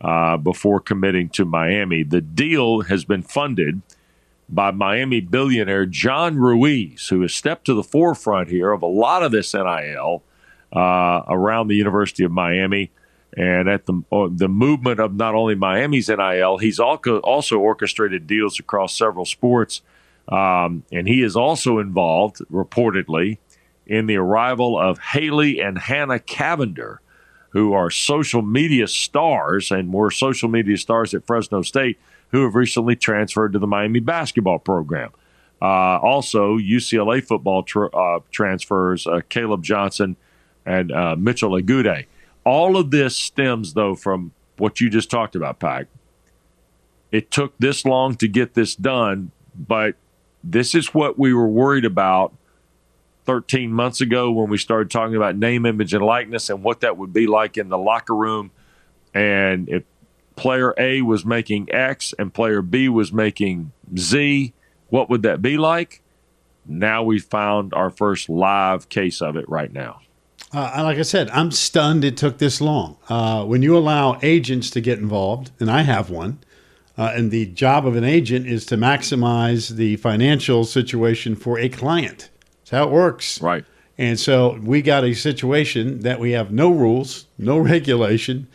uh, 0.00 0.36
before 0.36 0.80
committing 0.80 1.28
to 1.30 1.44
Miami. 1.44 2.02
The 2.02 2.20
deal 2.20 2.82
has 2.82 3.04
been 3.04 3.22
funded 3.22 3.82
by 4.48 4.70
Miami 4.70 5.20
billionaire 5.20 5.86
John 5.86 6.36
Ruiz, 6.36 7.08
who 7.08 7.22
has 7.22 7.32
stepped 7.32 7.64
to 7.66 7.74
the 7.74 7.82
forefront 7.82 8.48
here 8.48 8.72
of 8.72 8.82
a 8.82 8.86
lot 8.86 9.22
of 9.22 9.32
this 9.32 9.54
NIL 9.54 10.22
uh, 10.74 11.22
around 11.28 11.68
the 11.68 11.76
University 11.76 12.24
of 12.24 12.32
Miami. 12.32 12.90
And 13.36 13.68
at 13.68 13.86
the 13.86 14.02
uh, 14.10 14.28
the 14.28 14.48
movement 14.48 14.98
of 14.98 15.14
not 15.14 15.36
only 15.36 15.54
Miami's 15.54 16.08
NIL, 16.08 16.58
he's 16.58 16.80
also 16.80 17.20
also 17.20 17.58
orchestrated 17.58 18.26
deals 18.26 18.58
across 18.58 18.96
several 18.98 19.24
sports, 19.24 19.82
um, 20.26 20.82
and 20.90 21.06
he 21.06 21.22
is 21.22 21.36
also 21.36 21.78
involved, 21.78 22.38
reportedly, 22.50 23.38
in 23.90 24.06
the 24.06 24.16
arrival 24.16 24.78
of 24.78 25.00
Haley 25.00 25.60
and 25.60 25.76
Hanna 25.76 26.20
Cavinder, 26.20 26.98
who 27.50 27.72
are 27.72 27.90
social 27.90 28.40
media 28.40 28.86
stars 28.86 29.72
and 29.72 29.92
were 29.92 30.12
social 30.12 30.48
media 30.48 30.76
stars 30.76 31.12
at 31.12 31.26
Fresno 31.26 31.62
State, 31.62 31.98
who 32.28 32.44
have 32.44 32.54
recently 32.54 32.94
transferred 32.94 33.52
to 33.52 33.58
the 33.58 33.66
Miami 33.66 33.98
basketball 33.98 34.60
program. 34.60 35.10
Uh, 35.60 35.98
also, 35.98 36.56
UCLA 36.56 37.22
football 37.22 37.66
uh, 37.92 38.20
transfers 38.30 39.08
uh, 39.08 39.22
Caleb 39.28 39.64
Johnson 39.64 40.16
and 40.64 40.92
uh, 40.92 41.16
Mitchell 41.16 41.50
Agude. 41.50 42.06
All 42.44 42.76
of 42.76 42.92
this 42.92 43.16
stems, 43.16 43.74
though, 43.74 43.96
from 43.96 44.30
what 44.56 44.80
you 44.80 44.88
just 44.88 45.10
talked 45.10 45.34
about, 45.34 45.58
Pack. 45.58 45.88
It 47.10 47.32
took 47.32 47.58
this 47.58 47.84
long 47.84 48.14
to 48.18 48.28
get 48.28 48.54
this 48.54 48.76
done, 48.76 49.32
but 49.58 49.96
this 50.44 50.76
is 50.76 50.94
what 50.94 51.18
we 51.18 51.34
were 51.34 51.48
worried 51.48 51.84
about 51.84 52.32
13 53.26 53.72
months 53.72 54.00
ago 54.00 54.30
when 54.30 54.48
we 54.48 54.58
started 54.58 54.90
talking 54.90 55.16
about 55.16 55.36
name, 55.36 55.66
image, 55.66 55.94
and 55.94 56.04
likeness 56.04 56.50
and 56.50 56.62
what 56.62 56.80
that 56.80 56.96
would 56.96 57.12
be 57.12 57.26
like 57.26 57.56
in 57.56 57.68
the 57.68 57.78
locker 57.78 58.14
room. 58.14 58.50
And 59.14 59.68
if 59.68 59.84
player 60.36 60.74
A 60.78 61.02
was 61.02 61.24
making 61.24 61.72
X 61.72 62.14
and 62.18 62.32
player 62.32 62.62
B 62.62 62.88
was 62.88 63.12
making 63.12 63.72
Z, 63.96 64.52
what 64.88 65.10
would 65.10 65.22
that 65.22 65.42
be 65.42 65.56
like? 65.58 66.02
Now 66.66 67.02
we 67.02 67.18
found 67.18 67.74
our 67.74 67.90
first 67.90 68.28
live 68.28 68.88
case 68.88 69.20
of 69.20 69.36
it 69.36 69.48
right 69.48 69.72
now. 69.72 70.00
Uh, 70.52 70.80
like 70.82 70.98
I 70.98 71.02
said, 71.02 71.30
I'm 71.30 71.52
stunned 71.52 72.04
it 72.04 72.16
took 72.16 72.38
this 72.38 72.60
long. 72.60 72.96
Uh, 73.08 73.44
when 73.44 73.62
you 73.62 73.76
allow 73.76 74.18
agents 74.22 74.70
to 74.70 74.80
get 74.80 74.98
involved, 74.98 75.52
and 75.60 75.70
I 75.70 75.82
have 75.82 76.10
one, 76.10 76.40
uh, 76.98 77.12
and 77.14 77.30
the 77.30 77.46
job 77.46 77.86
of 77.86 77.94
an 77.94 78.04
agent 78.04 78.46
is 78.46 78.66
to 78.66 78.76
maximize 78.76 79.76
the 79.76 79.96
financial 79.96 80.64
situation 80.64 81.36
for 81.36 81.58
a 81.58 81.68
client. 81.68 82.30
How 82.70 82.84
it 82.84 82.90
works. 82.90 83.40
Right. 83.42 83.64
And 83.98 84.18
so 84.18 84.58
we 84.62 84.80
got 84.80 85.04
a 85.04 85.12
situation 85.12 86.00
that 86.00 86.20
we 86.20 86.30
have 86.32 86.50
no 86.50 86.70
rules, 86.70 87.26
no 87.36 87.58
regulation. 87.74 88.48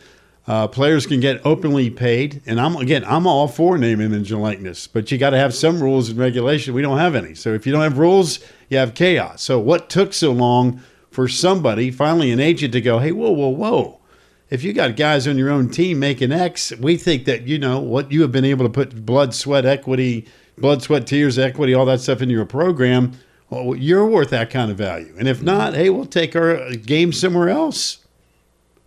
Uh, 0.48 0.68
players 0.68 1.06
can 1.06 1.18
get 1.18 1.44
openly 1.44 1.90
paid, 1.90 2.40
and 2.46 2.60
I'm 2.60 2.76
again, 2.76 3.04
I'm 3.04 3.26
all 3.26 3.48
for 3.48 3.76
name, 3.78 4.00
image, 4.00 4.30
and 4.30 4.40
likeness, 4.40 4.86
but 4.86 5.10
you 5.10 5.18
got 5.18 5.30
to 5.30 5.38
have 5.38 5.52
some 5.52 5.82
rules 5.82 6.08
and 6.08 6.18
regulation. 6.18 6.72
We 6.72 6.82
don't 6.82 6.98
have 6.98 7.16
any. 7.16 7.34
So 7.34 7.52
if 7.52 7.66
you 7.66 7.72
don't 7.72 7.82
have 7.82 7.98
rules, 7.98 8.38
you 8.68 8.78
have 8.78 8.94
chaos. 8.94 9.42
So 9.42 9.58
what 9.58 9.90
took 9.90 10.12
so 10.12 10.30
long 10.30 10.80
for 11.10 11.26
somebody, 11.26 11.90
finally 11.90 12.30
an 12.30 12.38
agent, 12.38 12.72
to 12.74 12.80
go, 12.80 13.00
hey, 13.00 13.10
whoa, 13.10 13.30
whoa, 13.30 13.48
whoa? 13.48 14.00
If 14.48 14.62
you 14.62 14.72
got 14.72 14.94
guys 14.94 15.26
on 15.26 15.36
your 15.36 15.50
own 15.50 15.68
team 15.68 15.98
making 15.98 16.30
X, 16.30 16.72
we 16.76 16.96
think 16.96 17.24
that 17.24 17.48
you 17.48 17.58
know 17.58 17.80
what 17.80 18.12
you 18.12 18.22
have 18.22 18.30
been 18.30 18.44
able 18.44 18.64
to 18.64 18.70
put 18.70 19.04
blood, 19.04 19.34
sweat, 19.34 19.66
equity, 19.66 20.28
blood, 20.56 20.80
sweat, 20.80 21.08
tears, 21.08 21.40
equity, 21.40 21.74
all 21.74 21.86
that 21.86 22.00
stuff 22.00 22.22
into 22.22 22.34
your 22.34 22.46
program. 22.46 23.12
Well, 23.50 23.76
you're 23.76 24.06
worth 24.06 24.30
that 24.30 24.50
kind 24.50 24.70
of 24.70 24.76
value. 24.76 25.14
And 25.18 25.28
if 25.28 25.38
mm-hmm. 25.38 25.46
not, 25.46 25.74
hey, 25.74 25.90
we'll 25.90 26.06
take 26.06 26.34
our 26.34 26.56
uh, 26.56 26.72
game 26.84 27.12
somewhere 27.12 27.48
else. 27.48 27.98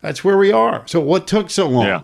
That's 0.01 0.23
where 0.23 0.37
we 0.37 0.51
are. 0.51 0.83
So 0.87 0.99
what 0.99 1.27
took 1.27 1.49
so 1.49 1.67
long? 1.67 1.85
Yeah. 1.85 2.01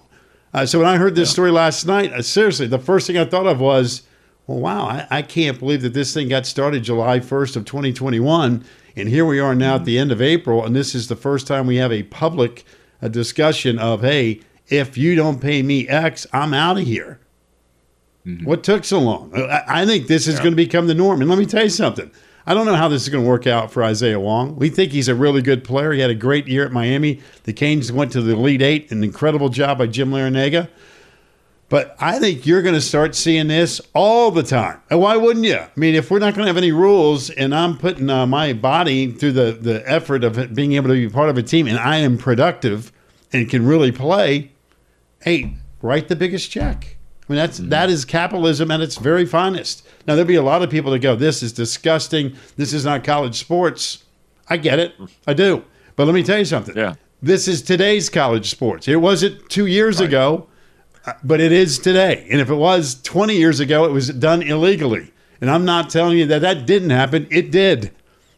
Uh, 0.54 0.66
so 0.66 0.80
when 0.80 0.88
I 0.88 0.98
heard 0.98 1.16
this 1.16 1.32
story 1.32 1.52
last 1.52 1.86
night, 1.86 2.14
uh, 2.14 2.22
seriously, 2.22 2.68
the 2.68 2.80
first 2.80 3.08
thing 3.08 3.18
I 3.18 3.26
thought 3.26 3.46
of 3.46 3.60
was, 3.60 4.04
well, 4.48 4.60
wow, 4.60 4.86
I, 4.86 5.08
I 5.10 5.22
can't 5.22 5.60
believe 5.60 5.82
that 5.82 5.94
this 5.94 6.14
thing 6.14 6.30
got 6.30 6.46
started 6.46 6.84
July 6.84 7.20
1st 7.20 7.58
of 7.58 7.66
2021. 7.66 8.64
And 8.96 9.10
here 9.10 9.26
we 9.26 9.40
are 9.40 9.54
now 9.54 9.76
at 9.76 9.78
mm-hmm. 9.80 9.86
the 9.86 10.00
end 10.00 10.12
of 10.12 10.22
April. 10.22 10.66
And 10.66 10.76
this 10.76 10.96
is 10.96 11.08
the 11.10 11.16
first 11.16 11.48
time 11.48 11.68
we 11.68 11.78
have 11.78 11.92
a 11.92 12.04
public 12.04 12.64
a 13.02 13.10
discussion 13.10 13.78
of, 13.78 14.02
hey, 14.02 14.42
if 14.68 14.98
you 14.98 15.16
don't 15.16 15.42
pay 15.42 15.62
me 15.62 15.88
X, 15.88 16.26
I'm 16.34 16.54
out 16.54 16.78
of 16.78 16.86
here. 16.86 17.20
Mm-hmm. 18.26 18.46
What 18.46 18.64
took 18.64 18.84
so 18.84 19.00
long? 19.00 19.32
Uh, 19.36 19.44
I, 19.68 19.82
I 19.82 19.86
think 19.86 20.08
this 20.08 20.28
is 20.28 20.40
going 20.40 20.52
to 20.52 20.56
become 20.56 20.88
the 20.88 20.96
norm. 20.96 21.22
And 21.22 21.30
let 21.30 21.38
me 21.38 21.46
tell 21.46 21.64
you 21.64 21.70
something. 21.70 22.12
I 22.48 22.54
don't 22.54 22.68
know 22.68 22.76
how 22.76 22.88
this 22.88 23.02
is 23.02 23.10
going 23.10 23.24
to 23.24 23.30
work 23.30 23.48
out 23.48 23.72
for 23.72 23.84
Isaiah 23.84 24.20
Wong. 24.20 24.56
We 24.56 24.70
think 24.70 24.92
he's 24.92 25.08
a 25.08 25.16
really 25.16 25.42
good 25.42 25.64
player. 25.64 25.92
He 25.94 26.00
had 26.00 26.12
a 26.12 26.16
great 26.16 26.48
year 26.48 26.64
at 26.64 26.72
Miami. 26.72 27.22
The 27.44 27.54
Canes 27.54 27.92
went 27.92 28.12
to 28.12 28.22
the 28.22 28.34
Elite 28.34 28.62
Eight, 28.62 28.92
an 28.92 29.04
incredible 29.04 29.50
job 29.50 29.80
by 29.80 29.88
Jim 29.88 30.12
Larrañaga. 30.12 30.70
But 31.70 31.96
I 32.00 32.20
think 32.20 32.46
you're 32.46 32.62
going 32.62 32.76
to 32.76 32.82
start 32.82 33.16
seeing 33.16 33.48
this 33.48 33.82
all 33.96 34.30
the 34.30 34.44
time. 34.44 34.80
And 34.92 35.00
why 35.00 35.18
wouldn't 35.18 35.46
you? 35.46 35.58
I 35.58 35.70
mean, 35.76 35.96
if 35.96 36.12
we're 36.12 36.20
not 36.20 36.36
going 36.36 36.44
to 36.46 36.48
have 36.48 36.58
any 36.58 36.72
rules 36.72 37.32
and 37.32 37.56
I'm 37.56 37.78
putting 37.78 38.10
uh, 38.10 38.28
my 38.28 38.54
body 38.54 39.12
through 39.12 39.32
the, 39.32 39.58
the 39.60 39.90
effort 39.90 40.24
of 40.24 40.54
being 40.54 40.74
able 40.74 40.90
to 40.90 40.94
be 40.94 41.10
part 41.10 41.30
of 41.30 41.40
a 41.40 41.44
team 41.44 41.66
and 41.66 41.80
I 41.80 41.98
am 41.98 42.20
productive 42.20 42.92
and 43.34 43.50
can 43.50 43.66
really 43.66 43.92
play, 43.92 44.52
hey, 45.24 45.56
write 45.82 46.08
the 46.08 46.16
biggest 46.16 46.52
check. 46.52 46.98
I 47.28 47.34
mean, 47.34 47.38
that's 47.38 47.58
that 47.58 47.90
is 47.90 48.06
capitalism 48.06 48.70
at 48.70 48.82
its 48.82 48.98
very 48.98 49.26
finest. 49.26 49.86
Now 50.08 50.16
there'll 50.16 50.28
be 50.28 50.36
a 50.36 50.44
lot 50.44 50.62
of 50.62 50.70
people 50.70 50.92
that 50.92 51.00
go, 51.00 51.16
"This 51.16 51.42
is 51.42 51.52
disgusting. 51.52 52.36
This 52.56 52.72
is 52.74 52.86
not 52.86 53.04
college 53.04 53.40
sports." 53.40 54.04
I 54.48 54.58
get 54.58 54.80
it, 54.80 54.94
I 55.26 55.34
do. 55.34 55.64
But 55.96 56.06
let 56.06 56.14
me 56.14 56.24
tell 56.24 56.38
you 56.38 56.46
something. 56.46 56.76
Yeah. 56.76 56.96
This 57.22 57.48
is 57.48 57.62
today's 57.62 58.10
college 58.10 58.50
sports. 58.50 58.88
It 58.88 58.98
wasn't 58.98 59.50
two 59.50 59.66
years 59.66 60.00
ago, 60.00 60.48
uh, 61.06 61.14
but 61.24 61.40
it 61.40 61.52
is 61.52 61.80
today. 61.80 62.28
And 62.30 62.40
if 62.40 62.50
it 62.50 62.56
was 62.56 63.02
20 63.02 63.36
years 63.36 63.60
ago, 63.60 63.86
it 63.86 63.92
was 63.92 64.10
done 64.10 64.44
illegally. 64.44 65.12
And 65.42 65.50
I'm 65.50 65.66
not 65.66 65.90
telling 65.90 66.18
you 66.18 66.26
that 66.28 66.42
that 66.42 66.66
didn't 66.66 66.92
happen. 66.92 67.28
It 67.32 67.52
did. 67.52 67.92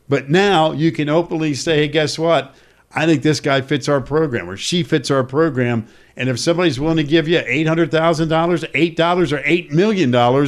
But 0.07 0.29
now 0.29 0.71
you 0.71 0.91
can 0.91 1.09
openly 1.09 1.53
say, 1.53 1.77
hey, 1.77 1.87
guess 1.89 2.17
what? 2.17 2.55
I 2.95 3.05
think 3.05 3.21
this 3.21 3.39
guy 3.39 3.61
fits 3.61 3.89
our 3.89 4.01
program 4.01 4.49
or 4.49 4.57
she 4.57 4.83
fits 4.83 5.11
our 5.11 5.23
program. 5.23 5.87
And 6.15 6.29
if 6.29 6.39
somebody's 6.39 6.79
willing 6.79 6.97
to 6.97 7.03
give 7.03 7.27
you 7.27 7.39
$800,000, 7.39 7.89
$8 7.91 9.31
or 9.31 9.41
$8 9.43 9.71
million, 9.71 10.47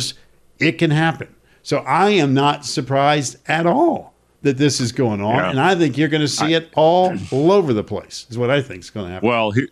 it 0.60 0.78
can 0.78 0.91
happen. 0.91 1.36
So 1.62 1.80
I 1.80 2.12
am 2.12 2.34
not 2.34 2.65
surprised 2.65 3.38
at 3.47 3.65
all 3.65 4.13
that 4.41 4.58
this 4.58 4.80
is 4.80 4.91
going 4.91 5.21
on. 5.21 5.36
Yeah. 5.36 5.49
And 5.49 5.60
I 5.60 5.75
think 5.75 5.97
you're 5.97 6.08
going 6.08 6.21
to 6.21 6.28
see 6.28 6.54
it 6.54 6.69
all, 6.75 7.13
all 7.32 7.52
over 7.52 7.73
the 7.73 7.84
place, 7.84 8.25
is 8.30 8.38
what 8.38 8.49
I 8.49 8.62
think 8.62 8.84
is 8.84 8.89
going 8.89 9.08
to 9.08 9.13
happen. 9.13 9.28
Well, 9.28 9.52
here, 9.52 9.67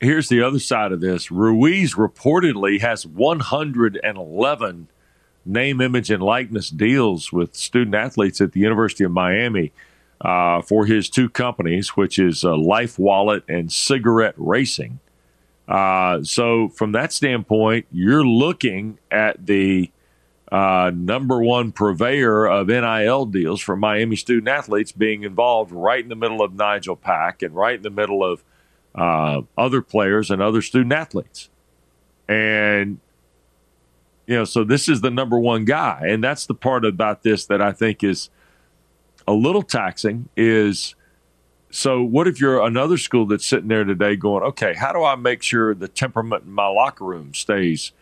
here's 0.00 0.28
the 0.28 0.42
other 0.42 0.58
side 0.58 0.92
of 0.92 1.00
this. 1.00 1.30
Ruiz 1.30 1.94
reportedly 1.94 2.80
has 2.80 3.06
111 3.06 4.88
name, 5.44 5.80
image, 5.80 6.10
and 6.10 6.22
likeness 6.22 6.70
deals 6.70 7.32
with 7.32 7.54
student 7.54 7.94
athletes 7.94 8.40
at 8.40 8.52
the 8.52 8.60
University 8.60 9.04
of 9.04 9.10
Miami 9.10 9.72
uh, 10.20 10.62
for 10.62 10.86
his 10.86 11.08
two 11.08 11.28
companies, 11.28 11.90
which 11.90 12.18
is 12.18 12.44
uh, 12.44 12.56
Life 12.56 12.98
Wallet 12.98 13.42
and 13.48 13.72
Cigarette 13.72 14.34
Racing. 14.36 15.00
Uh, 15.66 16.22
so, 16.22 16.68
from 16.68 16.92
that 16.92 17.12
standpoint, 17.12 17.86
you're 17.92 18.26
looking 18.26 18.98
at 19.10 19.46
the 19.46 19.90
uh, 20.50 20.90
number 20.92 21.40
one 21.40 21.70
purveyor 21.70 22.46
of 22.46 22.66
NIL 22.66 23.24
deals 23.26 23.60
for 23.60 23.76
Miami 23.76 24.16
student 24.16 24.48
athletes 24.48 24.90
being 24.90 25.22
involved 25.22 25.70
right 25.70 26.02
in 26.02 26.08
the 26.08 26.16
middle 26.16 26.42
of 26.42 26.54
Nigel 26.54 26.96
Pack 26.96 27.42
and 27.42 27.54
right 27.54 27.76
in 27.76 27.82
the 27.82 27.90
middle 27.90 28.24
of 28.24 28.42
uh, 28.94 29.42
other 29.56 29.80
players 29.80 30.30
and 30.30 30.42
other 30.42 30.60
student 30.60 30.92
athletes. 30.92 31.50
And, 32.28 32.98
you 34.26 34.36
know, 34.36 34.44
so 34.44 34.64
this 34.64 34.88
is 34.88 35.02
the 35.02 35.10
number 35.10 35.38
one 35.38 35.64
guy. 35.64 36.02
And 36.08 36.22
that's 36.22 36.46
the 36.46 36.54
part 36.54 36.84
about 36.84 37.22
this 37.22 37.46
that 37.46 37.62
I 37.62 37.70
think 37.70 38.02
is 38.02 38.28
a 39.30 39.32
little 39.32 39.62
taxing 39.62 40.28
is 40.36 40.96
so 41.70 42.02
what 42.02 42.26
if 42.26 42.40
you're 42.40 42.66
another 42.66 42.98
school 42.98 43.26
that's 43.26 43.46
sitting 43.46 43.68
there 43.68 43.84
today 43.84 44.16
going, 44.16 44.42
okay, 44.42 44.74
how 44.74 44.92
do 44.92 45.04
I 45.04 45.14
make 45.14 45.40
sure 45.40 45.72
the 45.72 45.86
temperament 45.86 46.44
in 46.46 46.50
my 46.50 46.66
locker 46.66 47.04
room 47.04 47.32
stays 47.32 47.92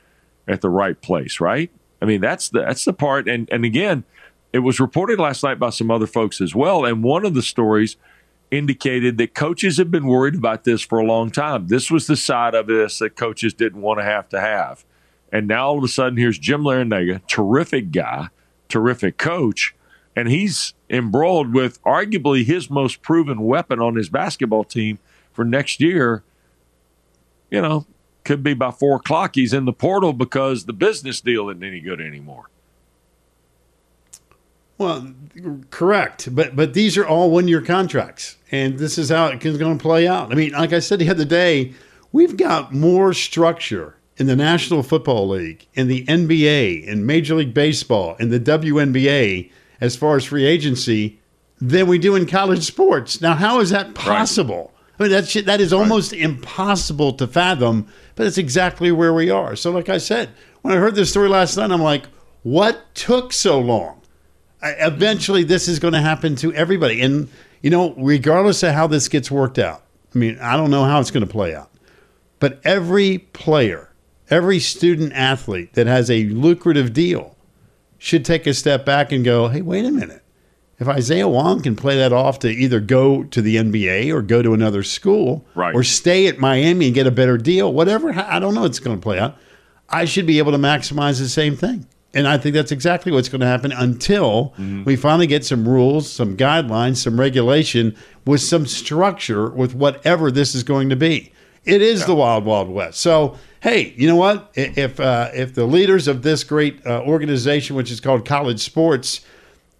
at 0.46 0.62
the 0.62 0.70
right 0.70 0.98
place, 0.98 1.38
right? 1.38 1.70
I 2.00 2.06
mean, 2.06 2.22
that's 2.22 2.48
the 2.48 2.60
that's 2.60 2.86
the 2.86 2.94
part. 2.94 3.28
And 3.28 3.46
and 3.52 3.66
again, 3.66 4.04
it 4.54 4.60
was 4.60 4.80
reported 4.80 5.18
last 5.18 5.42
night 5.42 5.58
by 5.58 5.68
some 5.68 5.90
other 5.90 6.06
folks 6.06 6.40
as 6.40 6.54
well. 6.54 6.86
And 6.86 7.04
one 7.04 7.26
of 7.26 7.34
the 7.34 7.42
stories 7.42 7.96
indicated 8.50 9.18
that 9.18 9.34
coaches 9.34 9.76
have 9.76 9.90
been 9.90 10.06
worried 10.06 10.34
about 10.34 10.64
this 10.64 10.80
for 10.80 10.98
a 10.98 11.04
long 11.04 11.30
time. 11.30 11.66
This 11.66 11.90
was 11.90 12.06
the 12.06 12.16
side 12.16 12.54
of 12.54 12.68
this 12.68 13.00
that 13.00 13.16
coaches 13.16 13.52
didn't 13.52 13.82
want 13.82 14.00
to 14.00 14.04
have 14.04 14.30
to 14.30 14.40
have. 14.40 14.82
And 15.30 15.46
now 15.46 15.68
all 15.68 15.76
of 15.76 15.84
a 15.84 15.88
sudden, 15.88 16.16
here's 16.16 16.38
Jim 16.38 16.62
Larrañaga, 16.62 17.26
terrific 17.26 17.90
guy, 17.90 18.28
terrific 18.70 19.18
coach, 19.18 19.74
and 20.18 20.28
he's 20.28 20.74
embroiled 20.90 21.54
with 21.54 21.80
arguably 21.84 22.44
his 22.44 22.68
most 22.68 23.02
proven 23.02 23.40
weapon 23.40 23.78
on 23.78 23.94
his 23.94 24.08
basketball 24.08 24.64
team 24.64 24.98
for 25.30 25.44
next 25.44 25.80
year. 25.80 26.24
You 27.50 27.62
know, 27.62 27.86
could 28.24 28.42
be 28.42 28.52
by 28.52 28.72
four 28.72 28.96
o'clock 28.96 29.36
he's 29.36 29.52
in 29.52 29.64
the 29.64 29.72
portal 29.72 30.12
because 30.12 30.64
the 30.64 30.72
business 30.72 31.20
deal 31.20 31.48
isn't 31.50 31.62
any 31.62 31.78
good 31.80 32.00
anymore. 32.00 32.50
Well, 34.76 35.14
correct, 35.70 36.34
but 36.34 36.56
but 36.56 36.74
these 36.74 36.98
are 36.98 37.06
all 37.06 37.30
one-year 37.30 37.62
contracts, 37.62 38.38
and 38.50 38.78
this 38.78 38.98
is 38.98 39.10
how 39.10 39.26
it 39.26 39.44
is 39.44 39.56
going 39.56 39.78
to 39.78 39.82
play 39.82 40.08
out. 40.08 40.32
I 40.32 40.34
mean, 40.34 40.50
like 40.50 40.72
I 40.72 40.80
said 40.80 40.98
the 40.98 41.10
other 41.10 41.24
day, 41.24 41.74
we've 42.10 42.36
got 42.36 42.74
more 42.74 43.12
structure 43.12 43.96
in 44.16 44.26
the 44.26 44.36
National 44.36 44.82
Football 44.82 45.28
League, 45.28 45.68
in 45.74 45.86
the 45.86 46.04
NBA, 46.06 46.84
in 46.84 47.06
Major 47.06 47.36
League 47.36 47.54
Baseball, 47.54 48.16
in 48.16 48.30
the 48.30 48.40
WNBA, 48.40 49.50
as 49.80 49.96
far 49.96 50.16
as 50.16 50.24
free 50.24 50.44
agency, 50.44 51.18
than 51.60 51.86
we 51.86 51.98
do 51.98 52.14
in 52.14 52.26
college 52.26 52.64
sports. 52.64 53.20
Now, 53.20 53.34
how 53.34 53.60
is 53.60 53.70
that 53.70 53.94
possible? 53.94 54.72
I 54.98 55.04
mean, 55.04 55.12
that 55.12 55.28
shit, 55.28 55.46
that 55.46 55.60
is 55.60 55.72
almost 55.72 56.12
impossible 56.12 57.12
to 57.14 57.26
fathom, 57.26 57.88
but 58.16 58.26
it's 58.26 58.38
exactly 58.38 58.90
where 58.90 59.14
we 59.14 59.30
are. 59.30 59.54
So, 59.54 59.70
like 59.70 59.88
I 59.88 59.98
said, 59.98 60.30
when 60.62 60.74
I 60.74 60.78
heard 60.78 60.94
this 60.94 61.10
story 61.10 61.28
last 61.28 61.56
night, 61.56 61.70
I'm 61.70 61.82
like, 61.82 62.06
what 62.42 62.94
took 62.94 63.32
so 63.32 63.60
long? 63.60 64.00
I, 64.60 64.70
eventually, 64.72 65.44
this 65.44 65.68
is 65.68 65.78
going 65.78 65.94
to 65.94 66.00
happen 66.00 66.34
to 66.36 66.52
everybody. 66.52 67.00
And, 67.00 67.28
you 67.62 67.70
know, 67.70 67.94
regardless 67.96 68.62
of 68.64 68.74
how 68.74 68.88
this 68.88 69.08
gets 69.08 69.30
worked 69.30 69.58
out, 69.58 69.84
I 70.14 70.18
mean, 70.18 70.38
I 70.40 70.56
don't 70.56 70.70
know 70.70 70.84
how 70.84 71.00
it's 71.00 71.12
going 71.12 71.26
to 71.26 71.32
play 71.32 71.54
out, 71.54 71.70
but 72.40 72.60
every 72.64 73.18
player, 73.18 73.92
every 74.30 74.58
student 74.58 75.12
athlete 75.12 75.74
that 75.74 75.86
has 75.86 76.10
a 76.10 76.24
lucrative 76.24 76.92
deal 76.92 77.36
should 77.98 78.24
take 78.24 78.46
a 78.46 78.54
step 78.54 78.86
back 78.86 79.12
and 79.12 79.24
go, 79.24 79.48
hey, 79.48 79.60
wait 79.60 79.84
a 79.84 79.90
minute. 79.90 80.22
If 80.78 80.86
Isaiah 80.86 81.26
Wong 81.26 81.60
can 81.60 81.74
play 81.74 81.96
that 81.96 82.12
off 82.12 82.38
to 82.40 82.48
either 82.48 82.78
go 82.78 83.24
to 83.24 83.42
the 83.42 83.56
NBA 83.56 84.14
or 84.14 84.22
go 84.22 84.42
to 84.42 84.54
another 84.54 84.84
school 84.84 85.44
Right. 85.56 85.74
or 85.74 85.82
stay 85.82 86.28
at 86.28 86.38
Miami 86.38 86.86
and 86.86 86.94
get 86.94 87.06
a 87.06 87.10
better 87.10 87.36
deal, 87.36 87.72
whatever, 87.72 88.12
I 88.12 88.38
don't 88.38 88.54
know 88.54 88.64
it's 88.64 88.78
going 88.78 88.96
to 88.96 89.02
play 89.02 89.18
out. 89.18 89.36
I 89.88 90.04
should 90.04 90.26
be 90.26 90.38
able 90.38 90.52
to 90.52 90.58
maximize 90.58 91.18
the 91.18 91.28
same 91.28 91.56
thing. 91.56 91.86
And 92.14 92.26
I 92.26 92.38
think 92.38 92.54
that's 92.54 92.72
exactly 92.72 93.12
what's 93.12 93.28
going 93.28 93.40
to 93.40 93.46
happen 93.46 93.72
until 93.72 94.50
mm-hmm. 94.50 94.84
we 94.84 94.96
finally 94.96 95.26
get 95.26 95.44
some 95.44 95.68
rules, 95.68 96.10
some 96.10 96.36
guidelines, 96.36 96.98
some 96.98 97.18
regulation 97.20 97.94
with 98.24 98.40
some 98.40 98.66
structure 98.66 99.50
with 99.50 99.74
whatever 99.74 100.30
this 100.30 100.54
is 100.54 100.62
going 100.62 100.88
to 100.88 100.96
be. 100.96 101.32
It 101.68 101.82
is 101.82 102.06
the 102.06 102.14
wild, 102.14 102.46
wild 102.46 102.70
west. 102.70 102.98
So, 102.98 103.36
hey, 103.60 103.92
you 103.96 104.08
know 104.08 104.16
what? 104.16 104.50
If 104.54 104.98
uh, 104.98 105.30
if 105.34 105.54
the 105.54 105.66
leaders 105.66 106.08
of 106.08 106.22
this 106.22 106.42
great 106.42 106.84
uh, 106.86 107.02
organization, 107.02 107.76
which 107.76 107.90
is 107.90 108.00
called 108.00 108.24
college 108.24 108.60
sports, 108.60 109.20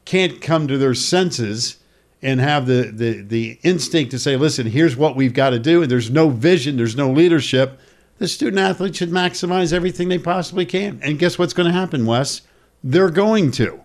can't 0.05 0.41
come 0.43 0.69
to 0.69 0.77
their 0.77 0.95
senses 0.95 1.79
and 2.21 2.41
have 2.41 2.67
the, 2.67 2.91
the 2.93 3.23
the 3.23 3.59
instinct 3.63 4.11
to 4.11 4.19
say, 4.19 4.37
listen, 4.37 4.67
here's 4.67 4.97
what 4.97 5.17
we've 5.17 5.33
got 5.33 5.51
to 5.51 5.59
do, 5.59 5.83
and 5.83 5.91
there's 5.91 6.11
no 6.11 6.29
vision, 6.29 6.77
there's 6.77 6.97
no 6.97 7.11
leadership, 7.11 7.81
the 8.19 8.29
student 8.29 8.59
athlete 8.59 8.97
should 8.97 9.11
maximize 9.11 9.73
everything 9.73 10.09
they 10.09 10.19
possibly 10.19 10.67
can. 10.67 11.01
And 11.03 11.19
guess 11.19 11.39
what's 11.39 11.55
going 11.55 11.69
to 11.69 11.73
happen, 11.73 12.05
Wes? 12.05 12.43
They're 12.85 13.11
going 13.11 13.51
to. 13.53 13.81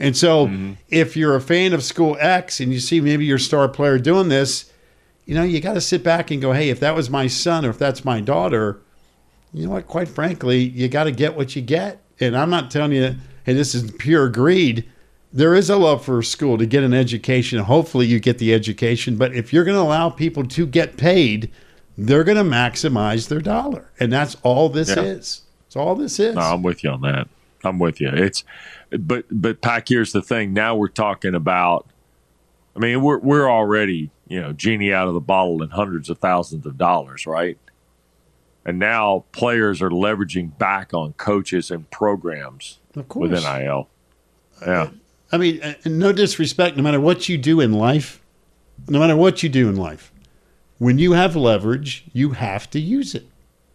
And 0.00 0.16
so 0.16 0.50
if 0.88 1.16
you're 1.16 1.36
a 1.36 1.40
fan 1.40 1.72
of 1.72 1.84
school 1.84 2.16
X 2.18 2.58
and 2.58 2.72
you 2.72 2.80
see 2.80 3.00
maybe 3.00 3.24
your 3.24 3.38
star 3.38 3.68
player 3.68 3.98
doing 3.98 4.28
this, 4.28 4.72
you 5.26 5.34
know, 5.34 5.42
you 5.42 5.60
got 5.60 5.74
to 5.74 5.80
sit 5.80 6.02
back 6.02 6.30
and 6.30 6.40
go, 6.42 6.52
hey, 6.52 6.68
if 6.68 6.80
that 6.80 6.94
was 6.94 7.08
my 7.10 7.26
son 7.26 7.64
or 7.64 7.70
if 7.70 7.78
that's 7.78 8.04
my 8.04 8.20
daughter, 8.20 8.80
you 9.52 9.64
know 9.66 9.72
what? 9.72 9.86
Quite 9.86 10.08
frankly, 10.08 10.58
you 10.60 10.88
got 10.88 11.04
to 11.04 11.12
get 11.12 11.36
what 11.36 11.54
you 11.56 11.62
get. 11.62 12.02
And 12.20 12.36
I'm 12.36 12.50
not 12.50 12.70
telling 12.70 12.92
you, 12.92 13.14
hey, 13.44 13.54
this 13.54 13.74
is 13.74 13.90
pure 13.92 14.28
greed. 14.28 14.88
There 15.32 15.54
is 15.54 15.68
a 15.70 15.76
love 15.76 16.04
for 16.04 16.22
school 16.22 16.58
to 16.58 16.66
get 16.66 16.84
an 16.84 16.94
education. 16.94 17.58
Hopefully, 17.60 18.06
you 18.06 18.20
get 18.20 18.38
the 18.38 18.54
education. 18.54 19.16
But 19.16 19.34
if 19.34 19.52
you're 19.52 19.64
going 19.64 19.76
to 19.76 19.82
allow 19.82 20.10
people 20.10 20.44
to 20.46 20.66
get 20.66 20.96
paid, 20.96 21.50
they're 21.98 22.22
going 22.24 22.36
to 22.36 22.44
maximize 22.44 23.28
their 23.28 23.40
dollar. 23.40 23.90
And 23.98 24.12
that's 24.12 24.36
all 24.42 24.68
this 24.68 24.90
Yeah. 24.90 25.02
is. 25.02 25.42
That's 25.66 25.76
all 25.76 25.96
this 25.96 26.20
is. 26.20 26.36
No, 26.36 26.40
I'm 26.42 26.62
with 26.62 26.84
you 26.84 26.90
on 26.90 27.00
that. 27.00 27.28
I'm 27.64 27.78
with 27.78 28.00
you. 28.00 28.10
It's, 28.12 28.44
but 28.90 29.24
but 29.30 29.60
Pack. 29.60 29.88
Here's 29.88 30.12
the 30.12 30.22
thing. 30.22 30.52
Now 30.52 30.76
we're 30.76 30.88
talking 30.88 31.34
about. 31.34 31.86
I 32.76 32.78
mean, 32.80 33.02
we're 33.02 33.18
we're 33.18 33.48
already 33.48 34.10
you 34.28 34.40
know 34.40 34.52
genie 34.52 34.92
out 34.92 35.08
of 35.08 35.14
the 35.14 35.20
bottle 35.20 35.62
and 35.62 35.72
hundreds 35.72 36.08
of 36.10 36.18
thousands 36.18 36.66
of 36.66 36.76
dollars, 36.78 37.26
right? 37.26 37.58
and 38.66 38.78
now 38.78 39.22
players 39.32 39.82
are 39.82 39.90
leveraging 39.90 40.56
back 40.56 40.94
on 40.94 41.12
coaches 41.14 41.70
and 41.70 41.90
programs 41.90 42.78
Of 42.96 43.06
course. 43.08 43.28
with 43.30 43.42
NIL. 43.44 43.88
Yeah, 44.62 44.88
I 45.30 45.36
mean, 45.36 45.62
uh, 45.62 45.74
no 45.84 46.12
disrespect, 46.12 46.74
no 46.74 46.82
matter 46.82 46.98
what 46.98 47.28
you 47.28 47.36
do 47.36 47.60
in 47.60 47.72
life, 47.74 48.22
no 48.88 48.98
matter 48.98 49.16
what 49.16 49.42
you 49.42 49.50
do 49.50 49.68
in 49.68 49.76
life, 49.76 50.10
when 50.78 50.96
you 50.98 51.12
have 51.12 51.36
leverage, 51.36 52.04
you 52.14 52.30
have 52.30 52.70
to 52.70 52.80
use 52.80 53.14
it. 53.14 53.26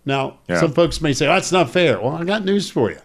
Now, 0.06 0.40
Yeah. 0.48 0.60
some 0.60 0.72
folks 0.74 1.02
may 1.02 1.14
say, 1.14 1.28
oh, 1.28 1.34
that's 1.34 1.52
not 1.52 1.70
fair. 1.70 2.00
Well, 2.02 2.16
I 2.16 2.24
got 2.24 2.44
news 2.44 2.72
for 2.72 2.90
you. 2.90 2.98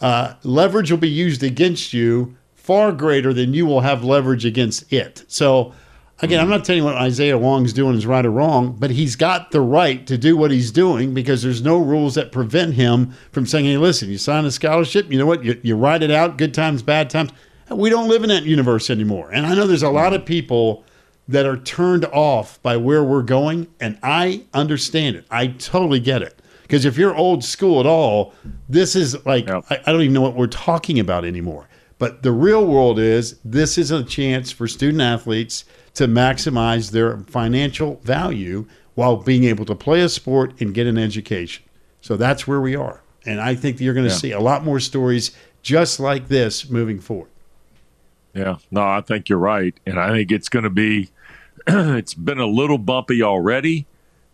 Uh, 0.00 0.34
leverage 0.42 0.90
will 0.90 0.98
be 0.98 1.08
used 1.08 1.44
against 1.44 1.92
you 1.92 2.36
far 2.54 2.90
greater 2.90 3.32
than 3.32 3.54
you 3.54 3.64
will 3.64 3.82
have 3.82 4.02
leverage 4.02 4.44
against 4.44 4.92
it. 4.92 5.22
So, 5.28 5.72
again, 6.20 6.40
I'm 6.40 6.48
not 6.48 6.64
telling 6.64 6.82
you 6.82 6.84
what 6.84 6.96
Isaiah 6.96 7.38
Wong's 7.38 7.72
doing 7.72 7.96
is 7.96 8.06
right 8.06 8.24
or 8.24 8.30
wrong, 8.30 8.76
but 8.78 8.90
he's 8.90 9.16
got 9.16 9.50
the 9.50 9.60
right 9.60 10.06
to 10.06 10.18
do 10.18 10.36
what 10.36 10.50
he's 10.50 10.70
doing 10.70 11.14
because 11.14 11.42
there's 11.42 11.62
no 11.62 11.78
rules 11.78 12.14
that 12.14 12.32
prevent 12.32 12.74
him 12.74 13.14
from 13.32 13.46
saying, 13.46 13.66
hey, 13.66 13.76
listen, 13.76 14.08
you 14.08 14.18
sign 14.18 14.44
a 14.44 14.50
scholarship, 14.50 15.10
you 15.10 15.18
know 15.18 15.26
what, 15.26 15.44
you, 15.44 15.60
you 15.62 15.76
write 15.76 16.02
it 16.02 16.10
out, 16.10 16.38
good 16.38 16.54
times, 16.54 16.82
bad 16.82 17.10
times. 17.10 17.30
We 17.70 17.90
don't 17.90 18.08
live 18.08 18.22
in 18.22 18.30
that 18.30 18.44
universe 18.44 18.90
anymore. 18.90 19.30
And 19.30 19.46
I 19.46 19.54
know 19.54 19.66
there's 19.66 19.82
a 19.82 19.90
lot 19.90 20.14
of 20.14 20.24
people 20.24 20.84
that 21.28 21.44
are 21.44 21.58
turned 21.58 22.06
off 22.06 22.60
by 22.62 22.76
where 22.78 23.04
we're 23.04 23.22
going, 23.22 23.68
and 23.78 23.98
I 24.02 24.44
understand 24.54 25.16
it. 25.16 25.26
I 25.30 25.48
totally 25.48 26.00
get 26.00 26.22
it. 26.22 26.40
Because 26.62 26.84
if 26.84 26.96
you're 26.96 27.14
old 27.14 27.44
school 27.44 27.80
at 27.80 27.86
all, 27.86 28.34
this 28.68 28.96
is 28.96 29.24
like, 29.26 29.46
Yep. 29.46 29.66
I, 29.70 29.80
I 29.86 29.92
don't 29.92 30.02
even 30.02 30.14
know 30.14 30.22
what 30.22 30.34
we're 30.34 30.46
talking 30.46 30.98
about 30.98 31.24
anymore. 31.24 31.68
But 31.98 32.22
the 32.22 32.32
real 32.32 32.64
world 32.64 32.98
is 32.98 33.38
this 33.44 33.76
is 33.76 33.90
a 33.90 34.04
chance 34.04 34.50
for 34.50 34.68
student 34.68 35.02
athletes 35.02 35.64
to 35.94 36.06
maximize 36.06 36.90
their 36.90 37.18
financial 37.18 38.00
value 38.04 38.66
while 38.94 39.16
being 39.16 39.44
able 39.44 39.64
to 39.64 39.74
play 39.74 40.00
a 40.00 40.08
sport 40.08 40.60
and 40.60 40.74
get 40.74 40.86
an 40.86 40.98
education. 40.98 41.64
So 42.00 42.16
that's 42.16 42.46
where 42.46 42.60
we 42.60 42.74
are. 42.76 43.02
And 43.26 43.40
I 43.40 43.54
think 43.54 43.80
you're 43.80 43.94
going 43.94 44.06
to 44.06 44.12
Yeah. 44.12 44.18
see 44.18 44.32
a 44.32 44.40
lot 44.40 44.64
more 44.64 44.80
stories 44.80 45.30
just 45.62 45.98
like 46.00 46.28
this 46.28 46.68
moving 46.70 47.00
forward. 47.00 47.30
yeah. 48.34 48.56
No, 48.70 48.82
I 48.82 49.00
think 49.00 49.28
you're 49.28 49.38
right, 49.38 49.74
and 49.86 49.98
I 49.98 50.10
think 50.12 50.30
it's 50.30 50.48
going 50.48 50.62
to 50.64 50.70
be. 50.70 51.10
it's 51.66 52.14
been 52.14 52.38
a 52.38 52.46
little 52.46 52.78
bumpy 52.78 53.22
already. 53.22 53.86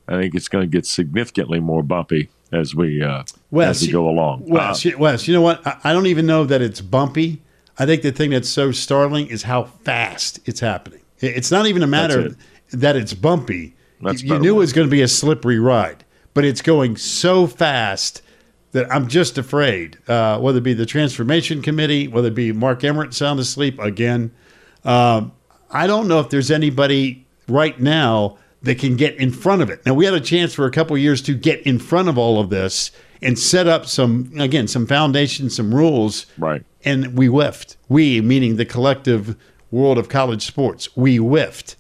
I 0.06 0.20
think 0.20 0.34
it's 0.34 0.48
going 0.48 0.62
to 0.62 0.68
get 0.68 0.84
significantly 0.86 1.58
more 1.60 1.82
bumpy 1.82 2.28
as 2.52 2.74
we 2.74 3.02
uh, 3.02 3.22
Wes, 3.50 3.80
as 3.80 3.86
we 3.86 3.92
go 3.92 4.08
along. 4.08 4.44
Wes, 4.46 4.84
Uh, 4.84 4.88
you- 4.90 4.98
Wes, 4.98 5.26
you 5.26 5.32
know 5.34 5.40
what? 5.40 5.66
I, 5.66 5.78
I 5.84 5.92
don't 5.94 6.06
even 6.06 6.26
know 6.26 6.44
that 6.44 6.60
it's 6.60 6.80
bumpy. 6.82 7.40
I 7.78 7.86
think 7.86 8.02
the 8.02 8.12
thing 8.12 8.30
that's 8.30 8.48
so 8.48 8.70
startling 8.70 9.26
is 9.28 9.44
how 9.44 9.64
fast 9.64 10.38
it's 10.44 10.60
happening. 10.60 11.00
It- 11.20 11.36
It's 11.36 11.50
not 11.50 11.66
even 11.66 11.82
a 11.82 11.86
matter 11.86 12.22
That's 12.30 12.36
that 12.72 12.96
it's 12.96 13.14
bumpy. 13.14 13.74
That's 14.00 14.22
you, 14.22 14.34
you 14.34 14.40
knew 14.40 14.54
it 14.56 14.58
was 14.58 14.72
going 14.72 14.86
to 14.86 14.90
be 14.90 15.02
a 15.02 15.08
slippery 15.08 15.58
ride, 15.58 16.04
but 16.34 16.44
it's 16.44 16.60
going 16.62 16.96
so 16.96 17.46
fast 17.46 18.22
that 18.72 18.90
I'm 18.92 19.06
just 19.08 19.38
afraid. 19.38 19.98
Uh, 20.08 20.38
whether 20.40 20.58
it 20.58 20.62
be 20.64 20.74
the 20.74 20.86
transformation 20.86 21.62
committee, 21.62 22.08
whether 22.08 22.28
it 22.28 22.34
be 22.34 22.52
Mark 22.52 22.82
Emmert 22.84 23.14
sound 23.14 23.38
asleep 23.40 23.78
again, 23.78 24.32
um, 24.84 25.32
I 25.70 25.86
don't 25.86 26.08
know 26.08 26.20
if 26.20 26.28
there's 26.30 26.50
anybody 26.50 27.26
right 27.48 27.78
now 27.80 28.38
that 28.62 28.78
can 28.78 28.96
get 28.96 29.14
in 29.16 29.30
front 29.30 29.62
of 29.62 29.70
it. 29.70 29.84
Now 29.86 29.94
we 29.94 30.04
had 30.06 30.14
a 30.14 30.20
chance 30.20 30.54
for 30.54 30.66
a 30.66 30.70
couple 30.70 30.96
years 30.98 31.20
to 31.22 31.34
get 31.34 31.60
in 31.62 31.78
front 31.78 32.08
of 32.08 32.16
all 32.18 32.40
of 32.40 32.50
this 32.50 32.90
and 33.22 33.38
set 33.38 33.66
up 33.66 33.86
some 33.86 34.32
again 34.38 34.66
some 34.68 34.86
foundation, 34.86 35.48
some 35.50 35.74
rules, 35.74 36.26
Right. 36.38 36.64
And 36.86 37.16
we 37.16 37.26
whiffed. 37.28 37.76
We 37.88 38.20
meaning 38.20 38.56
the 38.56 38.64
collective 38.66 39.36
world 39.74 39.98
of 39.98 40.08
college 40.08 40.46
sports. 40.46 40.88
We 40.96 41.16
whiffed. 41.16 41.76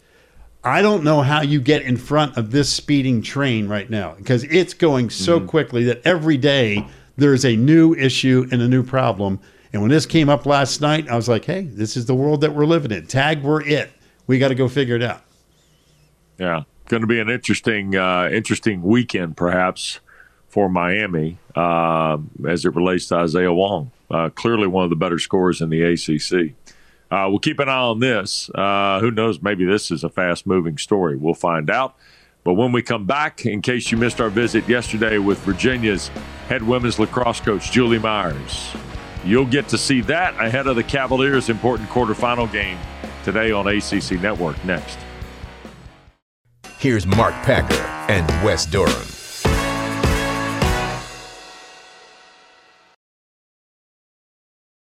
I 0.62 0.82
don't 0.82 1.04
know 1.04 1.20
how 1.20 1.42
you 1.42 1.60
get 1.60 1.82
in 1.82 1.96
front 1.96 2.36
of 2.36 2.50
this 2.50 2.72
speeding 2.72 3.20
train 3.22 3.68
right 3.68 3.88
now 3.88 4.14
because 4.14 4.44
it's 4.44 4.72
going 4.72 5.10
so 5.10 5.38
quickly 5.38 5.84
that 5.84 6.00
every 6.06 6.38
day 6.38 6.86
there's 7.16 7.44
a 7.44 7.54
new 7.54 7.94
issue 7.94 8.46
and 8.50 8.62
a 8.62 8.68
new 8.68 8.82
problem. 8.82 9.40
And 9.72 9.82
when 9.82 9.90
this 9.90 10.06
came 10.06 10.28
up 10.28 10.46
last 10.46 10.80
night, 10.80 11.08
I 11.08 11.16
was 11.16 11.28
like, 11.28 11.44
hey, 11.44 11.62
this 11.62 11.96
is 11.96 12.06
the 12.06 12.14
world 12.14 12.40
that 12.40 12.54
we're 12.54 12.64
living 12.64 12.92
in. 12.92 13.06
Tag, 13.06 13.42
we're 13.42 13.62
it. 13.62 13.90
We 14.26 14.38
got 14.38 14.48
to 14.48 14.54
go 14.54 14.68
figure 14.68 14.96
it 14.96 15.02
out. 15.02 15.22
Yeah, 16.38 16.62
going 16.88 17.02
to 17.02 17.06
be 17.06 17.20
an 17.20 17.28
interesting, 17.28 17.94
uh, 17.94 18.30
interesting 18.32 18.82
weekend, 18.82 19.36
perhaps 19.36 20.00
for 20.48 20.68
Miami 20.68 21.38
uh, 21.56 22.16
as 22.48 22.64
it 22.64 22.74
relates 22.74 23.06
to 23.08 23.16
Isaiah 23.16 23.52
Wong. 23.52 23.90
Uh, 24.10 24.30
clearly, 24.30 24.66
one 24.66 24.84
of 24.84 24.90
the 24.90 24.96
better 24.96 25.18
scorers 25.18 25.60
in 25.60 25.68
the 25.68 25.82
ACC. 25.82 26.54
Uh, 27.14 27.28
we'll 27.28 27.38
keep 27.38 27.60
an 27.60 27.68
eye 27.68 27.76
on 27.76 28.00
this. 28.00 28.50
Uh, 28.50 28.98
who 28.98 29.08
knows? 29.08 29.40
Maybe 29.40 29.64
this 29.64 29.92
is 29.92 30.02
a 30.02 30.08
fast-moving 30.08 30.78
story. 30.78 31.14
We'll 31.14 31.34
find 31.34 31.70
out. 31.70 31.94
But 32.42 32.54
when 32.54 32.72
we 32.72 32.82
come 32.82 33.06
back, 33.06 33.46
in 33.46 33.62
case 33.62 33.92
you 33.92 33.98
missed 33.98 34.20
our 34.20 34.30
visit 34.30 34.68
yesterday 34.68 35.18
with 35.18 35.38
Virginia's 35.38 36.08
head 36.48 36.64
women's 36.64 36.98
lacrosse 36.98 37.38
coach 37.38 37.70
Julie 37.70 38.00
Myers, 38.00 38.74
you'll 39.24 39.46
get 39.46 39.68
to 39.68 39.78
see 39.78 40.00
that 40.00 40.34
ahead 40.44 40.66
of 40.66 40.74
the 40.74 40.82
Cavaliers' 40.82 41.50
important 41.50 41.88
quarterfinal 41.88 42.50
game 42.50 42.78
today 43.22 43.52
on 43.52 43.68
ACC 43.68 44.20
Network. 44.20 44.62
Next. 44.64 44.98
Here's 46.78 47.06
Mark 47.06 47.34
Packer 47.44 47.76
and 48.10 48.26
Wes 48.44 48.66
Durham. 48.66 49.23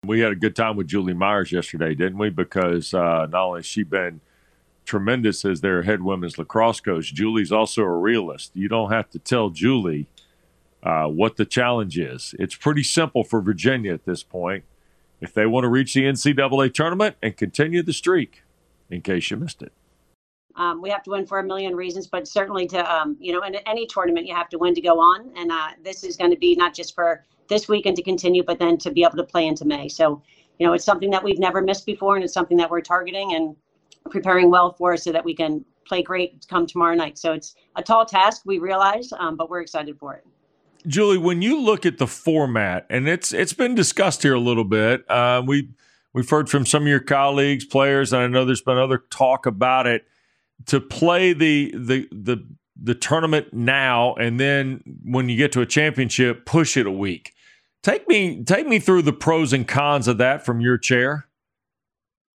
We 0.07 0.21
had 0.21 0.33
a 0.33 0.37
good 0.37 0.57
time 0.57 0.77
with 0.77 0.89
Julie 0.89 1.15
Myers 1.15 1.53
yesterday, 1.53 1.95
didn't 1.95 2.19
we? 2.19 2.31
Because 2.31 2.95
uh, 2.95 3.27
not 3.27 3.45
only 3.47 3.59
has 3.59 3.67
she 3.67 3.83
been 3.83 4.21
tremendous 4.85 5.45
as 5.45 5.61
their 5.61 5.83
head 5.83 6.03
women's 6.03 6.39
lacrosse 6.39 6.81
coach, 6.81 7.13
Julie's 7.13 7.53
also 7.53 7.83
a 7.83 7.97
realist. 7.97 8.53
You 8.55 8.69
don't 8.69 8.93
have 8.93 9.11
to 9.11 9.19
tell 9.19 9.51
Julie 9.51 10.07
uh, 10.83 11.07
what 11.07 11.37
the 11.37 11.45
challenge 11.45 11.99
is. 11.99 12.35
It's 12.39 12.55
pretty 12.55 12.83
simple 12.83 13.25
for 13.25 13.41
Virginia 13.41 13.93
at 13.93 14.05
this 14.05 14.23
point. 14.23 14.65
If 15.21 15.33
they 15.33 15.47
want 15.47 15.65
to 15.65 15.69
reach 15.69 15.95
the 15.95 16.03
NCAA 16.03 16.73
tournament 16.75 17.17
and 17.23 17.37
continue 17.37 17.83
the 17.83 17.93
streak, 17.93 18.43
in 18.91 19.01
case 19.01 19.31
you 19.31 19.37
missed 19.37 19.63
it. 19.63 19.73
Um, 20.57 20.81
we 20.81 20.89
have 20.91 21.03
to 21.05 21.11
win 21.11 21.27
for 21.27 21.39
a 21.39 21.45
million 21.45 21.77
reasons, 21.77 22.07
but 22.07 22.27
certainly 22.27 22.67
to 22.69 22.93
um, 22.93 23.17
you 23.21 23.33
know, 23.33 23.43
in 23.43 23.57
any 23.67 23.87
tournament 23.87 24.27
you 24.27 24.35
have 24.35 24.49
to 24.51 24.59
win 24.59 24.75
to 24.75 24.81
go 24.81 24.99
on, 24.99 25.31
and 25.37 25.53
uh, 25.53 25.69
this 25.85 26.03
is 26.03 26.17
going 26.17 26.31
to 26.31 26.37
be 26.37 26.55
not 26.57 26.75
just 26.75 26.95
for 26.95 27.25
this 27.49 27.69
weekend 27.69 27.97
to 27.97 28.03
continue, 28.03 28.43
but 28.43 28.59
then 28.59 28.77
to 28.79 28.91
be 28.91 29.03
able 29.03 29.17
to 29.17 29.25
play 29.25 29.47
into 29.47 29.65
May. 29.65 29.89
So, 29.89 30.23
you 30.59 30.67
know, 30.67 30.73
it's 30.73 30.85
something 30.85 31.11
that 31.11 31.23
we've 31.23 31.39
never 31.39 31.61
missed 31.61 31.87
before, 31.87 32.17
and 32.17 32.25
it's 32.25 32.33
something 32.33 32.57
that 32.57 32.71
we're 32.71 32.81
targeting 32.81 33.35
and 33.35 33.55
preparing 34.11 34.51
well 34.51 34.73
for, 34.73 34.97
so 34.97 35.13
that 35.13 35.25
we 35.25 35.35
can 35.35 35.65
play 35.87 36.03
great 36.03 36.47
come 36.49 36.67
tomorrow 36.67 36.95
night. 36.95 37.19
So 37.19 37.33
it's 37.33 37.55
a 37.77 37.83
tall 37.83 38.07
task, 38.07 38.43
we 38.45 38.59
realize, 38.59 39.13
um, 39.19 39.37
but 39.37 39.51
we're 39.51 39.61
excited 39.61 39.99
for 39.99 40.15
it. 40.15 40.27
Julie, 40.87 41.19
when 41.19 41.43
you 41.43 41.61
look 41.61 41.85
at 41.85 41.99
the 41.99 42.07
format, 42.07 42.87
and 42.89 43.09
it's 43.09 43.33
it's 43.33 43.53
been 43.53 43.75
discussed 43.75 44.23
here 44.23 44.35
a 44.35 44.41
little 44.41 44.65
bit, 44.65 45.09
uh, 45.11 45.43
we 45.45 45.69
we've 46.13 46.31
heard 46.31 46.49
from 46.49 46.65
some 46.65 46.85
of 46.85 46.89
your 46.89 47.01
colleagues, 47.01 47.65
players, 47.65 48.13
and 48.13 48.23
I 48.23 48.27
know 48.27 48.45
there's 48.45 48.63
been 48.63 48.79
other 48.79 49.03
talk 49.11 49.47
about 49.47 49.87
it. 49.87 50.07
To 50.67 50.81
play 50.81 51.33
the 51.33 51.73
the 51.77 52.09
the 52.11 52.45
the 52.81 52.95
tournament 52.95 53.53
now, 53.53 54.15
and 54.15 54.41
then 54.41 54.83
when 55.05 55.29
you 55.29 55.37
get 55.37 55.53
to 55.53 55.61
a 55.61 55.67
championship, 55.67 56.45
push 56.45 56.77
it 56.77 56.87
a 56.87 56.91
week. 56.91 57.35
Take 57.83 58.09
me 58.09 58.43
take 58.43 58.67
me 58.67 58.79
through 58.79 59.03
the 59.03 59.13
pros 59.13 59.53
and 59.53 59.69
cons 59.69 60.09
of 60.09 60.19
that 60.19 60.45
from 60.45 60.61
your 60.61 60.77
chair. 60.77 61.27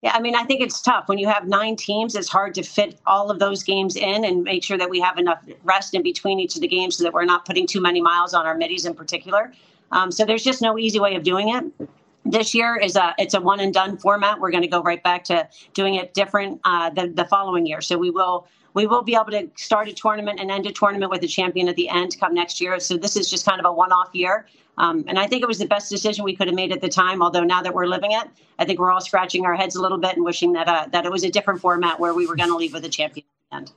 Yeah, 0.03 0.13
I 0.15 0.21
mean, 0.21 0.37
I 0.37 0.45
think 0.45 0.61
it's 0.61 0.81
tough 0.81 1.09
when 1.09 1.19
you 1.19 1.27
have 1.27 1.49
nine 1.49 1.75
teams. 1.75 2.15
It's 2.15 2.29
hard 2.29 2.55
to 2.55 2.63
fit 2.63 3.01
all 3.05 3.31
of 3.31 3.41
those 3.41 3.65
games 3.65 3.97
in 3.97 4.25
and 4.25 4.45
make 4.45 4.63
sure 4.63 4.79
that 4.79 4.89
we 4.89 5.01
have 5.01 5.19
enough 5.19 5.43
rest 5.65 5.95
in 5.95 6.03
between 6.03 6.39
each 6.39 6.55
of 6.55 6.61
the 6.61 6.69
games 6.69 6.97
so 6.97 7.05
that 7.05 7.13
we're 7.13 7.25
not 7.25 7.45
putting 7.45 7.67
too 7.67 7.81
many 7.81 8.01
miles 8.01 8.33
on 8.33 8.47
our 8.47 8.55
middies 8.55 8.85
in 8.85 8.95
particular. 8.95 9.53
Um, 9.91 10.13
so 10.13 10.25
there's 10.25 10.45
just 10.45 10.63
no 10.63 10.79
easy 10.79 11.01
way 11.01 11.17
of 11.17 11.25
doing 11.25 11.49
it. 11.49 11.89
This 12.31 12.55
year 12.55 12.77
is 12.77 12.95
a 12.95 13.15
it's 13.19 13.33
a 13.33 13.41
one 13.41 13.61
and 13.61 13.73
done 13.73 13.97
format. 13.97 14.39
We're 14.39 14.51
going 14.51 14.63
to 14.63 14.69
go 14.69 14.83
right 14.83 15.03
back 15.03 15.25
to 15.25 15.49
doing 15.73 15.95
it 15.95 16.13
different 16.13 16.61
uh, 16.65 16.91
the 16.91 17.09
the 17.09 17.25
following 17.25 17.65
year. 17.65 17.81
So 17.81 17.97
we 17.97 18.11
will 18.11 18.47
we 18.75 18.87
will 18.87 19.03
be 19.03 19.15
able 19.15 19.31
to 19.31 19.49
start 19.57 19.89
a 19.89 19.95
tournament 19.95 20.39
and 20.39 20.51
end 20.51 20.67
a 20.67 20.73
tournament 20.73 21.11
with 21.11 21.23
a 21.23 21.27
champion 21.27 21.69
at 21.69 21.77
the 21.77 21.89
end 21.89 22.17
come 22.21 22.35
next 22.35 22.61
year. 22.61 22.79
So 22.81 22.99
this 22.99 23.17
is 23.17 23.31
just 23.31 23.47
kind 23.47 23.59
of 23.59 23.65
a 23.65 23.73
one 23.73 23.93
off 23.93 24.11
year. 24.13 24.47
Um, 24.77 25.05
and 25.09 25.19
I 25.19 25.27
think 25.27 25.43
it 25.43 25.49
was 25.49 25.59
the 25.59 25.67
best 25.67 25.91
decision 25.91 26.23
we 26.23 26.37
could 26.37 26.47
have 26.49 26.55
made 26.55 26.71
at 26.71 26.83
the 26.83 26.89
time. 26.89 27.23
Although 27.23 27.45
now 27.45 27.63
that 27.63 27.75
we're 27.75 27.87
living 27.87 28.13
it, 28.13 28.29
I 28.59 28.67
think 28.67 28.79
we're 28.79 28.93
all 28.93 29.01
scratching 29.01 29.47
our 29.47 29.57
heads 29.57 29.75
a 29.75 29.81
little 29.81 29.99
bit 29.99 30.15
and 30.15 30.25
wishing 30.25 30.53
that 30.53 30.69
uh, 30.69 30.87
that 30.93 31.07
it 31.07 31.11
was 31.11 31.25
a 31.25 31.31
different 31.31 31.61
format 31.61 31.99
where 31.99 32.13
we 32.13 32.27
were 32.27 32.37
going 32.37 32.51
to 32.51 32.57
leave 32.57 32.75
with 32.75 32.85
a 32.85 32.91
champion 32.91 33.25
at 33.27 33.51
the 33.51 33.57
end. 33.57 33.73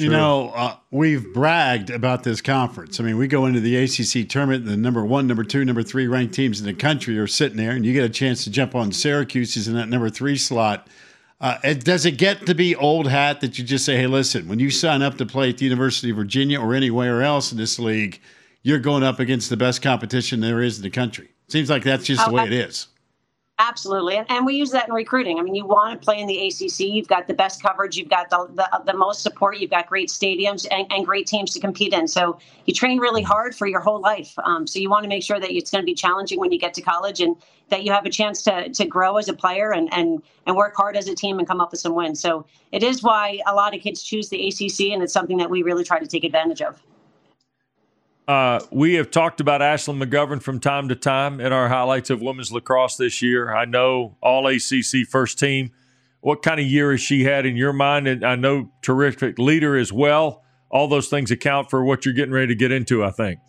You 0.00 0.10
know, 0.10 0.50
uh, 0.50 0.76
we've 0.90 1.32
bragged 1.32 1.90
about 1.90 2.22
this 2.22 2.40
conference. 2.40 3.00
I 3.00 3.04
mean, 3.04 3.16
we 3.16 3.28
go 3.28 3.46
into 3.46 3.60
the 3.60 3.76
ACC 3.76 4.28
tournament, 4.28 4.64
the 4.66 4.76
number 4.76 5.04
one, 5.04 5.26
number 5.26 5.44
two, 5.44 5.64
number 5.64 5.82
three 5.82 6.06
ranked 6.06 6.34
teams 6.34 6.60
in 6.60 6.66
the 6.66 6.74
country 6.74 7.18
are 7.18 7.26
sitting 7.26 7.56
there, 7.56 7.72
and 7.72 7.84
you 7.84 7.92
get 7.92 8.04
a 8.04 8.08
chance 8.10 8.44
to 8.44 8.50
jump 8.50 8.74
on 8.74 8.92
Syracuse 8.92 9.54
who's 9.54 9.68
in 9.68 9.74
that 9.74 9.88
number 9.88 10.10
three 10.10 10.36
slot. 10.36 10.88
Uh, 11.40 11.58
it, 11.64 11.84
does 11.84 12.04
it 12.04 12.12
get 12.12 12.44
to 12.46 12.54
be 12.54 12.76
old 12.76 13.06
hat 13.08 13.40
that 13.40 13.58
you 13.58 13.64
just 13.64 13.84
say, 13.84 13.96
hey, 13.96 14.06
listen, 14.06 14.46
when 14.46 14.58
you 14.58 14.70
sign 14.70 15.00
up 15.00 15.16
to 15.16 15.24
play 15.24 15.48
at 15.48 15.58
the 15.58 15.64
University 15.64 16.10
of 16.10 16.16
Virginia 16.16 16.60
or 16.60 16.74
anywhere 16.74 17.22
else 17.22 17.50
in 17.50 17.56
this 17.56 17.78
league, 17.78 18.20
you're 18.62 18.78
going 18.78 19.02
up 19.02 19.18
against 19.18 19.48
the 19.48 19.56
best 19.56 19.80
competition 19.80 20.40
there 20.40 20.60
is 20.60 20.76
in 20.76 20.82
the 20.82 20.90
country? 20.90 21.30
Seems 21.48 21.70
like 21.70 21.82
that's 21.82 22.04
just 22.04 22.24
the 22.26 22.32
way 22.32 22.42
I- 22.42 22.46
it 22.46 22.52
is. 22.52 22.88
Absolutely, 23.62 24.16
and, 24.16 24.24
and 24.30 24.46
we 24.46 24.54
use 24.54 24.70
that 24.70 24.88
in 24.88 24.94
recruiting. 24.94 25.38
I 25.38 25.42
mean, 25.42 25.54
you 25.54 25.66
want 25.66 26.00
to 26.00 26.02
play 26.02 26.18
in 26.18 26.26
the 26.26 26.46
ACC. 26.46 26.80
You've 26.80 27.08
got 27.08 27.28
the 27.28 27.34
best 27.34 27.62
coverage. 27.62 27.94
You've 27.94 28.08
got 28.08 28.30
the 28.30 28.48
the, 28.54 28.82
the 28.86 28.96
most 28.96 29.20
support. 29.20 29.58
You've 29.58 29.68
got 29.68 29.86
great 29.86 30.08
stadiums 30.08 30.66
and, 30.70 30.90
and, 30.90 31.04
great 31.04 31.26
teams 31.26 31.52
to 31.52 31.60
compete 31.60 31.92
in. 31.92 32.08
So 32.08 32.38
you 32.64 32.72
train 32.72 32.98
really 32.98 33.20
hard 33.20 33.54
for 33.54 33.66
your 33.66 33.80
whole 33.80 34.00
life. 34.00 34.32
Um, 34.44 34.66
so 34.66 34.78
you 34.78 34.88
want 34.88 35.02
to 35.02 35.10
make 35.10 35.22
sure 35.22 35.38
that 35.38 35.52
it's 35.52 35.70
going 35.70 35.82
to 35.82 35.86
be 35.86 35.92
challenging 35.92 36.40
when 36.40 36.50
you 36.50 36.58
get 36.58 36.72
to 36.72 36.80
college, 36.80 37.20
and 37.20 37.36
that 37.68 37.84
you 37.84 37.92
have 37.92 38.06
a 38.06 38.10
chance 38.10 38.40
to 38.44 38.70
to 38.70 38.86
grow 38.86 39.18
as 39.18 39.28
a 39.28 39.34
player 39.34 39.72
and 39.72 39.92
and 39.92 40.22
and 40.46 40.56
work 40.56 40.74
hard 40.74 40.96
as 40.96 41.06
a 41.06 41.14
team 41.14 41.38
and 41.38 41.46
come 41.46 41.60
up 41.60 41.70
with 41.70 41.80
some 41.80 41.94
wins. 41.94 42.18
So 42.18 42.46
it 42.72 42.82
is 42.82 43.02
why 43.02 43.40
a 43.46 43.54
lot 43.54 43.74
of 43.74 43.82
kids 43.82 44.02
choose 44.02 44.30
the 44.30 44.48
ACC, 44.48 44.90
and 44.90 45.02
it's 45.02 45.12
something 45.12 45.36
that 45.36 45.50
we 45.50 45.62
really 45.62 45.84
try 45.84 45.98
to 45.98 46.06
take 46.06 46.24
advantage 46.24 46.62
of. 46.62 46.82
Uh, 48.30 48.60
we 48.70 48.94
have 48.94 49.10
talked 49.10 49.40
about 49.40 49.60
Ashlyn 49.60 50.00
McGovern 50.00 50.40
from 50.40 50.60
time 50.60 50.88
to 50.88 50.94
time 50.94 51.40
in 51.40 51.52
our 51.52 51.68
highlights 51.68 52.10
of 52.10 52.22
women's 52.22 52.52
lacrosse 52.52 52.94
this 52.96 53.20
year. 53.20 53.52
I 53.52 53.64
know 53.64 54.14
all 54.22 54.46
ACC 54.46 55.04
first 55.08 55.36
team. 55.36 55.72
What 56.20 56.40
kind 56.40 56.60
of 56.60 56.66
year 56.66 56.92
has 56.92 57.00
she 57.00 57.24
had 57.24 57.44
in 57.44 57.56
your 57.56 57.72
mind? 57.72 58.06
And 58.06 58.22
I 58.22 58.36
know 58.36 58.70
terrific 58.82 59.36
leader 59.40 59.76
as 59.76 59.92
well. 59.92 60.44
All 60.70 60.86
those 60.86 61.08
things 61.08 61.32
account 61.32 61.70
for 61.70 61.82
what 61.82 62.04
you're 62.04 62.14
getting 62.14 62.32
ready 62.32 62.46
to 62.46 62.54
get 62.54 62.70
into, 62.70 63.02
I 63.02 63.10
think. 63.10 63.40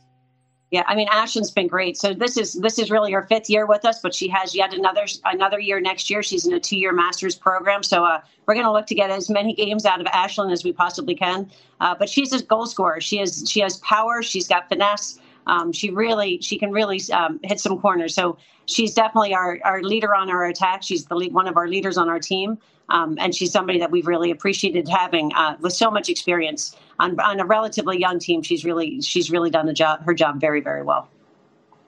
Yeah, 0.72 0.84
I 0.88 0.96
mean, 0.96 1.10
Ashlyn's 1.10 1.52
been 1.52 1.68
great. 1.68 1.98
So 1.98 2.14
this 2.14 2.38
is 2.38 2.54
this 2.54 2.80
is 2.80 2.90
really 2.90 3.12
her 3.12 3.24
fifth 3.24 3.50
year 3.50 3.66
with 3.66 3.84
us, 3.84 4.00
but 4.00 4.16
she 4.16 4.30
has 4.30 4.56
yet 4.56 4.74
another 4.74 5.06
another 5.26 5.60
year 5.60 5.82
next 5.82 6.10
year. 6.10 6.24
She's 6.24 6.48
in 6.48 6.54
a 6.54 6.62
two 6.62 6.78
year 6.78 6.94
master's 6.94 7.36
program, 7.36 7.84
so 7.84 8.06
uh, 8.06 8.22
we're 8.46 8.54
going 8.54 8.66
to 8.66 8.72
look 8.72 8.86
to 8.88 8.96
get 8.96 9.10
as 9.10 9.30
many 9.30 9.54
games 9.54 9.86
out 9.86 10.00
of 10.00 10.08
Ashlyn 10.08 10.50
as 10.50 10.64
we 10.64 10.72
possibly 10.72 11.14
can. 11.14 11.52
Uh, 11.82 11.94
but 11.94 12.08
she's 12.08 12.32
a 12.32 12.42
goal 12.42 12.66
scorer. 12.66 13.02
She 13.02 13.18
has 13.18 13.44
she 13.50 13.60
has 13.60 13.78
power. 13.78 14.24
She's 14.24 14.48
got 14.48 14.70
finesse. 14.70 15.20
Um, 15.46 15.74
she 15.74 15.90
really 15.90 16.40
she 16.42 16.58
can 16.58 16.72
really 16.72 17.02
um, 17.12 17.42
hit 17.44 17.60
some 17.60 17.78
corners. 17.78 18.16
So 18.16 18.38
she's 18.66 18.94
definitely 18.94 19.36
our 19.36 19.60
our 19.66 19.84
leader 19.84 20.16
on 20.16 20.30
our 20.30 20.46
attack. 20.46 20.84
She's 20.84 21.04
the 21.04 21.16
lead, 21.16 21.34
one 21.34 21.50
of 21.50 21.58
our 21.58 21.68
leaders 21.68 21.98
on 21.98 22.08
our 22.08 22.20
team. 22.20 22.58
Um, 22.88 23.18
and 23.20 23.34
she's 23.34 23.52
somebody 23.52 23.80
that 23.80 23.92
we've 23.92 24.08
really 24.08 24.32
appreciated 24.32 24.88
having 24.88 25.34
uh, 25.34 25.58
with 25.60 25.74
so 25.74 25.90
much 25.90 26.10
experience 26.10 26.76
on, 27.02 27.20
on 27.20 27.40
a 27.40 27.46
relatively 27.46 28.00
young 28.00 28.20
team. 28.20 28.42
She's 28.42 28.64
really 28.64 29.02
she's 29.02 29.32
really 29.32 29.50
done 29.50 29.66
the 29.66 29.74
job 29.74 30.04
her 30.06 30.14
job 30.14 30.40
very 30.40 30.62
very 30.62 30.84
well. 30.84 31.10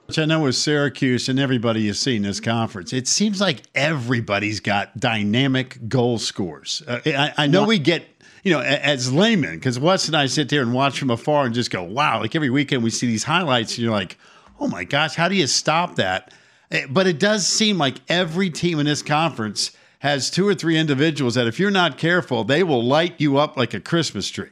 Which 0.06 0.18
I 0.18 0.26
know 0.26 0.42
with 0.42 0.54
Syracuse 0.54 1.30
and 1.30 1.40
everybody 1.40 1.80
you 1.80 1.94
see 1.94 2.16
in 2.16 2.22
this 2.22 2.38
conference, 2.38 2.92
it 2.92 3.08
seems 3.08 3.40
like 3.40 3.62
everybody's 3.74 4.60
got 4.60 5.00
dynamic 5.00 5.88
goal 5.88 6.18
scores. 6.18 6.82
Uh, 6.86 7.00
I, 7.06 7.32
I, 7.38 7.46
know 7.46 7.62
yeah. 7.62 7.66
we 7.68 7.78
get, 7.78 8.04
you 8.42 8.52
know, 8.52 8.60
as 8.60 9.10
laymen, 9.10 9.54
because 9.54 9.78
Wes 9.78 10.06
and 10.06 10.14
I 10.14 10.26
sit 10.26 10.50
there 10.50 10.60
and 10.60 10.74
watch 10.74 10.98
from 10.98 11.08
afar 11.08 11.46
and 11.46 11.54
just 11.54 11.70
go, 11.70 11.82
wow, 11.82 12.20
like 12.20 12.36
every 12.36 12.50
weekend 12.50 12.82
we 12.82 12.90
see 12.90 13.06
these 13.06 13.24
highlights 13.24 13.76
and 13.76 13.78
you're 13.78 13.92
like, 13.92 14.18
oh 14.60 14.68
my 14.68 14.84
gosh, 14.84 15.14
how 15.14 15.26
do 15.26 15.36
you 15.36 15.46
stop 15.46 15.94
that? 15.94 16.34
Eh, 16.70 16.86
but 16.90 17.06
it 17.06 17.18
does 17.18 17.46
seem 17.46 17.78
like 17.78 17.94
every 18.06 18.50
team 18.50 18.78
in 18.80 18.84
this 18.84 19.00
conference 19.02 19.70
has 20.00 20.28
two 20.28 20.46
or 20.46 20.54
three 20.54 20.76
individuals 20.76 21.34
that, 21.34 21.46
if 21.46 21.58
you're 21.58 21.70
not 21.70 21.96
careful, 21.96 22.44
they 22.44 22.62
will 22.62 22.84
light 22.84 23.14
you 23.18 23.38
up 23.38 23.56
like 23.56 23.72
a 23.72 23.80
Christmas 23.80 24.28
tree. 24.28 24.50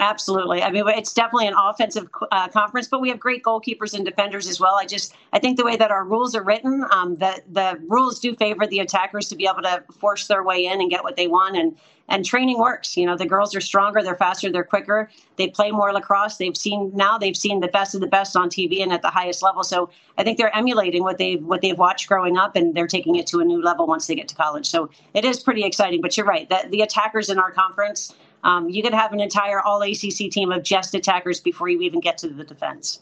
Absolutely. 0.00 0.62
I 0.62 0.70
mean, 0.70 0.82
it's 0.88 1.12
definitely 1.12 1.46
an 1.46 1.54
offensive 1.62 2.08
uh, 2.32 2.48
conference, 2.48 2.88
but 2.88 3.02
we 3.02 3.10
have 3.10 3.20
great 3.20 3.42
goalkeepers 3.42 3.92
and 3.92 4.02
defenders 4.02 4.48
as 4.48 4.58
well. 4.58 4.76
I 4.76 4.86
just, 4.86 5.14
I 5.34 5.38
think 5.38 5.58
the 5.58 5.64
way 5.64 5.76
that 5.76 5.90
our 5.90 6.04
rules 6.04 6.34
are 6.34 6.42
written, 6.42 6.86
um, 6.90 7.16
the 7.16 7.42
the 7.52 7.78
rules 7.86 8.18
do 8.18 8.34
favor 8.34 8.66
the 8.66 8.78
attackers 8.78 9.28
to 9.28 9.36
be 9.36 9.46
able 9.46 9.60
to 9.60 9.84
force 9.92 10.26
their 10.26 10.42
way 10.42 10.64
in 10.64 10.80
and 10.80 10.88
get 10.88 11.04
what 11.04 11.16
they 11.16 11.26
want, 11.26 11.54
and 11.58 11.76
and 12.08 12.24
training 12.24 12.58
works. 12.58 12.96
You 12.96 13.04
know, 13.04 13.14
the 13.14 13.26
girls 13.26 13.54
are 13.54 13.60
stronger, 13.60 14.02
they're 14.02 14.16
faster, 14.16 14.50
they're 14.50 14.64
quicker. 14.64 15.10
They 15.36 15.48
play 15.48 15.70
more 15.70 15.92
lacrosse. 15.92 16.38
They've 16.38 16.56
seen 16.56 16.90
now 16.94 17.18
they've 17.18 17.36
seen 17.36 17.60
the 17.60 17.68
best 17.68 17.94
of 17.94 18.00
the 18.00 18.06
best 18.06 18.36
on 18.36 18.48
TV 18.48 18.82
and 18.82 18.92
at 18.92 19.02
the 19.02 19.10
highest 19.10 19.42
level. 19.42 19.62
So 19.64 19.90
I 20.16 20.24
think 20.24 20.38
they're 20.38 20.54
emulating 20.56 21.02
what 21.02 21.18
they've 21.18 21.44
what 21.44 21.60
they've 21.60 21.78
watched 21.78 22.08
growing 22.08 22.38
up, 22.38 22.56
and 22.56 22.74
they're 22.74 22.86
taking 22.86 23.16
it 23.16 23.26
to 23.28 23.40
a 23.40 23.44
new 23.44 23.62
level 23.62 23.86
once 23.86 24.06
they 24.06 24.14
get 24.14 24.28
to 24.28 24.34
college. 24.34 24.66
So 24.66 24.88
it 25.12 25.26
is 25.26 25.40
pretty 25.40 25.62
exciting. 25.62 26.00
But 26.00 26.16
you're 26.16 26.24
right 26.24 26.48
that 26.48 26.70
the 26.70 26.80
attackers 26.80 27.28
in 27.28 27.38
our 27.38 27.50
conference 27.50 28.14
um, 28.44 28.68
you 28.68 28.82
could 28.82 28.94
have 28.94 29.12
an 29.12 29.20
entire 29.20 29.60
all 29.60 29.82
ACC 29.82 30.30
team 30.30 30.52
of 30.52 30.62
just 30.62 30.94
attackers 30.94 31.40
before 31.40 31.68
you 31.68 31.80
even 31.82 32.00
get 32.00 32.18
to 32.18 32.28
the 32.28 32.44
defense. 32.44 33.00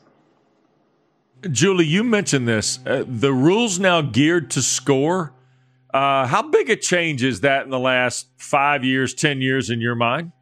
Julie, 1.51 1.87
you 1.87 2.03
mentioned 2.03 2.49
this. 2.49 2.81
Uh, 2.85 3.05
the 3.07 3.33
rules 3.33 3.79
now 3.79 4.01
geared 4.01 4.51
to 4.51 4.63
score. 4.63 5.33
Uh, 5.95 6.27
how 6.27 6.43
big 6.43 6.69
a 6.69 6.77
change 6.77 7.23
is 7.23 7.41
that 7.41 7.65
in 7.65 7.71
the 7.71 7.79
last 7.79 8.27
five 8.37 8.85
years, 8.85 9.15
ten 9.15 9.41
years, 9.41 9.71
in 9.71 9.81
your 9.81 9.95
mind? 9.95 10.33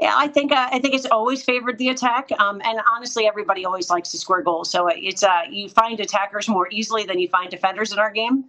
Yeah, 0.00 0.12
I 0.14 0.28
think 0.28 0.52
uh, 0.52 0.68
I 0.70 0.78
think 0.78 0.94
it's 0.94 1.06
always 1.06 1.42
favored 1.42 1.78
the 1.78 1.88
attack, 1.88 2.28
um, 2.38 2.60
and 2.62 2.78
honestly, 2.94 3.26
everybody 3.26 3.64
always 3.64 3.88
likes 3.88 4.10
to 4.10 4.18
score 4.18 4.42
goals. 4.42 4.70
So 4.70 4.88
it's 4.88 5.22
uh, 5.22 5.42
you 5.50 5.70
find 5.70 5.98
attackers 5.98 6.48
more 6.48 6.68
easily 6.70 7.04
than 7.04 7.18
you 7.18 7.28
find 7.28 7.50
defenders 7.50 7.92
in 7.92 7.98
our 7.98 8.10
game 8.10 8.44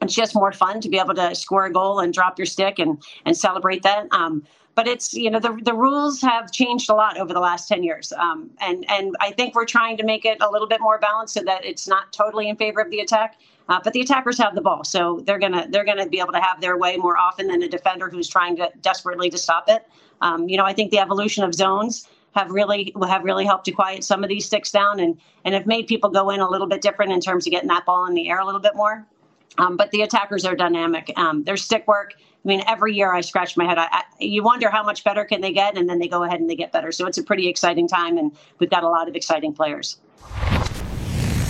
it's 0.00 0.14
just 0.14 0.34
more 0.34 0.52
fun 0.52 0.80
to 0.80 0.88
be 0.88 0.98
able 0.98 1.14
to 1.14 1.34
score 1.34 1.66
a 1.66 1.72
goal 1.72 2.00
and 2.00 2.12
drop 2.12 2.38
your 2.38 2.46
stick 2.46 2.78
and 2.78 3.02
and 3.24 3.36
celebrate 3.36 3.82
that. 3.82 4.06
Um, 4.12 4.44
but 4.74 4.86
it's 4.88 5.12
you 5.12 5.30
know 5.30 5.40
the 5.40 5.58
the 5.62 5.74
rules 5.74 6.20
have 6.20 6.52
changed 6.52 6.88
a 6.88 6.94
lot 6.94 7.18
over 7.18 7.32
the 7.32 7.40
last 7.40 7.68
10 7.68 7.82
years. 7.82 8.12
Um, 8.12 8.50
and 8.60 8.88
and 8.90 9.14
i 9.20 9.30
think 9.30 9.54
we're 9.54 9.66
trying 9.66 9.96
to 9.98 10.04
make 10.04 10.24
it 10.24 10.38
a 10.40 10.50
little 10.50 10.68
bit 10.68 10.80
more 10.80 10.98
balanced 10.98 11.34
so 11.34 11.42
that 11.42 11.64
it's 11.64 11.86
not 11.88 12.12
totally 12.12 12.48
in 12.48 12.56
favor 12.56 12.80
of 12.80 12.90
the 12.90 13.00
attack. 13.00 13.38
Uh, 13.68 13.78
but 13.84 13.92
the 13.92 14.00
attackers 14.00 14.36
have 14.38 14.54
the 14.54 14.60
ball 14.60 14.82
so 14.84 15.22
they're 15.26 15.38
gonna 15.38 15.66
they're 15.70 15.84
gonna 15.84 16.08
be 16.08 16.18
able 16.18 16.32
to 16.32 16.40
have 16.40 16.60
their 16.60 16.76
way 16.76 16.96
more 16.96 17.16
often 17.18 17.46
than 17.48 17.62
a 17.62 17.68
defender 17.68 18.08
who's 18.08 18.28
trying 18.28 18.56
to 18.56 18.70
desperately 18.80 19.30
to 19.30 19.38
stop 19.38 19.64
it. 19.68 19.86
Um, 20.22 20.48
you 20.48 20.56
know 20.56 20.64
i 20.64 20.72
think 20.72 20.90
the 20.90 20.98
evolution 20.98 21.44
of 21.44 21.54
zones 21.54 22.06
have 22.32 22.50
really 22.50 22.92
have 23.06 23.24
really 23.24 23.44
helped 23.44 23.64
to 23.64 23.72
quiet 23.72 24.04
some 24.04 24.22
of 24.22 24.28
these 24.28 24.46
sticks 24.46 24.70
down 24.70 25.00
and 25.00 25.18
and 25.44 25.54
have 25.54 25.66
made 25.66 25.86
people 25.86 26.10
go 26.10 26.30
in 26.30 26.40
a 26.40 26.48
little 26.48 26.66
bit 26.66 26.80
different 26.80 27.12
in 27.12 27.20
terms 27.20 27.46
of 27.46 27.50
getting 27.50 27.68
that 27.68 27.84
ball 27.84 28.06
in 28.06 28.14
the 28.14 28.28
air 28.28 28.38
a 28.40 28.46
little 28.46 28.60
bit 28.60 28.74
more 28.74 29.06
um, 29.60 29.76
but 29.76 29.90
the 29.90 30.02
attackers 30.02 30.44
are 30.44 30.56
dynamic. 30.56 31.12
Um, 31.16 31.44
their 31.44 31.56
stick 31.56 31.86
work. 31.86 32.14
I 32.16 32.48
mean, 32.48 32.62
every 32.66 32.94
year 32.94 33.12
I 33.12 33.20
scratch 33.20 33.56
my 33.56 33.66
head. 33.66 33.76
I, 33.76 33.88
I, 33.90 34.02
you 34.18 34.42
wonder 34.42 34.70
how 34.70 34.82
much 34.82 35.04
better 35.04 35.24
can 35.24 35.42
they 35.42 35.52
get, 35.52 35.76
and 35.76 35.88
then 35.88 35.98
they 35.98 36.08
go 36.08 36.22
ahead 36.24 36.40
and 36.40 36.48
they 36.48 36.56
get 36.56 36.72
better. 36.72 36.90
So 36.90 37.06
it's 37.06 37.18
a 37.18 37.22
pretty 37.22 37.46
exciting 37.48 37.86
time, 37.86 38.16
and 38.16 38.32
we've 38.58 38.70
got 38.70 38.84
a 38.84 38.88
lot 38.88 39.06
of 39.06 39.14
exciting 39.14 39.52
players. 39.52 39.98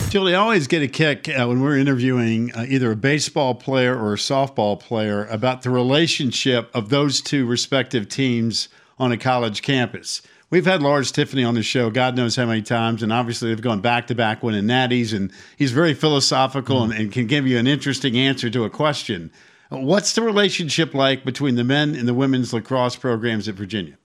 Julie, 0.09 0.35
I 0.35 0.41
always 0.41 0.67
get 0.67 0.83
a 0.83 0.89
kick 0.89 1.29
uh, 1.29 1.47
when 1.47 1.61
we're 1.61 1.79
interviewing 1.79 2.53
uh, 2.53 2.67
either 2.69 2.91
a 2.91 2.97
baseball 2.97 3.55
player 3.55 3.97
or 3.97 4.15
a 4.15 4.17
softball 4.17 4.79
player 4.79 5.27
about 5.27 5.63
the 5.63 5.71
relationship 5.71 6.69
of 6.75 6.89
those 6.89 7.21
two 7.21 7.47
respective 7.47 8.09
teams 8.09 8.69
on 8.99 9.13
a 9.13 9.17
college 9.17 9.63
campus. 9.63 10.21
We've 10.51 10.67
had 10.67 10.83
Lars 10.83 11.13
Tiffany 11.13 11.45
on 11.45 11.55
the 11.55 11.63
show, 11.63 11.91
God 11.91 12.17
knows 12.17 12.35
how 12.35 12.45
many 12.45 12.63
times, 12.63 13.05
and 13.05 13.13
obviously 13.13 13.51
they've 13.51 13.63
gone 13.63 13.81
back 13.81 14.09
to 14.09 14.17
back 14.17 14.43
winning 14.43 14.65
natties, 14.65 15.15
and 15.15 15.33
he's 15.57 15.71
very 15.71 15.95
philosophical 15.95 16.81
mm. 16.81 16.85
and, 16.85 16.93
and 16.95 17.13
can 17.13 17.29
give 17.29 17.47
you 17.47 17.57
an 17.57 17.69
interesting 17.69 18.19
answer 18.19 18.51
to 18.51 18.65
a 18.65 18.71
question. 18.71 19.31
What's 19.69 20.15
the 20.15 20.23
relationship 20.23 20.93
like 20.93 21.25
between 21.25 21.55
the 21.55 21.63
men 21.63 21.95
and 21.95 22.09
the 22.09 22.15
women's 22.15 22.53
lacrosse 22.53 22.97
programs 22.97 23.49
at 23.49 23.55
Virginia? 23.55 23.97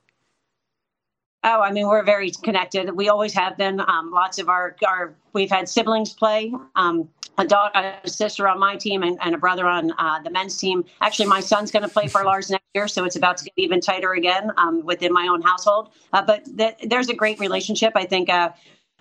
Oh, 1.43 1.61
I 1.61 1.71
mean, 1.71 1.87
we're 1.87 2.03
very 2.03 2.29
connected. 2.29 2.95
We 2.95 3.09
always 3.09 3.33
have 3.33 3.57
been. 3.57 3.79
Um, 3.79 4.11
lots 4.11 4.37
of 4.37 4.47
our, 4.47 4.75
our 4.87 5.15
we've 5.33 5.49
had 5.49 5.67
siblings 5.67 6.13
play. 6.13 6.53
Um, 6.75 7.09
a 7.37 7.45
daughter, 7.45 7.95
a 8.03 8.09
sister 8.09 8.47
on 8.47 8.59
my 8.59 8.75
team, 8.75 9.03
and, 9.03 9.17
and 9.21 9.35
a 9.35 9.37
brother 9.37 9.67
on 9.67 9.91
uh, 9.97 10.21
the 10.23 10.29
men's 10.29 10.57
team. 10.57 10.85
Actually, 11.01 11.27
my 11.27 11.39
son's 11.39 11.71
going 11.71 11.83
to 11.83 11.89
play 11.89 12.07
for 12.07 12.23
Lars 12.23 12.49
next 12.49 12.65
year, 12.73 12.87
so 12.87 13.03
it's 13.05 13.15
about 13.15 13.37
to 13.37 13.45
get 13.45 13.53
even 13.57 13.81
tighter 13.81 14.13
again 14.13 14.51
um, 14.57 14.83
within 14.85 15.11
my 15.11 15.27
own 15.27 15.41
household. 15.41 15.89
Uh, 16.13 16.21
but 16.21 16.45
th- 16.57 16.75
there's 16.83 17.09
a 17.09 17.13
great 17.15 17.39
relationship. 17.39 17.93
I 17.95 18.05
think 18.05 18.29
uh, 18.29 18.51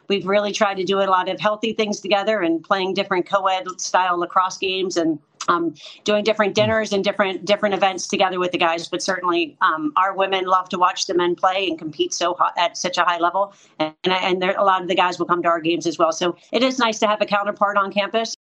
we've 0.08 0.26
really 0.26 0.52
tried 0.52 0.76
to 0.76 0.84
do 0.84 1.00
a 1.00 1.04
lot 1.04 1.28
of 1.28 1.40
healthy 1.40 1.72
things 1.72 2.00
together 2.00 2.40
and 2.40 2.62
playing 2.62 2.94
different 2.94 3.26
co-ed 3.26 3.80
style 3.80 4.18
lacrosse 4.18 4.58
games 4.58 4.96
and 4.96 5.18
um, 5.48 5.74
doing 6.04 6.24
different 6.24 6.54
dinners 6.54 6.92
and 6.92 7.04
different 7.04 7.44
different 7.44 7.74
events 7.74 8.08
together 8.08 8.38
with 8.38 8.52
the 8.52 8.58
guys. 8.58 8.88
But 8.88 9.02
certainly, 9.02 9.56
um, 9.60 9.92
our 9.96 10.14
women 10.14 10.44
love 10.44 10.68
to 10.70 10.78
watch 10.78 11.06
the 11.06 11.14
men 11.14 11.34
play 11.34 11.68
and 11.68 11.78
compete 11.78 12.14
so 12.14 12.34
hot, 12.34 12.54
at 12.56 12.76
such 12.76 12.98
a 12.98 13.04
high 13.04 13.18
level, 13.18 13.54
and 13.78 13.94
and 14.04 14.40
there, 14.40 14.56
a 14.56 14.64
lot 14.64 14.82
of 14.82 14.88
the 14.88 14.94
guys 14.94 15.18
will 15.18 15.26
come 15.26 15.42
to 15.42 15.48
our 15.48 15.60
games 15.60 15.86
as 15.86 15.98
well. 15.98 16.12
So 16.12 16.36
it 16.52 16.62
is 16.62 16.78
nice 16.78 16.98
to 17.00 17.06
have 17.06 17.20
a 17.20 17.26
counterpart 17.26 17.76
on 17.76 17.92
campus. 17.92 18.34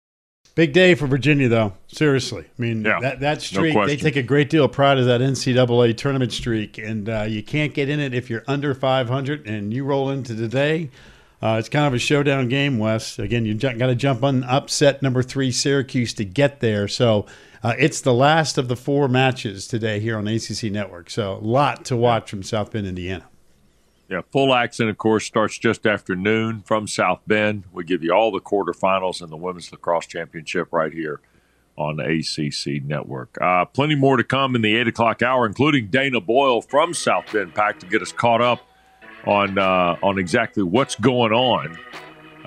Big 0.56 0.72
day 0.72 0.94
for 0.94 1.08
Virginia, 1.08 1.48
though. 1.48 1.74
Seriously, 1.88 2.46
I 2.46 2.62
mean 2.62 2.86
yeah, 2.86 3.00
that 3.00 3.20
that 3.22 3.42
streak. 3.42 3.74
No 3.74 3.88
they 3.88 3.98
take 3.98 4.16
a 4.16 4.24
great 4.24 4.50
deal 4.50 4.66
of 4.66 4.72
pride 4.72 5.00
of 5.00 5.06
that 5.06 5.20
NCAA 5.20 5.98
tournament 5.98 6.32
streak, 6.32 6.78
and 6.78 7.10
uh, 7.10 7.26
you 7.28 7.42
can't 7.42 7.74
get 7.74 7.90
in 7.90 8.00
it 8.00 8.14
if 8.14 8.30
you're 8.30 8.44
under 8.48 8.76
500. 8.76 9.48
And 9.48 9.74
you 9.74 9.84
roll 9.84 10.10
into 10.12 10.36
today 10.36 10.90
uh, 11.44 11.58
it's 11.58 11.68
kind 11.68 11.86
of 11.86 11.94
a 11.94 12.00
showdown 12.00 12.48
game, 12.48 12.80
Wes. 12.80 13.20
Again, 13.20 13.44
you've 13.44 13.60
got 13.60 13.76
to 13.76 13.96
jump 13.96 14.24
on 14.24 14.46
upset 14.46 15.02
number 15.02 15.22
three 15.22 15.52
Syracuse 15.52 16.14
to 16.14 16.24
get 16.24 16.62
there. 16.62 16.88
So 16.88 17.26
uh, 17.62 17.74
it's 17.78 18.00
the 18.00 18.14
last 18.14 18.58
of 18.58 18.70
the 18.70 18.78
four 18.78 19.10
matches 19.10 19.68
today 19.68 20.00
here 20.00 20.18
on 20.18 20.26
ACC 20.26 20.72
Network. 20.72 21.10
So 21.10 21.34
a 21.34 21.44
lot 21.44 21.84
to 21.86 21.98
watch 21.98 22.30
from 22.30 22.44
South 22.44 22.72
Bend, 22.72 22.88
Indiana. 22.88 23.26
Yeah, 24.08 24.22
full 24.32 24.54
action, 24.54 24.88
of 24.88 24.98
course, 24.98 25.26
starts 25.26 25.58
just 25.58 25.86
after 25.86 26.16
noon 26.16 26.62
from 26.62 26.88
South 26.88 27.20
Bend. 27.28 27.66
We 27.74 27.84
give 27.84 28.04
you 28.04 28.14
all 28.14 28.32
the 28.32 28.40
quarterfinals 28.40 29.22
and 29.22 29.30
the 29.30 29.36
Women's 29.36 29.70
Lacrosse 29.70 30.08
Championship 30.08 30.72
right 30.72 30.94
here 30.94 31.20
on 31.78 31.98
the 31.98 32.06
ACC 32.06 32.82
Network. 32.86 33.38
Uh, 33.42 33.66
plenty 33.66 33.96
more 33.96 34.16
to 34.16 34.24
come 34.24 34.56
in 34.56 34.62
the 34.62 34.78
8 34.78 34.88
o'clock 34.88 35.22
hour, 35.22 35.46
including 35.46 35.88
Dana 35.88 36.22
Boyle 36.22 36.62
from 36.62 36.94
South 36.94 37.26
Bend 37.34 37.54
Pack 37.54 37.82
to 37.82 37.86
get 37.86 38.02
us 38.02 38.14
caught 38.14 38.42
up 38.42 38.66
on 39.26 39.58
uh, 39.58 39.96
on 40.02 40.18
exactly 40.18 40.64
what's 40.64 40.96
going 40.96 41.32
on 41.32 41.78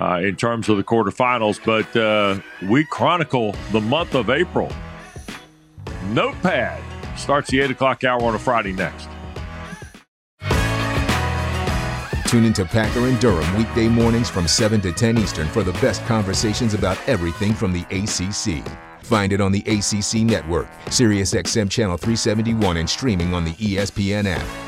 uh, 0.00 0.20
in 0.22 0.36
terms 0.36 0.68
of 0.68 0.76
the 0.76 0.84
quarterfinals. 0.84 1.60
But 1.64 1.96
uh, 1.96 2.40
we 2.68 2.84
chronicle 2.84 3.54
the 3.72 3.80
month 3.80 4.14
of 4.14 4.30
April. 4.30 4.72
Notepad 6.06 6.82
starts 7.18 7.50
the 7.50 7.60
8 7.60 7.72
o'clock 7.72 8.04
hour 8.04 8.22
on 8.22 8.34
a 8.34 8.38
Friday 8.38 8.72
next. 8.72 9.08
Tune 12.26 12.44
into 12.44 12.64
Packer 12.64 13.06
and 13.06 13.18
Durham 13.20 13.56
weekday 13.56 13.88
mornings 13.88 14.28
from 14.28 14.48
7 14.48 14.80
to 14.80 14.92
10 14.92 15.16
Eastern 15.18 15.46
for 15.48 15.62
the 15.62 15.72
best 15.74 16.04
conversations 16.06 16.74
about 16.74 16.98
everything 17.08 17.54
from 17.54 17.72
the 17.72 17.82
ACC. 17.90 18.66
Find 19.04 19.32
it 19.32 19.40
on 19.40 19.52
the 19.52 19.60
ACC 19.60 20.22
network, 20.22 20.66
SiriusXM 20.86 21.70
Channel 21.70 21.96
371, 21.96 22.78
and 22.78 22.90
streaming 22.90 23.32
on 23.32 23.44
the 23.44 23.52
ESPN 23.52 24.26
app. 24.26 24.65